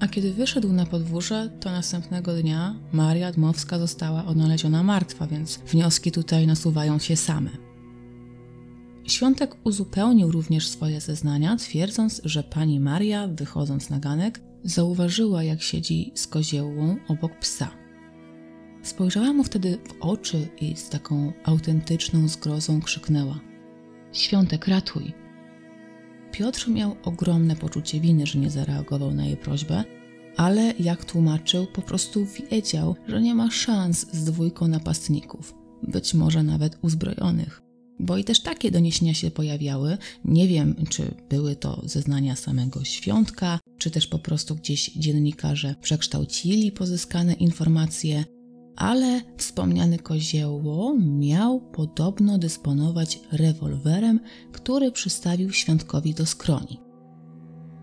A 0.00 0.08
kiedy 0.08 0.32
wyszedł 0.32 0.72
na 0.72 0.86
podwórze, 0.86 1.50
to 1.60 1.70
następnego 1.70 2.34
dnia 2.34 2.74
Maria 2.92 3.32
Dmowska 3.32 3.78
została 3.78 4.24
odnaleziona 4.24 4.82
martwa, 4.82 5.26
więc 5.26 5.58
wnioski 5.58 6.12
tutaj 6.12 6.46
nasuwają 6.46 6.98
się 6.98 7.16
same. 7.16 7.50
Świątek 9.04 9.56
uzupełnił 9.64 10.30
również 10.30 10.68
swoje 10.68 11.00
zeznania, 11.00 11.56
twierdząc, 11.56 12.20
że 12.24 12.42
pani 12.42 12.80
Maria, 12.80 13.28
wychodząc 13.28 13.90
na 13.90 13.98
ganek, 13.98 14.40
zauważyła, 14.64 15.42
jak 15.42 15.62
siedzi 15.62 16.12
z 16.14 16.26
koziełą 16.26 16.96
obok 17.08 17.38
psa. 17.38 17.70
Spojrzała 18.82 19.32
mu 19.32 19.44
wtedy 19.44 19.78
w 19.88 20.04
oczy 20.04 20.48
i 20.60 20.76
z 20.76 20.88
taką 20.88 21.32
autentyczną 21.44 22.28
zgrozą 22.28 22.80
krzyknęła: 22.82 23.40
Świątek, 24.12 24.68
ratuj! 24.68 25.23
Piotr 26.34 26.68
miał 26.68 26.96
ogromne 27.04 27.56
poczucie 27.56 28.00
winy, 28.00 28.26
że 28.26 28.38
nie 28.38 28.50
zareagował 28.50 29.14
na 29.14 29.26
jej 29.26 29.36
prośbę, 29.36 29.84
ale 30.36 30.74
jak 30.80 31.04
tłumaczył, 31.04 31.66
po 31.66 31.82
prostu 31.82 32.26
wiedział, 32.50 32.96
że 33.08 33.22
nie 33.22 33.34
ma 33.34 33.50
szans 33.50 34.06
z 34.12 34.24
dwójką 34.24 34.68
napastników, 34.68 35.54
być 35.82 36.14
może 36.14 36.42
nawet 36.42 36.78
uzbrojonych. 36.82 37.62
Bo 38.00 38.16
i 38.16 38.24
też 38.24 38.40
takie 38.40 38.70
doniesienia 38.70 39.14
się 39.14 39.30
pojawiały. 39.30 39.98
Nie 40.24 40.48
wiem, 40.48 40.74
czy 40.88 41.14
były 41.30 41.56
to 41.56 41.82
zeznania 41.84 42.36
samego 42.36 42.84
świątka, 42.84 43.60
czy 43.78 43.90
też 43.90 44.06
po 44.06 44.18
prostu 44.18 44.56
gdzieś 44.56 44.90
dziennikarze 44.90 45.74
przekształcili 45.82 46.72
pozyskane 46.72 47.32
informacje, 47.32 48.24
ale 48.76 49.20
wspomniany 49.36 49.98
kozieło 49.98 50.94
miał 50.98 51.60
podobno 51.60 52.38
dysponować 52.38 53.20
rewolwerem, 53.32 54.20
który 54.52 54.92
przystawił 54.92 55.52
świątkowi 55.52 56.14
do 56.14 56.26
skroni. 56.26 56.80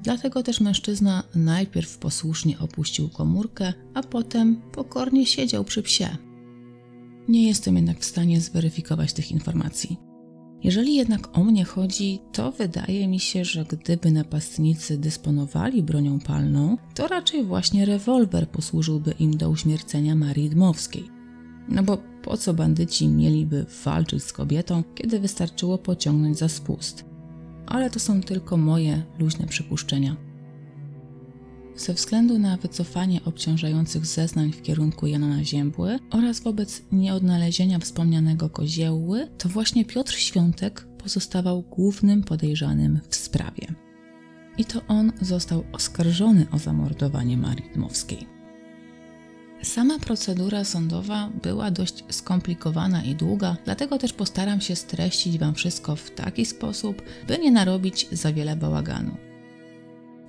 Dlatego 0.03 0.43
też 0.43 0.61
mężczyzna 0.61 1.23
najpierw 1.35 1.97
posłusznie 1.97 2.59
opuścił 2.59 3.09
komórkę, 3.09 3.73
a 3.93 4.03
potem 4.03 4.61
pokornie 4.71 5.25
siedział 5.25 5.63
przy 5.63 5.83
psie. 5.83 6.17
Nie 7.27 7.47
jestem 7.47 7.75
jednak 7.75 7.99
w 7.99 8.05
stanie 8.05 8.41
zweryfikować 8.41 9.13
tych 9.13 9.31
informacji. 9.31 10.10
Jeżeli 10.63 10.95
jednak 10.95 11.37
o 11.37 11.43
mnie 11.43 11.65
chodzi, 11.65 12.19
to 12.31 12.51
wydaje 12.51 13.07
mi 13.07 13.19
się, 13.19 13.45
że 13.45 13.65
gdyby 13.65 14.11
napastnicy 14.11 14.97
dysponowali 14.97 15.83
bronią 15.83 16.19
palną, 16.19 16.77
to 16.95 17.07
raczej 17.07 17.43
właśnie 17.43 17.85
rewolwer 17.85 18.49
posłużyłby 18.49 19.11
im 19.19 19.37
do 19.37 19.49
uśmiercenia 19.49 20.15
Marii 20.15 20.49
Dmowskiej. 20.49 21.03
No 21.69 21.83
bo 21.83 21.97
po 22.23 22.37
co 22.37 22.53
bandyci 22.53 23.07
mieliby 23.07 23.65
walczyć 23.85 24.23
z 24.23 24.33
kobietą, 24.33 24.83
kiedy 24.95 25.19
wystarczyło 25.19 25.77
pociągnąć 25.77 26.37
za 26.37 26.49
spust? 26.49 27.05
Ale 27.65 27.89
to 27.89 27.99
są 27.99 28.21
tylko 28.21 28.57
moje 28.57 29.03
luźne 29.19 29.47
przypuszczenia. 29.47 30.30
Ze 31.75 31.93
względu 31.93 32.39
na 32.39 32.57
wycofanie 32.57 33.21
obciążających 33.25 34.05
zeznań 34.05 34.51
w 34.51 34.61
kierunku 34.61 35.07
Jana 35.07 35.43
Ziębły 35.43 35.99
oraz 36.11 36.39
wobec 36.39 36.81
nieodnalezienia 36.91 37.79
wspomnianego 37.79 38.49
koziełły, 38.49 39.27
to 39.37 39.49
właśnie 39.49 39.85
Piotr 39.85 40.13
Świątek 40.13 40.87
pozostawał 40.97 41.61
głównym 41.61 42.23
podejrzanym 42.23 42.99
w 43.09 43.15
sprawie. 43.15 43.67
I 44.57 44.65
to 44.65 44.81
on 44.87 45.11
został 45.21 45.63
oskarżony 45.71 46.45
o 46.51 46.59
zamordowanie 46.59 47.37
Marii 47.37 47.69
Dmowskiej. 47.73 48.27
Sama 49.63 49.99
procedura 49.99 50.63
sądowa 50.63 51.29
była 51.43 51.71
dość 51.71 52.03
skomplikowana 52.09 53.03
i 53.03 53.15
długa, 53.15 53.57
dlatego 53.65 53.97
też 53.97 54.13
postaram 54.13 54.61
się 54.61 54.75
streścić 54.75 55.37
Wam 55.37 55.55
wszystko 55.55 55.95
w 55.95 56.11
taki 56.11 56.45
sposób, 56.45 57.01
by 57.27 57.37
nie 57.37 57.51
narobić 57.51 58.07
za 58.11 58.33
wiele 58.33 58.55
bałaganu. 58.55 59.30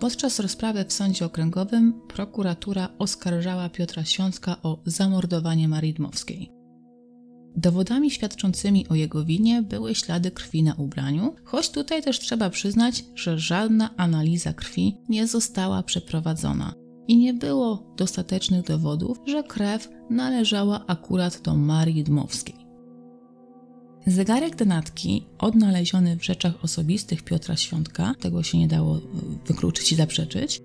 Podczas 0.03 0.41
rozprawy 0.41 0.85
w 0.85 0.93
sądzie 0.93 1.25
okręgowym 1.25 2.01
prokuratura 2.09 2.89
oskarżała 2.99 3.69
Piotra 3.69 4.05
Świątka 4.05 4.57
o 4.63 4.79
zamordowanie 4.87 5.69
Marii 5.69 5.95
Dmowskiej. 5.95 6.51
Dowodami 7.57 8.11
świadczącymi 8.11 8.89
o 8.89 8.95
jego 8.95 9.25
winie 9.25 9.63
były 9.63 9.95
ślady 9.95 10.31
krwi 10.31 10.63
na 10.63 10.75
ubraniu, 10.75 11.35
choć 11.45 11.71
tutaj 11.71 12.03
też 12.03 12.21
trzeba 12.21 12.51
przyznać, 12.51 13.05
że 13.15 13.39
żadna 13.39 13.91
analiza 13.97 14.53
krwi 14.53 14.97
nie 15.09 15.27
została 15.27 15.83
przeprowadzona 15.83 16.75
i 17.09 17.17
nie 17.17 17.35
było 17.35 17.95
dostatecznych 17.97 18.65
dowodów, 18.65 19.19
że 19.27 19.43
krew 19.43 19.89
należała 20.11 20.85
akurat 20.87 21.41
do 21.43 21.57
Marii 21.57 22.05
Dmowskiej. 22.05 22.62
Zegarek 24.07 24.57
denatki, 24.57 25.27
odnaleziony 25.39 26.17
w 26.17 26.25
rzeczach 26.25 26.65
osobistych 26.65 27.23
Piotra 27.23 27.57
Świątka, 27.57 28.15
tego 28.21 28.43
się 28.43 28.59
nie 28.59 28.69
dało 28.69 28.97
e, 28.97 29.01
wykluczyć 29.47 29.93
i 29.93 29.95
zaprzeczyć, 29.95 30.63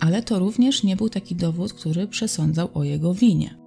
ale 0.00 0.22
to 0.22 0.38
również 0.38 0.82
nie 0.82 0.96
był 0.96 1.08
taki 1.08 1.36
dowód, 1.36 1.72
który 1.72 2.08
przesądzał 2.08 2.68
o 2.74 2.84
jego 2.84 3.14
winie. 3.14 3.64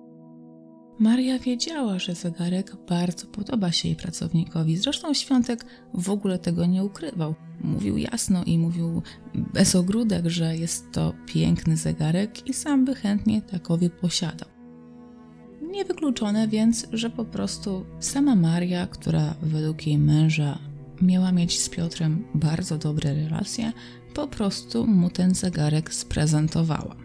Maria 0.99 1.39
wiedziała, 1.39 1.99
że 1.99 2.15
zegarek 2.15 2.75
bardzo 2.89 3.27
podoba 3.27 3.71
się 3.71 3.87
jej 3.87 3.97
pracownikowi, 3.97 4.77
zresztą 4.77 5.13
Świątek 5.13 5.65
w 5.93 6.09
ogóle 6.09 6.39
tego 6.39 6.65
nie 6.65 6.83
ukrywał. 6.83 7.35
Mówił 7.61 7.97
jasno 7.97 8.43
i 8.43 8.57
mówił 8.57 9.01
bez 9.53 9.75
ogródek, 9.75 10.27
że 10.27 10.57
jest 10.57 10.91
to 10.91 11.13
piękny 11.25 11.77
zegarek 11.77 12.47
i 12.47 12.53
sam 12.53 12.85
by 12.85 12.95
chętnie 12.95 13.41
takowy 13.41 13.89
posiadał. 13.89 14.56
Niewykluczone 15.71 16.47
więc, 16.47 16.87
że 16.93 17.09
po 17.09 17.25
prostu 17.25 17.85
sama 17.99 18.35
Maria, 18.35 18.87
która 18.87 19.33
według 19.41 19.87
jej 19.87 19.97
męża 19.97 20.59
miała 21.01 21.31
mieć 21.31 21.59
z 21.59 21.69
Piotrem 21.69 22.25
bardzo 22.35 22.77
dobre 22.77 23.13
relacje, 23.13 23.71
po 24.13 24.27
prostu 24.27 24.87
mu 24.87 25.09
ten 25.09 25.35
zegarek 25.35 25.93
sprezentowała. 25.93 26.95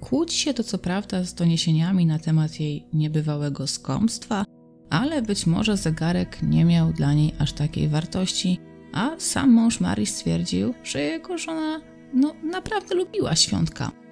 Kłóci 0.00 0.38
się 0.38 0.54
to 0.54 0.64
co 0.64 0.78
prawda 0.78 1.24
z 1.24 1.34
doniesieniami 1.34 2.06
na 2.06 2.18
temat 2.18 2.60
jej 2.60 2.86
niebywałego 2.92 3.66
skąpstwa, 3.66 4.44
ale 4.90 5.22
być 5.22 5.46
może 5.46 5.76
zegarek 5.76 6.42
nie 6.42 6.64
miał 6.64 6.92
dla 6.92 7.14
niej 7.14 7.32
aż 7.38 7.52
takiej 7.52 7.88
wartości, 7.88 8.60
a 8.92 9.10
sam 9.18 9.52
mąż 9.52 9.80
Marii 9.80 10.06
stwierdził, 10.06 10.74
że 10.84 11.00
jego 11.00 11.38
żona 11.38 11.80
no, 12.14 12.34
naprawdę 12.42 12.94
lubiła 12.94 13.36
świątka 13.36 14.03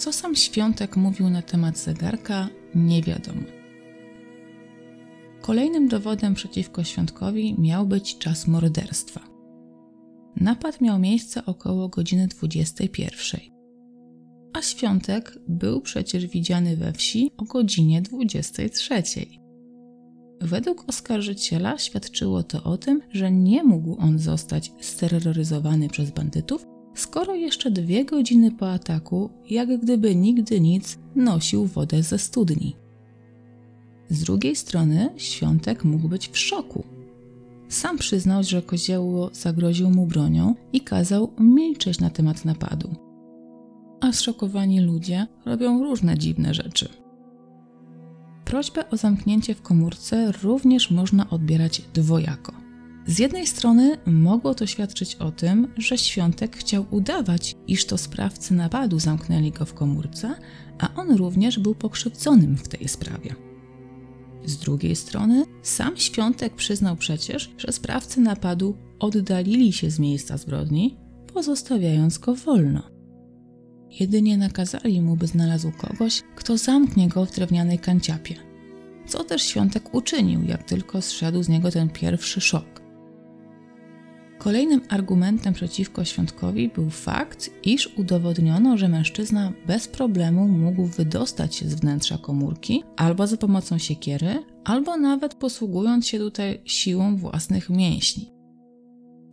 co 0.00 0.12
sam 0.12 0.36
Świątek 0.36 0.96
mówił 0.96 1.30
na 1.30 1.42
temat 1.42 1.78
zegarka, 1.78 2.48
nie 2.74 3.02
wiadomo. 3.02 3.42
Kolejnym 5.40 5.88
dowodem 5.88 6.34
przeciwko 6.34 6.84
Świątkowi 6.84 7.60
miał 7.60 7.86
być 7.86 8.18
czas 8.18 8.46
morderstwa. 8.46 9.20
Napad 10.36 10.80
miał 10.80 10.98
miejsce 10.98 11.44
około 11.46 11.88
godziny 11.88 12.28
21. 12.28 13.40
A 14.52 14.62
Świątek 14.62 15.38
był 15.48 15.80
przecież 15.80 16.26
widziany 16.26 16.76
we 16.76 16.92
wsi 16.92 17.30
o 17.36 17.44
godzinie 17.44 18.02
23. 18.02 19.02
Według 20.40 20.84
oskarżyciela 20.88 21.78
świadczyło 21.78 22.42
to 22.42 22.62
o 22.62 22.76
tym, 22.76 23.00
że 23.12 23.32
nie 23.32 23.64
mógł 23.64 23.96
on 23.98 24.18
zostać 24.18 24.72
steroryzowany 24.80 25.88
przez 25.88 26.10
bandytów, 26.10 26.66
skoro 27.00 27.34
jeszcze 27.34 27.70
dwie 27.70 28.04
godziny 28.04 28.50
po 28.50 28.72
ataku, 28.72 29.30
jak 29.50 29.80
gdyby 29.80 30.16
nigdy 30.16 30.60
nic, 30.60 30.98
nosił 31.16 31.66
wodę 31.66 32.02
ze 32.02 32.18
studni. 32.18 32.76
Z 34.08 34.24
drugiej 34.24 34.56
strony 34.56 35.10
Świątek 35.16 35.84
mógł 35.84 36.08
być 36.08 36.28
w 36.28 36.38
szoku. 36.38 36.84
Sam 37.68 37.98
przyznał, 37.98 38.44
że 38.44 38.62
kozioło 38.62 39.30
zagroził 39.32 39.90
mu 39.90 40.06
bronią 40.06 40.54
i 40.72 40.80
kazał 40.80 41.32
milczeć 41.38 42.00
na 42.00 42.10
temat 42.10 42.44
napadu. 42.44 42.94
A 44.00 44.12
zszokowani 44.12 44.80
ludzie 44.80 45.26
robią 45.44 45.84
różne 45.84 46.18
dziwne 46.18 46.54
rzeczy. 46.54 46.88
Prośbę 48.44 48.90
o 48.90 48.96
zamknięcie 48.96 49.54
w 49.54 49.62
komórce 49.62 50.32
również 50.32 50.90
można 50.90 51.30
odbierać 51.30 51.82
dwojako. 51.94 52.59
Z 53.06 53.18
jednej 53.18 53.46
strony 53.46 53.98
mogło 54.06 54.54
to 54.54 54.66
świadczyć 54.66 55.14
o 55.14 55.32
tym, 55.32 55.68
że 55.76 55.98
Świątek 55.98 56.56
chciał 56.56 56.86
udawać, 56.90 57.56
iż 57.66 57.84
to 57.84 57.98
sprawcy 57.98 58.54
napadu 58.54 58.98
zamknęli 58.98 59.52
go 59.52 59.64
w 59.64 59.74
komórce, 59.74 60.34
a 60.78 60.94
on 60.94 61.16
również 61.16 61.58
był 61.58 61.74
pokrzywdzonym 61.74 62.56
w 62.56 62.68
tej 62.68 62.88
sprawie. 62.88 63.34
Z 64.44 64.56
drugiej 64.56 64.96
strony, 64.96 65.44
sam 65.62 65.96
Świątek 65.96 66.54
przyznał 66.54 66.96
przecież, 66.96 67.50
że 67.58 67.72
sprawcy 67.72 68.20
napadu 68.20 68.76
oddalili 68.98 69.72
się 69.72 69.90
z 69.90 69.98
miejsca 69.98 70.36
zbrodni, 70.36 70.96
pozostawiając 71.34 72.18
go 72.18 72.34
wolno. 72.34 72.82
Jedynie 73.90 74.36
nakazali 74.36 75.00
mu, 75.00 75.16
by 75.16 75.26
znalazł 75.26 75.72
kogoś, 75.72 76.22
kto 76.36 76.58
zamknie 76.58 77.08
go 77.08 77.26
w 77.26 77.32
drewnianej 77.32 77.78
kanciapie. 77.78 78.34
Co 79.06 79.24
też 79.24 79.42
Świątek 79.42 79.94
uczynił, 79.94 80.42
jak 80.42 80.62
tylko 80.62 81.02
zszedł 81.02 81.42
z 81.42 81.48
niego 81.48 81.70
ten 81.70 81.88
pierwszy 81.88 82.40
szok. 82.40 82.79
Kolejnym 84.40 84.80
argumentem 84.88 85.54
przeciwko 85.54 86.04
Świątkowi 86.04 86.68
był 86.68 86.90
fakt, 86.90 87.50
iż 87.64 87.98
udowodniono, 87.98 88.76
że 88.76 88.88
mężczyzna 88.88 89.52
bez 89.66 89.88
problemu 89.88 90.48
mógł 90.48 90.86
wydostać 90.86 91.54
się 91.54 91.68
z 91.68 91.74
wnętrza 91.74 92.18
komórki 92.18 92.82
albo 92.96 93.26
za 93.26 93.36
pomocą 93.36 93.78
siekiery, 93.78 94.44
albo 94.64 94.96
nawet 94.96 95.34
posługując 95.34 96.06
się 96.06 96.18
tutaj 96.18 96.60
siłą 96.64 97.16
własnych 97.16 97.70
mięśni. 97.70 98.32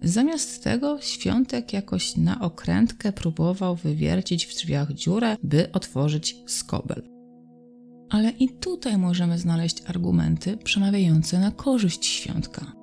Zamiast 0.01 0.63
tego 0.63 1.01
Świątek 1.01 1.73
jakoś 1.73 2.15
na 2.15 2.41
okrętkę 2.41 3.11
próbował 3.11 3.75
wywiercić 3.75 4.45
w 4.45 4.55
drzwiach 4.55 4.93
dziurę, 4.93 5.37
by 5.43 5.71
otworzyć 5.71 6.35
skobel. 6.47 7.09
Ale 8.09 8.29
i 8.29 8.49
tutaj 8.49 8.97
możemy 8.97 9.39
znaleźć 9.39 9.83
argumenty 9.85 10.57
przemawiające 10.57 11.39
na 11.39 11.51
korzyść 11.51 12.05
Świątka. 12.05 12.76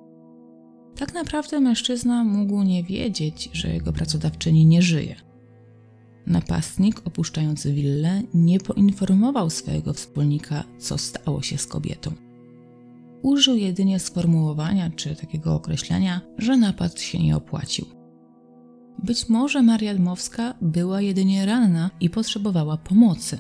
Tak 0.96 1.14
naprawdę 1.14 1.60
mężczyzna 1.60 2.24
mógł 2.24 2.62
nie 2.62 2.84
wiedzieć, 2.84 3.50
że 3.52 3.68
jego 3.68 3.92
pracodawczyni 3.92 4.66
nie 4.66 4.82
żyje. 4.82 5.16
Napastnik 6.26 7.02
opuszczający 7.04 7.72
willę 7.72 8.22
nie 8.34 8.60
poinformował 8.60 9.50
swojego 9.50 9.92
wspólnika, 9.92 10.64
co 10.78 10.98
stało 10.98 11.42
się 11.42 11.58
z 11.58 11.66
kobietą. 11.66 12.12
Użył 13.22 13.56
jedynie 13.56 13.98
sformułowania 13.98 14.90
czy 14.90 15.16
takiego 15.16 15.54
określenia, 15.54 16.20
że 16.38 16.56
napad 16.56 17.00
się 17.00 17.18
nie 17.18 17.36
opłacił. 17.36 17.86
Być 19.02 19.28
może 19.28 19.62
Maria 19.62 19.94
Dmowska 19.94 20.54
była 20.62 21.00
jedynie 21.00 21.46
ranna 21.46 21.90
i 22.00 22.10
potrzebowała 22.10 22.76
pomocy. 22.76 23.38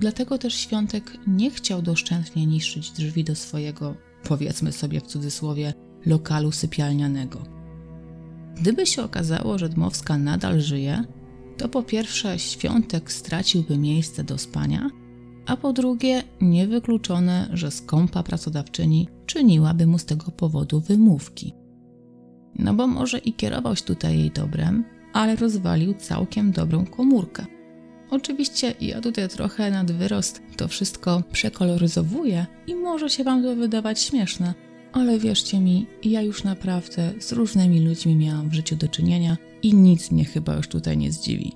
Dlatego 0.00 0.38
też 0.38 0.54
Świątek 0.54 1.18
nie 1.26 1.50
chciał 1.50 1.82
doszczętnie 1.82 2.46
niszczyć 2.46 2.90
drzwi 2.90 3.24
do 3.24 3.34
swojego, 3.34 3.94
powiedzmy 4.28 4.72
sobie 4.72 5.00
w 5.00 5.06
cudzysłowie, 5.06 5.74
lokalu 6.06 6.52
sypialnianego. 6.52 7.42
Gdyby 8.60 8.86
się 8.86 9.02
okazało, 9.02 9.58
że 9.58 9.68
Dmowska 9.68 10.18
nadal 10.18 10.60
żyje, 10.60 11.04
to 11.56 11.68
po 11.68 11.82
pierwsze 11.82 12.38
świątek 12.38 13.12
straciłby 13.12 13.78
miejsce 13.78 14.24
do 14.24 14.38
spania, 14.38 14.90
a 15.46 15.56
po 15.56 15.72
drugie 15.72 16.22
niewykluczone, 16.40 17.48
że 17.52 17.70
skąpa 17.70 18.22
pracodawczyni 18.22 19.08
czyniłaby 19.26 19.86
mu 19.86 19.98
z 19.98 20.04
tego 20.04 20.30
powodu 20.30 20.80
wymówki. 20.80 21.54
No 22.54 22.74
bo 22.74 22.86
może 22.86 23.18
i 23.18 23.32
kierował 23.32 23.76
się 23.76 23.84
tutaj 23.84 24.18
jej 24.18 24.30
dobrem, 24.30 24.84
ale 25.12 25.36
rozwalił 25.36 25.94
całkiem 25.94 26.52
dobrą 26.52 26.86
komórkę. 26.86 27.46
Oczywiście 28.10 28.74
ja 28.80 29.00
tutaj 29.00 29.28
trochę 29.28 29.70
nad 29.70 29.92
wyrost 29.92 30.42
to 30.56 30.68
wszystko 30.68 31.22
przekoloryzowuję 31.32 32.46
i 32.66 32.74
może 32.74 33.10
się 33.10 33.24
Wam 33.24 33.42
to 33.42 33.56
wydawać 33.56 34.00
śmieszne, 34.00 34.54
ale 34.92 35.18
wierzcie 35.18 35.60
mi, 35.60 35.86
ja 36.04 36.22
już 36.22 36.44
naprawdę 36.44 37.12
z 37.18 37.32
różnymi 37.32 37.80
ludźmi 37.80 38.16
miałam 38.16 38.48
w 38.48 38.54
życiu 38.54 38.76
do 38.76 38.88
czynienia 38.88 39.36
i 39.62 39.74
nic 39.74 40.10
mnie 40.10 40.24
chyba 40.24 40.56
już 40.56 40.68
tutaj 40.68 40.98
nie 40.98 41.12
zdziwi. 41.12 41.52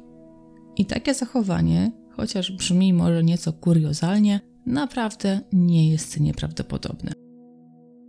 I 0.76 0.86
takie 0.86 1.14
zachowanie, 1.14 1.92
chociaż 2.10 2.52
brzmi 2.52 2.92
może 2.92 3.24
nieco 3.24 3.52
kuriozalnie, 3.52 4.40
naprawdę 4.66 5.40
nie 5.52 5.90
jest 5.90 6.20
nieprawdopodobne. 6.20 7.12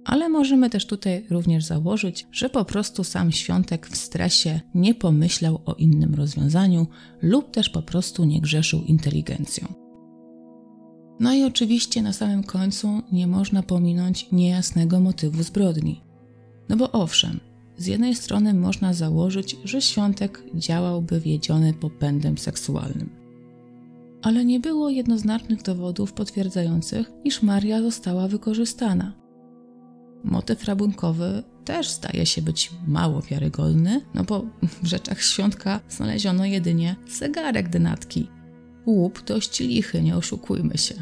Ale 0.05 0.29
możemy 0.29 0.69
też 0.69 0.85
tutaj 0.85 1.25
również 1.29 1.65
założyć, 1.65 2.27
że 2.31 2.49
po 2.49 2.65
prostu 2.65 3.03
sam 3.03 3.31
świątek 3.31 3.87
w 3.87 3.97
stresie 3.97 4.61
nie 4.75 4.95
pomyślał 4.95 5.61
o 5.65 5.73
innym 5.73 6.15
rozwiązaniu 6.15 6.87
lub 7.21 7.51
też 7.51 7.69
po 7.69 7.81
prostu 7.81 8.25
nie 8.25 8.41
grzeszył 8.41 8.83
inteligencją. 8.83 9.82
No 11.19 11.33
i 11.33 11.43
oczywiście 11.43 12.01
na 12.01 12.13
samym 12.13 12.43
końcu 12.43 13.01
nie 13.11 13.27
można 13.27 13.63
pominąć 13.63 14.31
niejasnego 14.31 14.99
motywu 14.99 15.43
zbrodni. 15.43 16.01
No 16.69 16.75
bo 16.77 16.91
owszem, 16.91 17.39
z 17.77 17.85
jednej 17.85 18.15
strony 18.15 18.53
można 18.53 18.93
założyć, 18.93 19.57
że 19.63 19.81
świątek 19.81 20.43
działałby 20.55 21.19
wiedziony 21.19 21.73
popędem 21.73 22.37
seksualnym. 22.37 23.09
Ale 24.21 24.45
nie 24.45 24.59
było 24.59 24.89
jednoznacznych 24.89 25.61
dowodów 25.61 26.13
potwierdzających, 26.13 27.11
iż 27.23 27.41
Maria 27.41 27.81
została 27.81 28.27
wykorzystana. 28.27 29.13
Motyw 30.23 30.65
rabunkowy 30.65 31.43
też 31.65 31.89
zdaje 31.89 32.25
się 32.25 32.41
być 32.41 32.71
mało 32.87 33.21
wiarygodny, 33.21 34.01
no 34.13 34.23
bo 34.23 34.45
w 34.83 34.87
rzeczach 34.87 35.21
świątka 35.21 35.79
znaleziono 35.89 36.45
jedynie 36.45 36.95
zegarek 37.19 37.69
denatki. 37.69 38.27
Łup 38.85 39.23
dość 39.23 39.59
lichy, 39.59 40.01
nie 40.01 40.17
oszukujmy 40.17 40.77
się. 40.77 40.95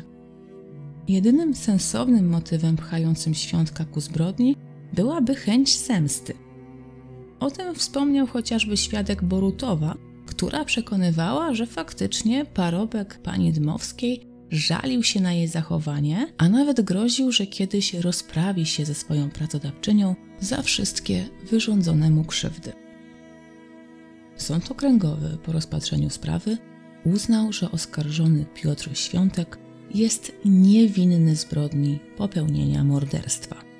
Jedynym 1.08 1.56
sensownym 1.56 2.30
motywem 2.30 2.78
pchającym 2.78 3.34
świątka 3.34 3.86
ku 3.86 4.02
zbrodni 4.02 4.56
byłaby 4.94 5.36
chęć 5.36 5.78
zemsty. 5.78 6.34
O 7.40 7.52
tym 7.52 7.76
wspomniał 7.76 8.28
chociażby 8.28 8.78
świadek 8.78 9.24
Borutowa, 9.24 9.96
która 10.26 10.66
przekonywała, 10.66 11.54
że 11.54 11.66
faktycznie 11.66 12.46
parobek 12.46 13.20
pani 13.24 13.54
Dmowskiej 13.54 14.28
żalił 14.52 15.04
się 15.04 15.22
na 15.22 15.34
jej 15.34 15.48
zachowanie, 15.48 16.28
a 16.38 16.50
nawet 16.50 16.82
groził, 16.82 17.32
że 17.32 17.48
kiedyś 17.48 17.94
rozprawi 17.94 18.66
się 18.66 18.86
ze 18.86 18.94
swoją 18.94 19.30
pracodawczynią 19.30 20.16
za 20.40 20.62
wszystkie 20.62 21.30
wyrządzone 21.52 22.10
mu 22.10 22.24
krzywdy. 22.24 22.72
Sąd 24.36 24.72
okręgowy 24.72 25.38
po 25.44 25.52
rozpatrzeniu 25.52 26.10
sprawy 26.10 26.58
uznał, 27.06 27.54
że 27.54 27.72
oskarżony 27.72 28.46
Piotr 28.56 28.98
Świątek 28.98 29.58
jest 29.94 30.32
niewinny 30.46 31.36
zbrodni 31.36 32.00
popełnienia 32.18 32.84
morderstwa. 32.84 33.72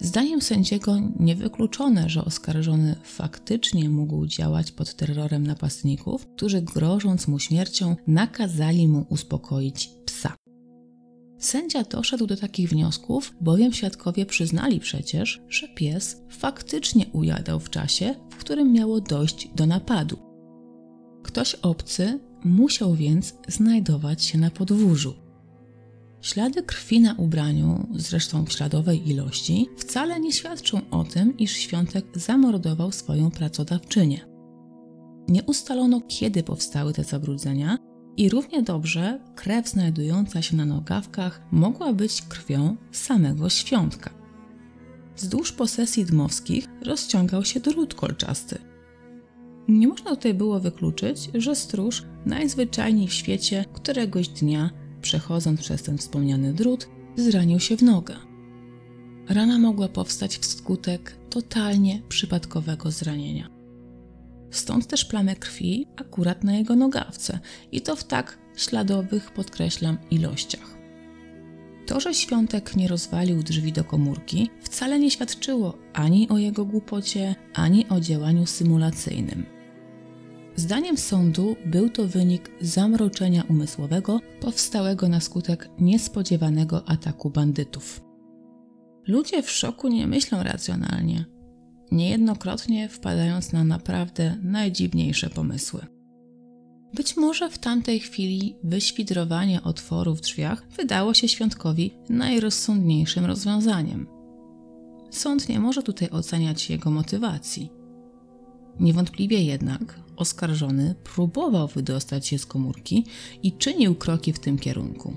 Zdaniem 0.00 0.42
sędziego 0.42 0.96
niewykluczone, 1.20 2.08
że 2.08 2.24
oskarżony 2.24 2.96
faktycznie 3.04 3.90
mógł 3.90 4.26
działać 4.26 4.72
pod 4.72 4.94
terrorem 4.94 5.46
napastników, 5.46 6.26
którzy 6.26 6.62
grożąc 6.62 7.28
mu 7.28 7.38
śmiercią 7.38 7.96
nakazali 8.06 8.88
mu 8.88 9.06
uspokoić 9.08 9.90
psa. 10.04 10.36
Sędzia 11.38 11.82
doszedł 11.82 12.26
do 12.26 12.36
takich 12.36 12.68
wniosków, 12.68 13.34
bowiem 13.40 13.72
świadkowie 13.72 14.26
przyznali 14.26 14.80
przecież, 14.80 15.40
że 15.48 15.68
pies 15.68 16.16
faktycznie 16.30 17.06
ujadał 17.12 17.60
w 17.60 17.70
czasie, 17.70 18.14
w 18.30 18.36
którym 18.36 18.72
miało 18.72 19.00
dojść 19.00 19.48
do 19.54 19.66
napadu. 19.66 20.23
Ktoś 21.24 21.54
obcy 21.54 22.20
musiał 22.44 22.94
więc 22.94 23.34
znajdować 23.48 24.24
się 24.24 24.38
na 24.38 24.50
podwórzu. 24.50 25.14
Ślady 26.20 26.62
krwi 26.62 27.00
na 27.00 27.14
ubraniu, 27.14 27.86
zresztą 27.94 28.44
w 28.44 28.52
śladowej 28.52 29.10
ilości, 29.10 29.68
wcale 29.76 30.20
nie 30.20 30.32
świadczą 30.32 30.80
o 30.90 31.04
tym, 31.04 31.38
iż 31.38 31.52
Świątek 31.52 32.04
zamordował 32.14 32.92
swoją 32.92 33.30
pracodawczynię. 33.30 34.26
Nie 35.28 35.42
ustalono, 35.42 36.00
kiedy 36.08 36.42
powstały 36.42 36.92
te 36.92 37.04
zabrudzenia, 37.04 37.78
i 38.16 38.28
równie 38.28 38.62
dobrze 38.62 39.20
krew 39.34 39.68
znajdująca 39.68 40.42
się 40.42 40.56
na 40.56 40.64
nogawkach 40.64 41.40
mogła 41.52 41.92
być 41.92 42.22
krwią 42.22 42.76
samego 42.92 43.48
Świątka. 43.48 44.10
Wzdłuż 45.16 45.52
posesji 45.52 46.04
dmowskich 46.04 46.68
rozciągał 46.82 47.44
się 47.44 47.60
drut 47.60 47.94
kolczasty. 47.94 48.58
Nie 49.68 49.88
można 49.88 50.10
tutaj 50.10 50.34
było 50.34 50.60
wykluczyć, 50.60 51.30
że 51.34 51.56
stróż 51.56 52.02
najzwyczajniej 52.26 53.08
w 53.08 53.12
świecie 53.12 53.64
któregoś 53.72 54.28
dnia 54.28 54.70
przechodząc 55.02 55.60
przez 55.60 55.82
ten 55.82 55.98
wspomniany 55.98 56.52
drut, 56.52 56.88
zranił 57.16 57.60
się 57.60 57.76
w 57.76 57.82
nogę. 57.82 58.16
Rana 59.28 59.58
mogła 59.58 59.88
powstać 59.88 60.38
wskutek 60.38 61.16
totalnie 61.30 62.02
przypadkowego 62.08 62.90
zranienia. 62.90 63.48
Stąd 64.50 64.86
też 64.86 65.04
plamy 65.04 65.36
krwi 65.36 65.86
akurat 65.96 66.44
na 66.44 66.56
jego 66.56 66.76
nogawce 66.76 67.38
i 67.72 67.80
to 67.80 67.96
w 67.96 68.04
tak 68.04 68.38
śladowych, 68.56 69.30
podkreślam, 69.30 69.98
ilościach. 70.10 70.78
To, 71.86 72.00
że 72.00 72.14
świątek 72.14 72.76
nie 72.76 72.88
rozwalił 72.88 73.42
drzwi 73.42 73.72
do 73.72 73.84
komórki, 73.84 74.50
wcale 74.62 74.98
nie 74.98 75.10
świadczyło 75.10 75.78
ani 75.92 76.28
o 76.28 76.38
jego 76.38 76.64
głupocie, 76.64 77.34
ani 77.54 77.88
o 77.88 78.00
działaniu 78.00 78.46
symulacyjnym. 78.46 79.53
Zdaniem 80.56 80.96
sądu 80.96 81.56
był 81.66 81.90
to 81.90 82.06
wynik 82.06 82.50
zamroczenia 82.60 83.44
umysłowego 83.48 84.20
powstałego 84.40 85.08
na 85.08 85.20
skutek 85.20 85.70
niespodziewanego 85.78 86.88
ataku 86.88 87.30
bandytów. 87.30 88.00
Ludzie 89.06 89.42
w 89.42 89.50
szoku 89.50 89.88
nie 89.88 90.06
myślą 90.06 90.42
racjonalnie, 90.42 91.24
niejednokrotnie 91.92 92.88
wpadając 92.88 93.52
na 93.52 93.64
naprawdę 93.64 94.36
najdziwniejsze 94.42 95.30
pomysły. 95.30 95.86
Być 96.94 97.16
może 97.16 97.50
w 97.50 97.58
tamtej 97.58 98.00
chwili 98.00 98.56
wyświdrowanie 98.64 99.62
otworu 99.62 100.14
w 100.14 100.20
drzwiach 100.20 100.68
wydało 100.76 101.14
się 101.14 101.28
świątkowi 101.28 101.94
najrozsądniejszym 102.08 103.24
rozwiązaniem. 103.24 104.06
Sąd 105.10 105.48
nie 105.48 105.60
może 105.60 105.82
tutaj 105.82 106.10
oceniać 106.10 106.70
jego 106.70 106.90
motywacji. 106.90 107.70
Niewątpliwie 108.80 109.44
jednak 109.44 110.03
oskarżony 110.16 110.94
próbował 111.04 111.68
wydostać 111.68 112.26
się 112.26 112.38
z 112.38 112.46
komórki 112.46 113.04
i 113.42 113.52
czynił 113.52 113.94
kroki 113.94 114.32
w 114.32 114.38
tym 114.38 114.58
kierunku. 114.58 115.16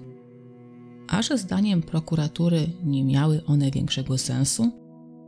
A 1.08 1.22
że 1.22 1.38
zdaniem 1.38 1.82
prokuratury 1.82 2.70
nie 2.84 3.04
miały 3.04 3.46
one 3.46 3.72
większego 3.72 4.18
sensu, 4.18 4.72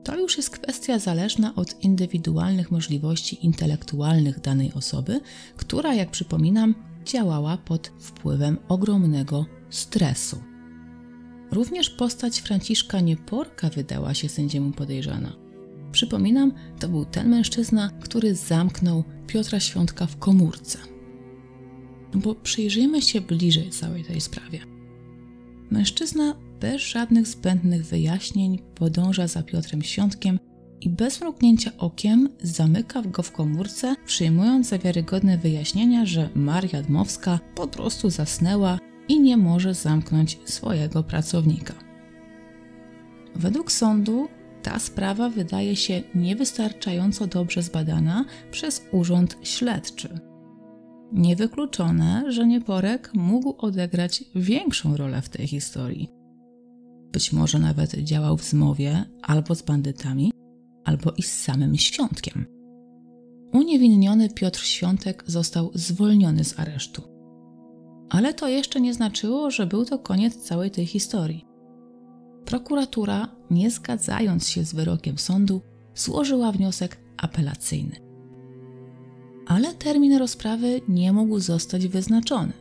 to 0.03 0.17
już 0.17 0.38
jest 0.38 0.49
kwestia 0.49 0.99
zależna 0.99 1.55
od 1.55 1.84
indywidualnych 1.84 2.72
możliwości 2.72 3.45
intelektualnych 3.45 4.39
danej 4.39 4.74
osoby, 4.74 5.22
która, 5.57 5.93
jak 5.93 6.11
przypominam, 6.11 6.76
działała 7.05 7.57
pod 7.57 7.91
wpływem 7.99 8.57
ogromnego 8.67 9.45
stresu. 9.70 10.38
Również 11.51 11.89
postać 11.89 12.39
Franciszka 12.39 12.99
Nieporka 12.99 13.70
wydała 13.70 14.13
się 14.13 14.30
sędziemu 14.30 14.72
podejrzana. 14.72 15.49
Przypominam, 15.91 16.51
to 16.79 16.89
był 16.89 17.05
ten 17.05 17.29
mężczyzna, 17.29 17.89
który 17.99 18.35
zamknął 18.35 19.03
Piotra 19.27 19.59
Świątka 19.59 20.05
w 20.05 20.17
komórce. 20.17 20.79
Bo 22.13 22.35
przyjrzyjmy 22.35 23.01
się 23.01 23.21
bliżej 23.21 23.69
całej 23.69 24.03
tej 24.03 24.21
sprawie. 24.21 24.59
Mężczyzna 25.71 26.35
bez 26.59 26.81
żadnych 26.81 27.27
zbędnych 27.27 27.85
wyjaśnień 27.85 28.59
podąża 28.75 29.27
za 29.27 29.43
Piotrem 29.43 29.81
Świątkiem 29.81 30.39
i 30.81 30.89
bez 30.89 31.21
mrugnięcia 31.21 31.71
okiem 31.77 32.29
zamyka 32.41 33.01
go 33.01 33.23
w 33.23 33.31
komórce, 33.31 33.95
przyjmując 34.05 34.67
za 34.67 34.77
wiarygodne 34.77 35.37
wyjaśnienia, 35.37 36.05
że 36.05 36.29
Maria 36.35 36.81
Dmowska 36.81 37.39
po 37.55 37.67
prostu 37.67 38.09
zasnęła 38.09 38.79
i 39.07 39.19
nie 39.19 39.37
może 39.37 39.73
zamknąć 39.73 40.39
swojego 40.45 41.03
pracownika. 41.03 41.73
Według 43.35 43.71
sądu 43.71 44.27
ta 44.64 44.80
sprawa 44.80 45.30
wydaje 45.30 45.76
się 45.76 46.03
niewystarczająco 46.16 47.28
dobrze 47.28 47.62
zbadana 47.62 48.26
przez 48.51 48.86
urząd 48.91 49.38
śledczy. 49.43 50.20
Niewykluczone, 51.12 52.32
że 52.32 52.47
Nieporek 52.47 53.12
mógł 53.14 53.55
odegrać 53.57 54.24
większą 54.36 54.97
rolę 54.97 55.22
w 55.22 55.30
tej 55.30 55.47
historii. 55.47 56.10
Być 57.12 57.34
może 57.34 57.60
nawet 57.60 57.91
działał 57.91 58.38
w 58.38 58.43
zmowie 58.43 59.05
albo 59.22 59.55
z 59.55 59.62
bandytami, 59.62 60.32
albo 60.86 61.12
i 61.12 61.24
z 61.24 61.43
samym 61.43 61.78
Świątkiem. 61.78 62.45
Uniewinniony 63.53 64.30
Piotr 64.30 64.60
Świątek 64.60 65.24
został 65.28 65.72
zwolniony 65.74 66.43
z 66.43 66.60
aresztu. 66.60 67.01
Ale 68.10 68.34
to 68.34 68.47
jeszcze 68.47 68.82
nie 68.82 68.93
znaczyło, 68.93 69.51
że 69.51 69.68
był 69.68 69.86
to 69.86 69.99
koniec 69.99 70.36
całej 70.36 70.72
tej 70.72 70.86
historii. 70.86 71.49
Prokuratura, 72.50 73.28
nie 73.52 73.72
zgadzając 73.72 74.47
się 74.47 74.66
z 74.66 74.74
wyrokiem 74.74 75.18
sądu, 75.18 75.62
złożyła 75.95 76.52
wniosek 76.52 76.97
apelacyjny. 77.18 77.95
Ale 79.47 79.74
termin 79.74 80.18
rozprawy 80.18 80.82
nie 80.88 81.14
mógł 81.14 81.39
zostać 81.39 81.88
wyznaczony. 81.88 82.54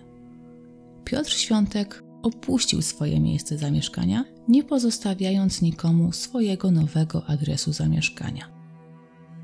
Piotr 1.05 1.33
Świątek 1.33 2.03
opuścił 2.23 2.83
swoje 2.83 3.21
miejsce 3.21 3.59
zamieszkania, 3.59 4.25
nie 4.49 4.65
pozostawiając 4.65 5.63
nikomu 5.63 6.13
swojego 6.13 6.71
nowego 6.71 7.27
adresu 7.27 7.73
zamieszkania. 7.73 8.49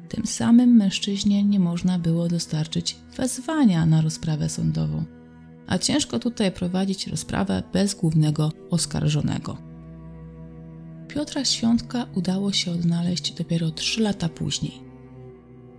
Tym 0.09 0.27
samym 0.27 0.77
mężczyźnie 0.77 1.45
nie 1.45 1.61
można 1.61 1.99
było 1.99 2.29
dostarczyć 2.29 2.97
wezwania 3.17 3.87
na 3.87 4.01
rozprawę 4.01 4.49
sądową, 4.49 5.05
a 5.67 5.79
ciężko 5.79 6.19
tutaj 6.19 6.53
prowadzić 6.53 7.07
rozprawę 7.07 7.63
bez 7.73 7.95
głównego 7.95 8.53
oskarżonego. 8.71 9.74
Piotra 11.09 11.45
Świątka 11.45 12.07
udało 12.15 12.53
się 12.53 12.71
odnaleźć 12.71 13.33
dopiero 13.33 13.71
trzy 13.71 14.03
lata 14.03 14.29
później. 14.29 14.85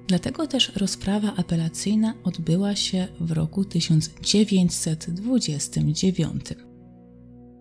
Dlatego 0.07 0.47
też 0.47 0.71
rozprawa 0.75 1.35
apelacyjna 1.35 2.13
odbyła 2.23 2.75
się 2.75 3.07
w 3.19 3.31
roku 3.31 3.65
1929. 3.65 6.45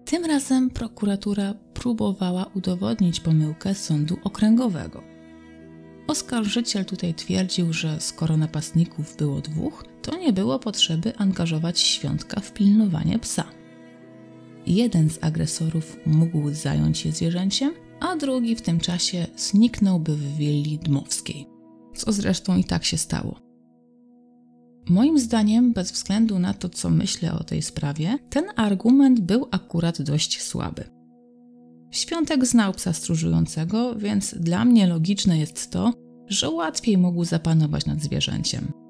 Tym 0.05 0.25
razem 0.25 0.71
prokuratura 0.71 1.55
próbowała 1.75 2.51
udowodnić 2.55 3.21
pomyłkę 3.21 3.75
sądu 3.75 4.17
okręgowego. 4.25 5.03
Oskarżyciel 6.07 6.85
tutaj 6.85 7.15
twierdził, 7.15 7.73
że 7.73 8.01
skoro 8.01 8.37
napastników 8.37 9.17
było 9.17 9.41
dwóch, 9.41 9.85
to 10.03 10.17
nie 10.17 10.33
było 10.33 10.59
potrzeby 10.59 11.17
angażować 11.17 11.81
świątka 11.81 12.41
w 12.41 12.53
pilnowanie 12.53 13.19
psa. 13.19 13.45
Jeden 14.67 15.11
z 15.11 15.19
agresorów 15.21 15.97
mógł 16.07 16.51
zająć 16.51 16.99
się 16.99 17.13
zwierzęciem, 17.13 17.73
a 18.01 18.17
drugi 18.17 18.57
w 18.57 18.63
tym 18.63 18.81
czasie 18.81 19.27
zniknąłby 19.37 20.17
w 20.17 20.37
willi 20.37 20.79
dmowskiej, 20.79 21.47
co 21.97 22.13
zresztą 22.13 22.57
i 22.57 22.65
tak 22.65 22.85
się 22.85 22.99
stało. 22.99 23.41
Moim 24.89 25.19
zdaniem, 25.19 25.73
bez 25.73 25.93
względu 25.93 26.39
na 26.39 26.55
to, 26.55 26.69
co 26.69 26.91
myślę 26.91 27.33
o 27.33 27.45
tej 27.45 27.63
sprawie, 27.63 28.19
ten 28.31 28.45
argument 28.57 29.21
był 29.21 29.49
akurat 29.51 30.03
dość 30.03 30.43
słaby. 30.43 30.85
Świątek 31.91 32.47
znał 32.47 32.73
psa 32.73 32.93
stróżującego, 32.93 33.95
więc 33.95 34.35
dla 34.35 34.65
mnie 34.65 34.87
logiczne 34.87 35.39
jest 35.39 35.71
to, 35.71 35.93
że 36.29 36.51
łatwiej 36.51 36.99
mógł 36.99 37.25
zapanować 37.25 37.87
nad 37.87 38.01
zwierzęciem. 38.01 38.84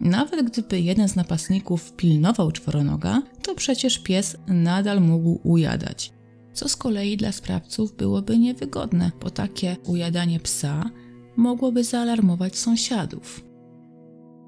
Nawet 0.00 0.50
gdyby 0.50 0.80
jeden 0.80 1.08
z 1.08 1.16
napastników 1.16 1.92
pilnował 1.92 2.52
czworonoga, 2.52 3.22
to 3.42 3.54
przecież 3.54 3.98
pies 3.98 4.36
nadal 4.46 5.00
mógł 5.00 5.40
ujadać, 5.42 6.12
co 6.52 6.68
z 6.68 6.76
kolei 6.76 7.16
dla 7.16 7.32
sprawców 7.32 7.96
byłoby 7.96 8.38
niewygodne, 8.38 9.10
bo 9.22 9.30
takie 9.30 9.76
ujadanie 9.86 10.40
psa 10.40 10.90
mogłoby 11.36 11.84
zaalarmować 11.84 12.56
sąsiadów. 12.56 13.44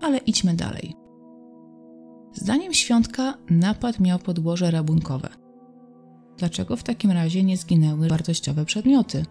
Ale 0.01 0.19
idźmy 0.19 0.55
dalej. 0.55 0.95
Zdaniem 2.33 2.75
Świątka 2.75 3.35
napad 3.51 4.01
miał 4.01 4.19
podłoże 4.19 4.71
rabunkowe. 4.71 5.29
Dlaczego 6.39 6.77
w 6.77 6.83
takim 6.83 7.11
razie 7.11 7.43
nie 7.43 7.57
zginęły 7.57 8.09
wartościowe 8.09 8.65
przedmioty? 8.65 9.25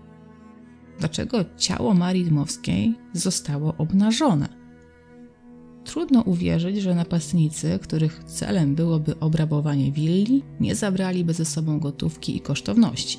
Dlaczego 1.00 1.38
ciało 1.58 1.94
Marii 1.94 2.26
Dmowskiej 2.26 2.96
zostało 3.14 3.74
obnażone? 3.78 4.67
Trudno 5.88 6.22
uwierzyć, 6.22 6.78
że 6.82 6.96
napastnicy, 6.96 7.80
których 7.82 8.24
celem 8.24 8.76
byłoby 8.76 9.20
obrabowanie 9.20 9.92
willi, 9.92 10.44
nie 10.60 10.76
zabraliby 10.76 11.34
ze 11.34 11.46
sobą 11.46 11.80
gotówki 11.80 12.38
i 12.38 12.42
kosztowności. 12.42 13.18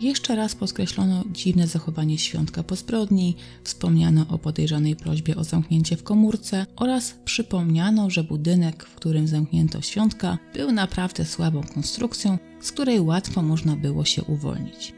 Jeszcze 0.00 0.36
raz 0.36 0.54
podkreślono 0.54 1.24
dziwne 1.32 1.66
zachowanie 1.66 2.18
świątka 2.18 2.62
po 2.62 2.76
zbrodni, 2.76 3.36
wspomniano 3.64 4.26
o 4.28 4.38
podejrzanej 4.38 4.96
prośbie 4.96 5.36
o 5.36 5.44
zamknięcie 5.44 5.96
w 5.96 6.02
komórce 6.02 6.66
oraz 6.76 7.14
przypomniano, 7.24 8.10
że 8.10 8.24
budynek, 8.24 8.84
w 8.84 8.94
którym 8.94 9.28
zamknięto 9.28 9.80
świątka, 9.80 10.38
był 10.54 10.72
naprawdę 10.72 11.24
słabą 11.24 11.62
konstrukcją, 11.74 12.38
z 12.60 12.72
której 12.72 13.00
łatwo 13.00 13.42
można 13.42 13.76
było 13.76 14.04
się 14.04 14.22
uwolnić. 14.22 14.97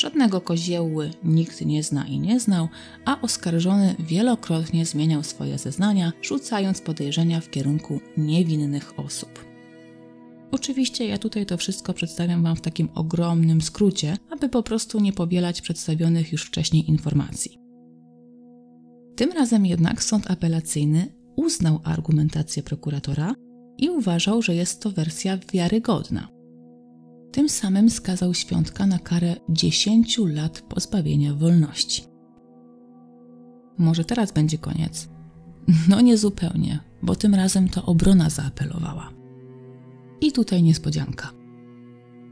Żadnego 0.00 0.40
koziełły 0.40 1.10
nikt 1.24 1.66
nie 1.66 1.82
zna 1.82 2.06
i 2.06 2.18
nie 2.18 2.40
znał, 2.40 2.68
a 3.04 3.20
oskarżony 3.20 3.94
wielokrotnie 3.98 4.86
zmieniał 4.86 5.22
swoje 5.22 5.58
zeznania, 5.58 6.12
rzucając 6.22 6.80
podejrzenia 6.80 7.40
w 7.40 7.50
kierunku 7.50 8.00
niewinnych 8.16 8.98
osób. 8.98 9.44
Oczywiście 10.50 11.08
ja 11.08 11.18
tutaj 11.18 11.46
to 11.46 11.56
wszystko 11.56 11.94
przedstawiam 11.94 12.42
Wam 12.42 12.56
w 12.56 12.60
takim 12.60 12.88
ogromnym 12.94 13.60
skrócie, 13.60 14.16
aby 14.30 14.48
po 14.48 14.62
prostu 14.62 15.00
nie 15.00 15.12
powielać 15.12 15.60
przedstawionych 15.60 16.32
już 16.32 16.42
wcześniej 16.42 16.90
informacji. 16.90 17.58
Tym 19.16 19.32
razem 19.32 19.66
jednak 19.66 20.02
sąd 20.02 20.30
apelacyjny 20.30 21.12
uznał 21.36 21.80
argumentację 21.84 22.62
prokuratora 22.62 23.34
i 23.78 23.90
uważał, 23.90 24.42
że 24.42 24.54
jest 24.54 24.82
to 24.82 24.90
wersja 24.90 25.38
wiarygodna. 25.52 26.39
Tym 27.32 27.48
samym 27.48 27.90
skazał 27.90 28.34
Świątka 28.34 28.86
na 28.86 28.98
karę 28.98 29.36
10 29.48 30.18
lat 30.18 30.60
pozbawienia 30.60 31.34
wolności. 31.34 32.04
Może 33.78 34.04
teraz 34.04 34.32
będzie 34.32 34.58
koniec? 34.58 35.08
No 35.88 36.00
nie 36.00 36.18
zupełnie, 36.18 36.78
bo 37.02 37.16
tym 37.16 37.34
razem 37.34 37.68
to 37.68 37.84
obrona 37.84 38.30
zaapelowała. 38.30 39.10
I 40.20 40.32
tutaj 40.32 40.62
niespodzianka. 40.62 41.32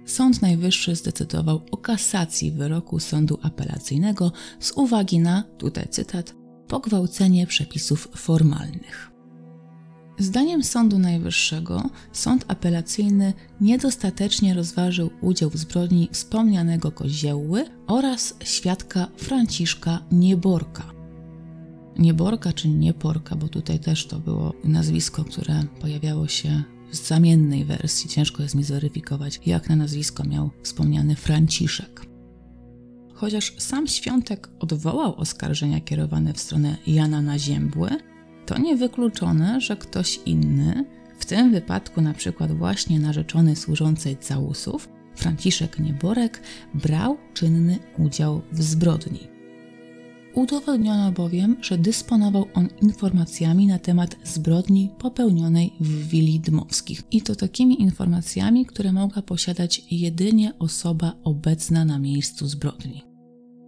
Sąd 0.06 0.42
Najwyższy 0.42 0.96
zdecydował 0.96 1.60
o 1.70 1.76
kasacji 1.76 2.52
wyroku 2.52 3.00
sądu 3.00 3.38
apelacyjnego 3.42 4.32
z 4.60 4.72
uwagi 4.72 5.18
na, 5.18 5.42
tutaj 5.42 5.88
cytat, 5.88 6.34
pogwałcenie 6.68 7.46
przepisów 7.46 8.08
formalnych. 8.16 9.10
Zdaniem 10.18 10.64
Sądu 10.64 10.98
Najwyższego 10.98 11.90
sąd 12.12 12.44
apelacyjny 12.48 13.32
niedostatecznie 13.60 14.54
rozważył 14.54 15.10
udział 15.20 15.50
w 15.50 15.56
zbrodni 15.56 16.08
wspomnianego 16.12 16.92
Koziełły 16.92 17.64
oraz 17.86 18.34
świadka 18.44 19.08
Franciszka 19.16 19.98
Nieborka. 20.12 20.82
Nieborka 21.98 22.52
czy 22.52 22.68
Nieporka, 22.68 23.36
bo 23.36 23.48
tutaj 23.48 23.78
też 23.78 24.06
to 24.06 24.18
było 24.18 24.54
nazwisko, 24.64 25.24
które 25.24 25.64
pojawiało 25.80 26.28
się 26.28 26.62
w 26.90 26.96
zamiennej 26.96 27.64
wersji. 27.64 28.10
Ciężko 28.10 28.42
jest 28.42 28.54
mi 28.54 28.64
zweryfikować, 28.64 29.40
jak 29.46 29.68
na 29.68 29.76
nazwisko 29.76 30.24
miał 30.24 30.50
wspomniany 30.62 31.16
Franciszek. 31.16 32.06
Chociaż 33.14 33.54
sam 33.58 33.86
Świątek 33.86 34.48
odwołał 34.60 35.14
oskarżenia 35.16 35.80
kierowane 35.80 36.32
w 36.32 36.40
stronę 36.40 36.76
Jana 36.86 37.22
Naziębły, 37.22 37.90
to 38.48 38.58
niewykluczone, 38.58 39.60
że 39.60 39.76
ktoś 39.76 40.20
inny, 40.26 40.84
w 41.18 41.24
tym 41.24 41.52
wypadku 41.52 42.00
na 42.00 42.14
przykład 42.14 42.52
właśnie 42.52 43.00
narzeczony 43.00 43.56
służącej 43.56 44.16
całusów, 44.16 44.88
Franciszek 45.14 45.78
Nieborek, 45.78 46.42
brał 46.74 47.16
czynny 47.34 47.78
udział 47.98 48.42
w 48.52 48.62
zbrodni. 48.62 49.20
Udowodniono 50.34 51.12
bowiem, 51.12 51.56
że 51.60 51.78
dysponował 51.78 52.46
on 52.54 52.68
informacjami 52.82 53.66
na 53.66 53.78
temat 53.78 54.16
zbrodni 54.24 54.90
popełnionej 54.98 55.72
w 55.80 56.08
Willi 56.08 56.40
Dmowskich. 56.40 57.02
I 57.10 57.22
to 57.22 57.36
takimi 57.36 57.82
informacjami, 57.82 58.66
które 58.66 58.92
mogła 58.92 59.22
posiadać 59.22 59.82
jedynie 59.90 60.52
osoba 60.58 61.12
obecna 61.24 61.84
na 61.84 61.98
miejscu 61.98 62.46
zbrodni. 62.46 63.07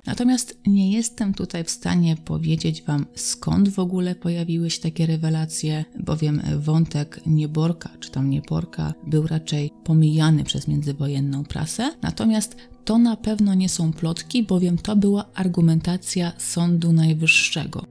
Natomiast 0.07 0.61
nie 0.67 0.93
jestem 0.93 1.35
tutaj 1.35 1.65
w 1.65 1.71
stanie 1.71 2.17
powiedzieć 2.17 2.83
Wam, 2.83 3.07
skąd 3.15 3.69
w 3.69 3.79
ogóle 3.79 4.15
pojawiły 4.15 4.71
się 4.71 4.81
takie 4.81 5.07
rewelacje, 5.07 5.85
bowiem 6.01 6.43
wątek 6.59 7.21
Nieborka, 7.27 7.91
czy 8.01 8.11
tam 8.11 8.31
Nieporka, 8.31 8.95
był 9.07 9.27
raczej 9.27 9.71
pomijany 9.85 10.45
przez 10.45 10.69
międzywojenną 10.69 11.45
prasę. 11.45 11.95
Natomiast 12.03 12.57
to 12.85 12.99
na 12.99 13.17
pewno 13.17 13.55
nie 13.55 13.69
są 13.69 13.93
plotki, 13.93 14.43
bowiem 14.43 14.79
to 14.79 14.97
była 14.97 15.33
argumentacja 15.35 16.33
Sądu 16.39 16.93
Najwyższego. 16.93 17.85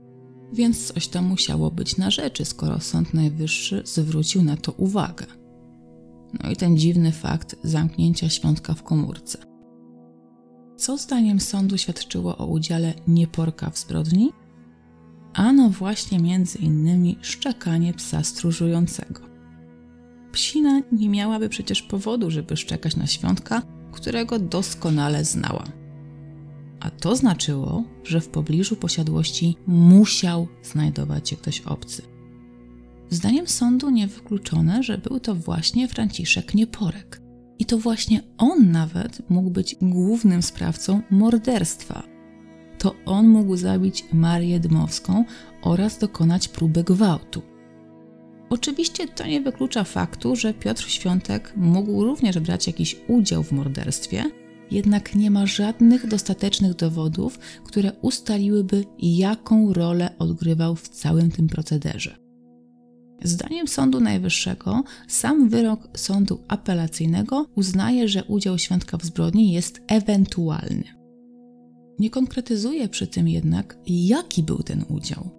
Więc 0.52 0.92
coś 0.92 1.08
tam 1.08 1.24
musiało 1.26 1.70
być 1.70 1.96
na 1.96 2.10
rzeczy, 2.10 2.44
skoro 2.44 2.80
Sąd 2.80 3.14
Najwyższy 3.14 3.82
zwrócił 3.84 4.42
na 4.42 4.56
to 4.56 4.72
uwagę. 4.72 5.26
No 6.44 6.50
i 6.50 6.56
ten 6.56 6.78
dziwny 6.78 7.12
fakt 7.12 7.56
zamknięcia 7.62 8.28
świątka 8.28 8.74
w 8.74 8.82
komórce. 8.82 9.49
Co 10.80 10.98
zdaniem 10.98 11.40
sądu 11.40 11.78
świadczyło 11.78 12.36
o 12.36 12.46
udziale 12.46 12.94
nieporka 13.08 13.70
w 13.70 13.78
zbrodni? 13.78 14.30
Ano 15.34 15.70
właśnie 15.70 16.18
między 16.18 16.58
innymi 16.58 17.18
szczekanie 17.22 17.94
psa 17.94 18.22
stróżującego. 18.24 19.20
Psina 20.32 20.80
nie 20.92 21.08
miałaby 21.08 21.48
przecież 21.48 21.82
powodu, 21.82 22.30
żeby 22.30 22.56
szczekać 22.56 22.96
na 22.96 23.06
świątka, 23.06 23.62
którego 23.92 24.38
doskonale 24.38 25.24
znała. 25.24 25.64
A 26.80 26.90
to 26.90 27.16
znaczyło, 27.16 27.84
że 28.04 28.20
w 28.20 28.28
pobliżu 28.28 28.76
posiadłości 28.76 29.56
musiał 29.66 30.48
znajdować 30.62 31.28
się 31.28 31.36
ktoś 31.36 31.60
obcy. 31.60 32.02
Zdaniem 33.10 33.48
sądu 33.48 33.90
niewykluczone, 33.90 34.82
że 34.82 34.98
był 34.98 35.20
to 35.20 35.34
właśnie 35.34 35.88
Franciszek 35.88 36.54
Nieporek. 36.54 37.29
I 37.60 37.64
to 37.64 37.78
właśnie 37.78 38.22
on 38.38 38.72
nawet 38.72 39.30
mógł 39.30 39.50
być 39.50 39.76
głównym 39.82 40.42
sprawcą 40.42 41.02
morderstwa. 41.10 42.02
To 42.78 42.94
on 43.06 43.28
mógł 43.28 43.56
zabić 43.56 44.04
Marię 44.12 44.60
Dmowską 44.60 45.24
oraz 45.62 45.98
dokonać 45.98 46.48
próby 46.48 46.84
gwałtu. 46.84 47.42
Oczywiście 48.50 49.08
to 49.08 49.26
nie 49.26 49.40
wyklucza 49.40 49.84
faktu, 49.84 50.36
że 50.36 50.54
Piotr 50.54 50.88
Świątek 50.88 51.52
mógł 51.56 52.04
również 52.04 52.38
brać 52.38 52.66
jakiś 52.66 52.96
udział 53.08 53.42
w 53.42 53.52
morderstwie, 53.52 54.24
jednak 54.70 55.14
nie 55.14 55.30
ma 55.30 55.46
żadnych 55.46 56.06
dostatecznych 56.06 56.74
dowodów, 56.74 57.38
które 57.64 57.92
ustaliłyby, 57.92 58.84
jaką 58.98 59.72
rolę 59.72 60.14
odgrywał 60.18 60.76
w 60.76 60.88
całym 60.88 61.30
tym 61.30 61.48
procederze. 61.48 62.29
Zdaniem 63.22 63.68
Sądu 63.68 64.00
Najwyższego, 64.00 64.82
sam 65.08 65.48
wyrok 65.48 65.88
sądu 65.96 66.40
apelacyjnego 66.48 67.46
uznaje, 67.56 68.08
że 68.08 68.24
udział 68.24 68.58
świadka 68.58 68.96
w 68.96 69.04
zbrodni 69.04 69.52
jest 69.52 69.80
ewentualny. 69.88 70.84
Nie 71.98 72.10
konkretyzuje 72.10 72.88
przy 72.88 73.06
tym 73.06 73.28
jednak, 73.28 73.78
jaki 73.86 74.42
był 74.42 74.62
ten 74.62 74.84
udział. 74.88 75.30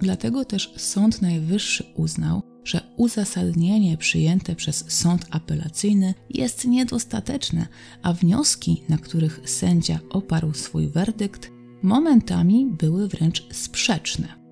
Dlatego 0.00 0.44
też 0.44 0.72
Sąd 0.76 1.22
Najwyższy 1.22 1.84
uznał, 1.96 2.42
że 2.64 2.80
uzasadnienie 2.96 3.96
przyjęte 3.96 4.54
przez 4.54 4.84
sąd 4.88 5.26
apelacyjny 5.30 6.14
jest 6.30 6.64
niedostateczne, 6.64 7.66
a 8.02 8.12
wnioski, 8.12 8.82
na 8.88 8.98
których 8.98 9.40
sędzia 9.44 10.00
oparł 10.10 10.54
swój 10.54 10.88
werdykt, 10.88 11.50
momentami 11.82 12.66
były 12.66 13.08
wręcz 13.08 13.54
sprzeczne. 13.54 14.45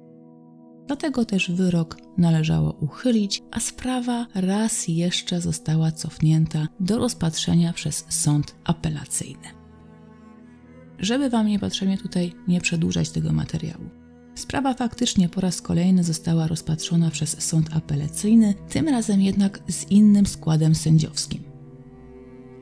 Dlatego 0.87 1.25
też 1.25 1.51
wyrok 1.51 1.97
należało 2.19 2.73
uchylić, 2.73 3.43
a 3.51 3.61
sprawa 3.61 4.27
raz 4.35 4.89
jeszcze 4.89 5.41
została 5.41 5.93
cofnięta 5.93 6.69
do 6.81 6.99
rozpatrzenia 6.99 7.73
przez 7.73 8.05
sąd 8.09 8.55
apelacyjny. 8.65 9.49
Żeby 10.99 11.31
Wam 11.31 11.47
niepotrzebnie 11.47 11.99
tutaj 11.99 12.33
nie 12.49 12.61
przedłużać 12.61 13.11
tego 13.11 13.33
materiału. 13.33 13.85
Sprawa 14.35 14.75
faktycznie 14.75 15.29
po 15.29 15.41
raz 15.41 15.63
kolejny 15.63 16.05
została 16.05 16.47
rozpatrzona 16.47 17.11
przez 17.11 17.43
sąd 17.43 17.77
apelacyjny, 17.77 18.55
tym 18.69 18.89
razem 18.89 19.23
jednak 19.23 19.59
z 19.69 19.91
innym 19.91 20.27
składem 20.27 20.75
sędziowskim. 20.75 21.54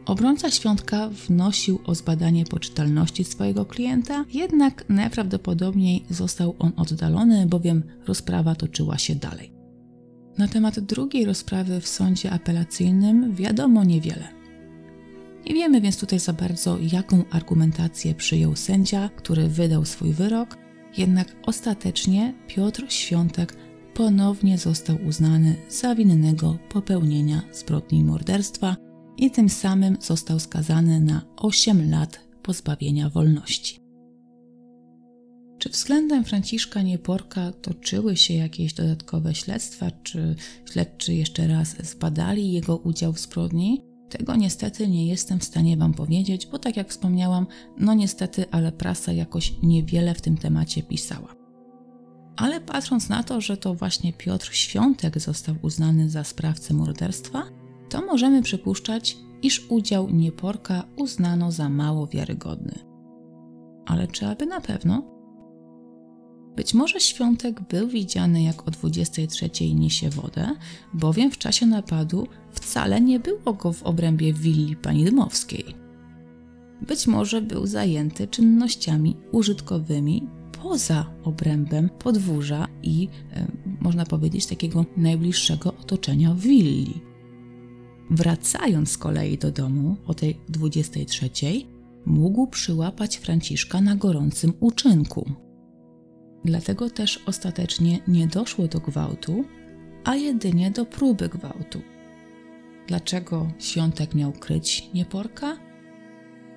Obrońca 0.07 0.51
Świątka 0.51 1.09
wnosił 1.09 1.79
o 1.87 1.95
zbadanie 1.95 2.45
poczytalności 2.45 3.25
swojego 3.25 3.65
klienta, 3.65 4.25
jednak 4.33 4.85
najprawdopodobniej 4.89 6.05
został 6.11 6.55
on 6.59 6.73
oddalony, 6.77 7.47
bowiem 7.47 7.83
rozprawa 8.07 8.55
toczyła 8.55 8.99
się 8.99 9.15
dalej. 9.15 9.53
Na 10.39 10.49
temat 10.49 10.81
drugiej 10.81 11.25
rozprawy 11.25 11.81
w 11.81 11.89
sądzie 11.89 12.31
apelacyjnym 12.31 13.35
wiadomo 13.35 13.85
niewiele. 13.85 14.29
Nie 15.47 15.55
wiemy 15.55 15.81
więc 15.81 15.99
tutaj 15.99 16.19
za 16.19 16.33
bardzo, 16.33 16.79
jaką 16.93 17.25
argumentację 17.31 18.15
przyjął 18.15 18.57
sędzia, 18.57 19.11
który 19.17 19.49
wydał 19.49 19.85
swój 19.85 20.13
wyrok, 20.13 20.59
jednak 20.97 21.37
ostatecznie 21.47 22.35
Piotr 22.47 22.85
Świątek 22.89 23.57
ponownie 23.95 24.59
został 24.59 24.97
uznany 25.09 25.57
za 25.69 25.95
winnego 25.95 26.59
popełnienia 26.69 27.43
zbrodni 27.53 28.05
morderstwa 28.05 28.77
i 29.17 29.31
tym 29.31 29.49
samym 29.49 29.97
został 30.01 30.39
skazany 30.39 31.01
na 31.01 31.23
8 31.37 31.91
lat 31.91 32.21
pozbawienia 32.43 33.11
wolności. 33.11 33.83
Czy 35.59 35.69
względem 35.69 36.25
Franciszka 36.25 36.83
Nieporka 36.83 37.53
toczyły 37.53 38.17
się 38.17 38.35
jakieś 38.35 38.75
dodatkowe 38.75 39.35
śledztwa, 39.35 39.91
czy 39.91 40.35
śledczy 40.73 41.15
jeszcze 41.15 41.47
raz 41.47 41.77
zbadali 41.87 42.53
jego 42.53 42.77
udział 42.77 43.13
w 43.13 43.21
zbrodni? 43.21 43.83
Tego 44.09 44.37
niestety 44.37 44.89
nie 44.89 45.07
jestem 45.07 45.39
w 45.39 45.45
stanie 45.45 45.77
Wam 45.77 45.95
powiedzieć, 45.95 46.47
bo 46.47 46.59
tak 46.59 46.77
jak 46.77 46.91
wspomniałam, 46.91 47.47
no 47.79 47.95
niestety, 47.95 48.45
ale 48.51 48.73
prasa 48.73 49.13
jakoś 49.13 49.53
niewiele 49.63 50.15
w 50.15 50.21
tym 50.21 50.37
temacie 50.37 50.83
pisała. 50.83 51.35
Ale 52.37 52.61
patrząc 52.61 53.09
na 53.09 53.23
to, 53.23 53.41
że 53.41 53.57
to 53.57 53.75
właśnie 53.75 54.13
Piotr 54.13 54.55
Świątek 54.55 55.21
został 55.21 55.55
uznany 55.63 56.11
za 56.11 56.25
sprawcę 56.25 56.75
morderstwa, 56.75 57.43
to 57.93 58.07
możemy 58.07 58.43
przypuszczać, 58.43 59.19
iż 59.43 59.71
udział 59.71 60.11
Nieporka 60.11 60.85
uznano 60.97 61.53
za 61.53 61.69
mało 61.69 62.07
wiarygodny. 62.07 62.79
Ale 63.87 64.09
czy 64.09 64.27
aby 64.27 64.47
na 64.47 64.61
pewno? 64.61 65.03
Być 66.57 66.75
może 66.75 67.01
świątek 67.01 67.61
był 67.61 67.89
widziany 67.89 68.43
jak 68.43 68.69
o 68.69 68.71
23 68.71 69.75
niesie 69.75 70.11
wodę, 70.11 70.55
bowiem 70.95 71.31
w 71.31 71.39
czasie 71.39 71.67
napadu 71.67 72.27
wcale 72.51 73.01
nie 73.01 73.21
było 73.21 73.53
go 73.53 73.73
w 73.73 73.83
obrębie 73.83 74.33
willi 74.33 74.77
pani 74.77 75.05
Dmowskiej. 75.05 75.65
Być 76.89 77.07
może 77.07 77.43
był 77.43 77.67
zajęty 77.67 78.29
czynnościami 78.29 79.17
użytkowymi 79.33 80.29
poza 80.63 81.07
obrębem 81.25 81.89
podwórza 81.89 82.69
i, 82.83 83.09
e, 83.33 83.47
można 83.81 84.07
powiedzieć, 84.07 84.47
takiego 84.47 84.85
najbliższego 84.97 85.75
otoczenia 85.75 86.35
willi. 86.35 87.12
Wracając 88.13 88.91
z 88.93 88.99
kolei 88.99 89.39
do 89.39 89.51
domu 89.51 89.97
o 90.07 90.15
tej 90.15 90.41
23, 90.49 91.31
mógł 92.07 92.47
przyłapać 92.47 93.17
Franciszka 93.17 93.81
na 93.81 93.97
gorącym 93.97 94.53
uczynku. 94.61 95.31
Dlatego 96.45 96.91
też 96.91 97.23
ostatecznie 97.27 97.99
nie 98.09 98.27
doszło 98.27 98.69
do 98.69 98.81
gwałtu, 98.81 99.45
a 100.05 100.17
jedynie 100.17 100.71
do 100.71 100.87
próby 100.87 101.29
gwałtu. 101.29 101.83
Dlaczego 102.87 103.49
świątek 103.59 104.15
miał 104.15 104.33
kryć 104.33 104.91
nieporka? 104.95 105.57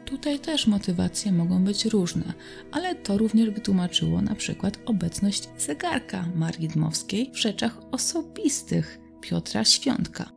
Tutaj 0.05 0.39
też 0.39 0.67
motywacje 0.67 1.31
mogą 1.31 1.63
być 1.63 1.85
różne, 1.85 2.33
ale 2.71 2.95
to 2.95 3.17
również 3.17 3.49
by 3.49 3.61
tłumaczyło 3.61 4.21
na 4.21 4.35
przykład 4.35 4.79
obecność 4.85 5.49
zegarka 5.57 6.25
Marii 6.35 6.67
Dmowskiej 6.67 7.31
w 7.33 7.37
rzeczach 7.37 7.77
osobistych 7.91 8.99
Piotra 9.21 9.63
Świątka. 9.63 10.34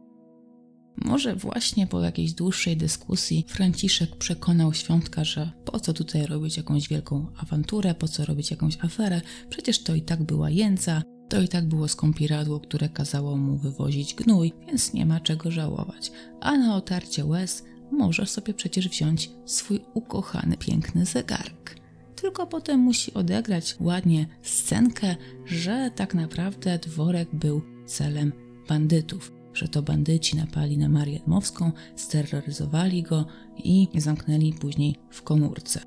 Może 1.05 1.37
właśnie 1.37 1.87
po 1.87 2.01
jakiejś 2.01 2.33
dłuższej 2.33 2.77
dyskusji 2.77 3.45
Franciszek 3.49 4.17
przekonał 4.17 4.75
Świątka, 4.75 5.25
że 5.25 5.51
po 5.65 5.81
co 5.81 5.93
tutaj 5.93 6.27
robić 6.27 6.57
jakąś 6.57 6.89
wielką 6.89 7.27
awanturę, 7.37 7.95
po 7.95 8.09
co 8.09 8.25
robić 8.25 8.51
jakąś 8.51 8.79
aferę, 8.85 9.21
przecież 9.51 9.83
to 9.83 9.95
i 9.95 10.03
tak 10.03 10.23
była 10.23 10.51
jęca, 10.51 11.03
to 11.29 11.43
i 11.43 11.49
tak 11.49 11.69
było 11.69 11.89
skąpiradło, 11.89 12.61
które 12.61 12.89
kazało 12.89 13.37
mu 13.37 13.59
wywozić 13.59 14.15
gnój, 14.15 14.53
więc 14.67 14.93
nie 14.93 15.07
ma 15.07 15.21
czego 15.21 15.51
żałować. 15.51 16.13
A 16.41 16.57
na 16.57 16.77
otarcie 16.77 17.25
łez 17.25 17.65
może 17.93 18.27
sobie 18.27 18.55
przecież 18.55 18.89
wziąć 18.89 19.31
swój 19.47 19.81
ukochany, 19.95 20.57
piękny 20.57 21.07
zegarek. 21.07 21.81
Tylko 22.17 22.47
potem 22.47 22.81
musi 22.81 23.15
odegrać 23.15 23.77
ładnie 23.81 24.27
scenkę, 24.43 25.17
że 25.47 25.91
tak 25.97 26.15
naprawdę 26.15 26.79
dworek 26.79 27.29
był 27.33 27.63
celem 27.87 28.33
bandytów, 28.69 29.38
że 29.59 29.69
to 29.69 29.83
bandyci 29.83 30.37
napali 30.37 30.79
na 30.79 30.89
Marię 30.89 31.21
Dmowską, 31.27 31.73
steroryzowali 31.97 33.03
go 33.03 33.27
i 33.65 33.89
zamknęli 33.95 34.53
później 34.53 34.97
w 35.11 35.23
komórce. 35.23 35.81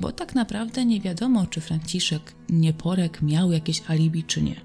Bo 0.00 0.12
tak 0.12 0.34
naprawdę 0.34 0.84
nie 0.84 1.00
wiadomo, 1.00 1.46
czy 1.46 1.60
Franciszek 1.60 2.34
Nieporek 2.48 3.22
miał 3.22 3.52
jakieś 3.52 3.90
alibi, 3.90 4.24
czy 4.24 4.42
nie. 4.42 4.60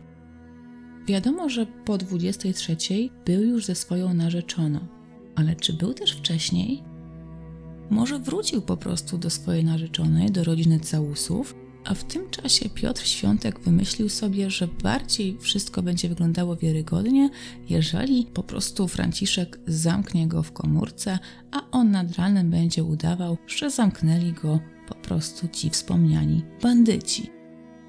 Wiadomo, 1.08 1.50
że 1.50 1.66
po 1.66 1.98
23 1.98 2.78
był 3.26 3.44
już 3.44 3.66
ze 3.66 3.76
swoją 3.76 4.14
narzeczoną, 4.14 4.80
ale 5.36 5.56
czy 5.56 5.74
był 5.74 5.94
też 5.94 6.12
wcześniej? 6.12 6.84
Może 7.90 8.20
wrócił 8.20 8.62
po 8.62 8.78
prostu 8.78 9.18
do 9.18 9.30
swojej 9.30 9.66
narzeczonej, 9.66 10.32
do 10.32 10.44
rodziny 10.44 10.80
Całusów, 10.80 11.56
a 11.86 11.94
w 11.94 12.04
tym 12.04 12.30
czasie 12.30 12.70
Piotr 12.70 13.06
Świątek 13.06 13.60
wymyślił 13.60 14.10
sobie, 14.10 14.50
że 14.50 14.68
bardziej 14.68 15.38
wszystko 15.40 15.82
będzie 15.82 16.10
wyglądało 16.10 16.56
wiarygodnie, 16.56 17.30
jeżeli 17.70 18.26
po 18.26 18.44
prostu 18.44 18.88
Franciszek 18.88 19.60
zamknie 19.68 20.28
go 20.28 20.44
w 20.44 20.52
komórce, 20.52 21.20
a 21.52 21.72
on 21.72 21.92
nad 21.92 22.18
ranem 22.18 22.52
będzie 22.52 22.84
udawał, 22.84 23.38
że 23.48 23.70
zamknęli 23.70 24.34
go 24.34 24.60
po 24.88 24.96
prostu 24.96 25.48
ci 25.48 25.70
wspomniani 25.70 26.44
bandyci. 26.62 27.30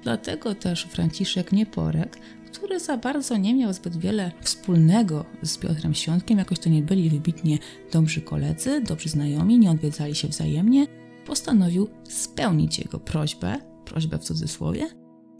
Dlatego 0.03 0.55
też 0.55 0.83
Franciszek 0.83 1.51
Nieporek 1.51 2.19
który 2.55 2.79
za 2.79 2.97
bardzo 2.97 3.37
nie 3.37 3.53
miał 3.53 3.73
zbyt 3.73 3.97
wiele 3.97 4.31
wspólnego 4.41 5.25
z 5.43 5.57
Piotrem 5.57 5.93
Świątkiem, 5.93 6.37
jakoś 6.37 6.59
to 6.59 6.69
nie 6.69 6.81
byli 6.81 7.09
wybitnie 7.09 7.57
dobrzy 7.91 8.21
koledzy, 8.21 8.81
dobrzy 8.81 9.09
znajomi, 9.09 9.59
nie 9.59 9.71
odwiedzali 9.71 10.15
się 10.15 10.27
wzajemnie, 10.27 10.87
postanowił 11.25 11.87
spełnić 12.03 12.79
jego 12.79 12.99
prośbę, 12.99 13.74
prośbę 13.85 14.17
w 14.17 14.23
cudzysłowie, 14.23 14.87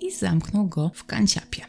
i 0.02 0.12
zamknął 0.12 0.68
go 0.68 0.92
w 0.94 1.04
kanciapie. 1.04 1.62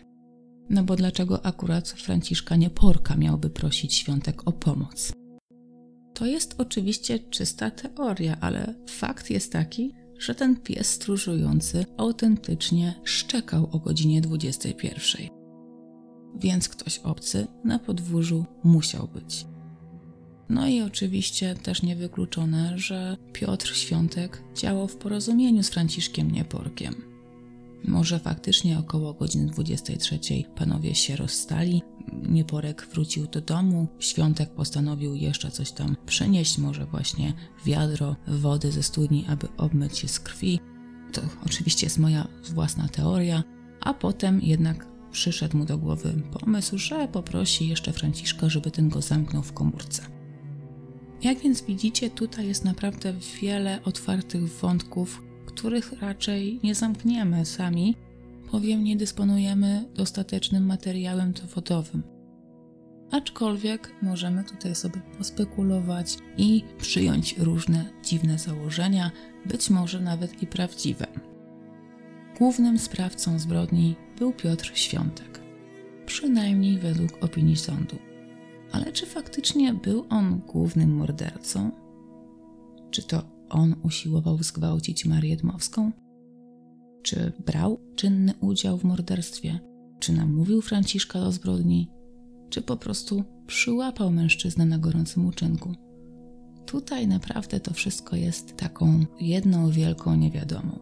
No 0.71 0.83
bo 0.83 0.97
dlaczego 0.97 1.47
akurat 1.47 1.89
Franciszka 1.89 2.57
Nieporka 2.57 3.17
miałby 3.17 3.51
prosić 3.51 3.95
Świątek 3.95 4.49
o 4.49 4.53
pomoc? 4.53 5.13
To 6.15 6.27
jest 6.27 6.55
oczywiście 6.59 7.19
czysta 7.19 7.71
teoria, 7.71 8.37
ale 8.41 8.75
fakt 8.89 9.31
jest 9.31 9.53
taki, 9.53 9.93
że 10.19 10.35
ten 10.35 10.57
pies 10.57 10.91
stróżujący 10.91 11.87
autentycznie 11.97 13.01
szczekał 13.05 13.69
o 13.73 13.79
godzinie 13.79 14.21
21 14.21 15.37
więc 16.41 16.69
ktoś 16.69 16.99
obcy 16.99 17.47
na 17.65 17.79
podwórzu 17.79 18.45
musiał 18.65 19.09
być. 19.09 19.47
No 20.49 20.69
i 20.69 20.83
oczywiście 20.83 21.55
też 21.55 21.83
niewykluczone, 21.83 22.79
że 22.79 23.17
Piotr 23.33 23.77
Świątek 23.77 24.43
działał 24.55 24.89
w 24.89 24.97
porozumieniu 24.97 25.63
z 25.63 25.69
Franciszkiem 25.69 26.31
Nieporkiem. 26.31 26.95
Może 27.85 28.19
faktycznie 28.19 28.79
około 28.79 29.15
godziny 29.15 29.47
23 29.47 30.19
panowie 30.57 30.95
się 30.95 31.17
rozstali, 31.17 31.83
Nieporek 32.29 32.89
wrócił 32.93 33.27
do 33.27 33.41
domu, 33.41 33.89
Świątek 33.99 34.51
postanowił 34.51 35.15
jeszcze 35.15 35.51
coś 35.51 35.73
tam 35.73 35.97
przenieść, 36.07 36.59
może 36.59 36.87
właśnie 36.87 37.33
wiadro 37.65 38.17
wody 38.27 38.73
ze 38.73 38.83
studni, 38.83 39.25
aby 39.29 39.49
obmyć 39.57 39.99
się 39.99 40.09
z 40.09 40.21
krwi. 40.21 40.61
To 41.13 41.23
oczywiście 41.47 41.87
jest 41.87 41.99
moja 41.99 42.29
własna 42.55 42.89
teoria, 42.89 43.43
a 43.81 43.95
potem 43.95 44.41
jednak 44.43 44.87
przyszedł 45.13 45.57
mu 45.57 45.65
do 45.65 45.79
głowy 45.79 46.23
pomysł, 46.41 46.79
że 46.79 47.09
poprosi 47.09 47.69
jeszcze 47.69 47.93
Franciszka, 47.93 48.49
żeby 48.49 48.71
ten 48.71 48.89
go 48.89 49.03
zamknął 49.03 49.43
w 49.43 49.53
komórce. 49.53 50.16
Jak 51.23 51.39
więc 51.39 51.63
widzicie, 51.63 52.11
tutaj 52.11 52.47
jest 52.47 52.65
naprawdę 52.65 53.13
wiele 53.43 53.81
otwartych 53.85 54.49
wątków, 54.49 55.23
których 55.47 55.93
raczej 56.03 56.61
nie 56.63 56.75
zamkniemy 56.75 57.45
sami, 57.45 57.97
bowiem 58.53 58.85
nie 58.85 58.97
dysponujemy 58.97 59.85
dostatecznym 59.95 60.67
materiałem 60.67 61.33
dowodowym. 61.33 62.03
Aczkolwiek 63.11 63.93
możemy 64.03 64.45
tutaj 64.45 64.75
sobie 64.75 65.01
pospekulować 65.19 66.17
i 66.37 66.65
przyjąć 66.79 67.39
różne 67.39 67.85
dziwne 68.05 68.39
założenia, 68.39 69.11
być 69.47 69.71
może 69.71 70.01
nawet 70.01 70.43
i 70.43 70.47
prawdziwe. 70.47 71.07
Głównym 72.39 72.79
sprawcą 72.79 73.39
zbrodni 73.39 73.97
był 74.19 74.33
Piotr 74.33 74.71
Świątek, 74.75 75.41
przynajmniej 76.07 76.79
według 76.79 77.25
opinii 77.25 77.57
sądu. 77.57 77.97
Ale 78.73 78.93
czy 78.93 79.07
faktycznie 79.07 79.75
był 79.75 80.05
on 80.09 80.41
głównym 80.47 80.97
mordercą? 80.97 81.71
Czy 82.91 83.03
to 83.03 83.23
on 83.49 83.75
usiłował 83.83 84.43
zgwałcić 84.43 85.05
Marię 85.05 85.37
Dmowską? 85.37 85.93
Czy 87.03 87.33
brał 87.47 87.81
czynny 87.95 88.35
udział 88.41 88.79
w 88.79 88.85
morderstwie? 88.85 89.61
Czy 89.99 90.13
namówił 90.13 90.63
Franciszka 90.63 91.21
do 91.21 91.33
zbrodni? 91.33 91.91
Czy 92.51 92.63
po 92.63 92.77
prostu 92.77 93.25
przyłapał 93.47 94.11
mężczyznę 94.13 94.67
na 94.67 94.79
gorącym 94.79 95.27
uczynku? 95.27 95.75
Tutaj 96.67 97.09
naprawdę 97.09 97.61
to 97.61 97.75
wszystko 97.75 98.17
jest 98.17 98.57
taką 98.57 99.05
jedną 99.21 99.71
wielką 99.71 100.17
niewiadomą. 100.17 100.79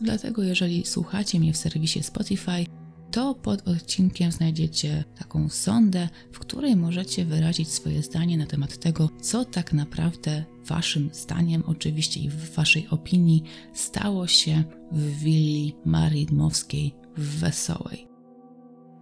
Dlatego 0.00 0.42
jeżeli 0.42 0.86
słuchacie 0.86 1.40
mnie 1.40 1.52
w 1.52 1.56
serwisie 1.56 2.02
Spotify, 2.02 2.66
to 3.14 3.34
pod 3.34 3.68
odcinkiem 3.68 4.32
znajdziecie 4.32 5.04
taką 5.18 5.48
sondę, 5.48 6.08
w 6.32 6.38
której 6.38 6.76
możecie 6.76 7.24
wyrazić 7.24 7.68
swoje 7.68 8.02
zdanie 8.02 8.36
na 8.38 8.46
temat 8.46 8.78
tego, 8.78 9.10
co 9.20 9.44
tak 9.44 9.72
naprawdę 9.72 10.44
Waszym 10.66 11.10
zdaniem, 11.12 11.62
oczywiście 11.66 12.20
i 12.20 12.28
w 12.28 12.54
Waszej 12.54 12.88
opinii, 12.88 13.42
stało 13.74 14.26
się 14.26 14.64
w 14.92 15.18
willi 15.18 15.74
Marii 15.84 16.26
Dmowskiej 16.26 16.94
w 17.16 17.38
Wesołej. 17.38 18.08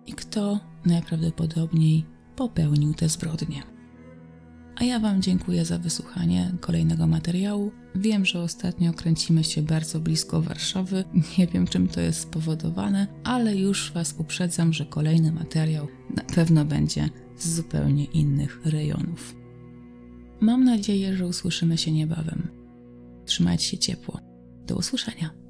I 0.07 0.13
kto 0.13 0.61
najprawdopodobniej 0.85 2.05
popełnił 2.37 2.95
te 2.95 3.09
zbrodnie. 3.09 3.63
A 4.77 4.85
ja 4.85 4.99
Wam 4.99 5.23
dziękuję 5.23 5.65
za 5.65 5.79
wysłuchanie 5.79 6.53
kolejnego 6.61 7.07
materiału. 7.07 7.73
Wiem, 7.95 8.25
że 8.25 8.41
ostatnio 8.41 8.93
kręcimy 8.93 9.45
się 9.45 9.63
bardzo 9.63 10.01
blisko 10.01 10.43
Warszawy. 10.43 11.05
Nie 11.39 11.47
wiem, 11.47 11.67
czym 11.67 11.89
to 11.89 12.01
jest 12.01 12.21
spowodowane, 12.21 13.07
ale 13.25 13.57
już 13.57 13.93
Was 13.93 14.15
uprzedzam, 14.19 14.73
że 14.73 14.87
kolejny 14.87 15.33
materiał 15.33 15.89
na 16.17 16.23
pewno 16.23 16.65
będzie 16.65 17.09
z 17.37 17.55
zupełnie 17.55 18.05
innych 18.05 18.61
rejonów. 18.65 19.35
Mam 20.41 20.65
nadzieję, 20.65 21.17
że 21.17 21.27
usłyszymy 21.27 21.79
się 21.79 21.93
niebawem. 21.93 22.49
Trzymajcie 23.25 23.65
się 23.65 23.79
ciepło. 23.79 24.21
Do 24.67 24.77
usłyszenia. 24.77 25.42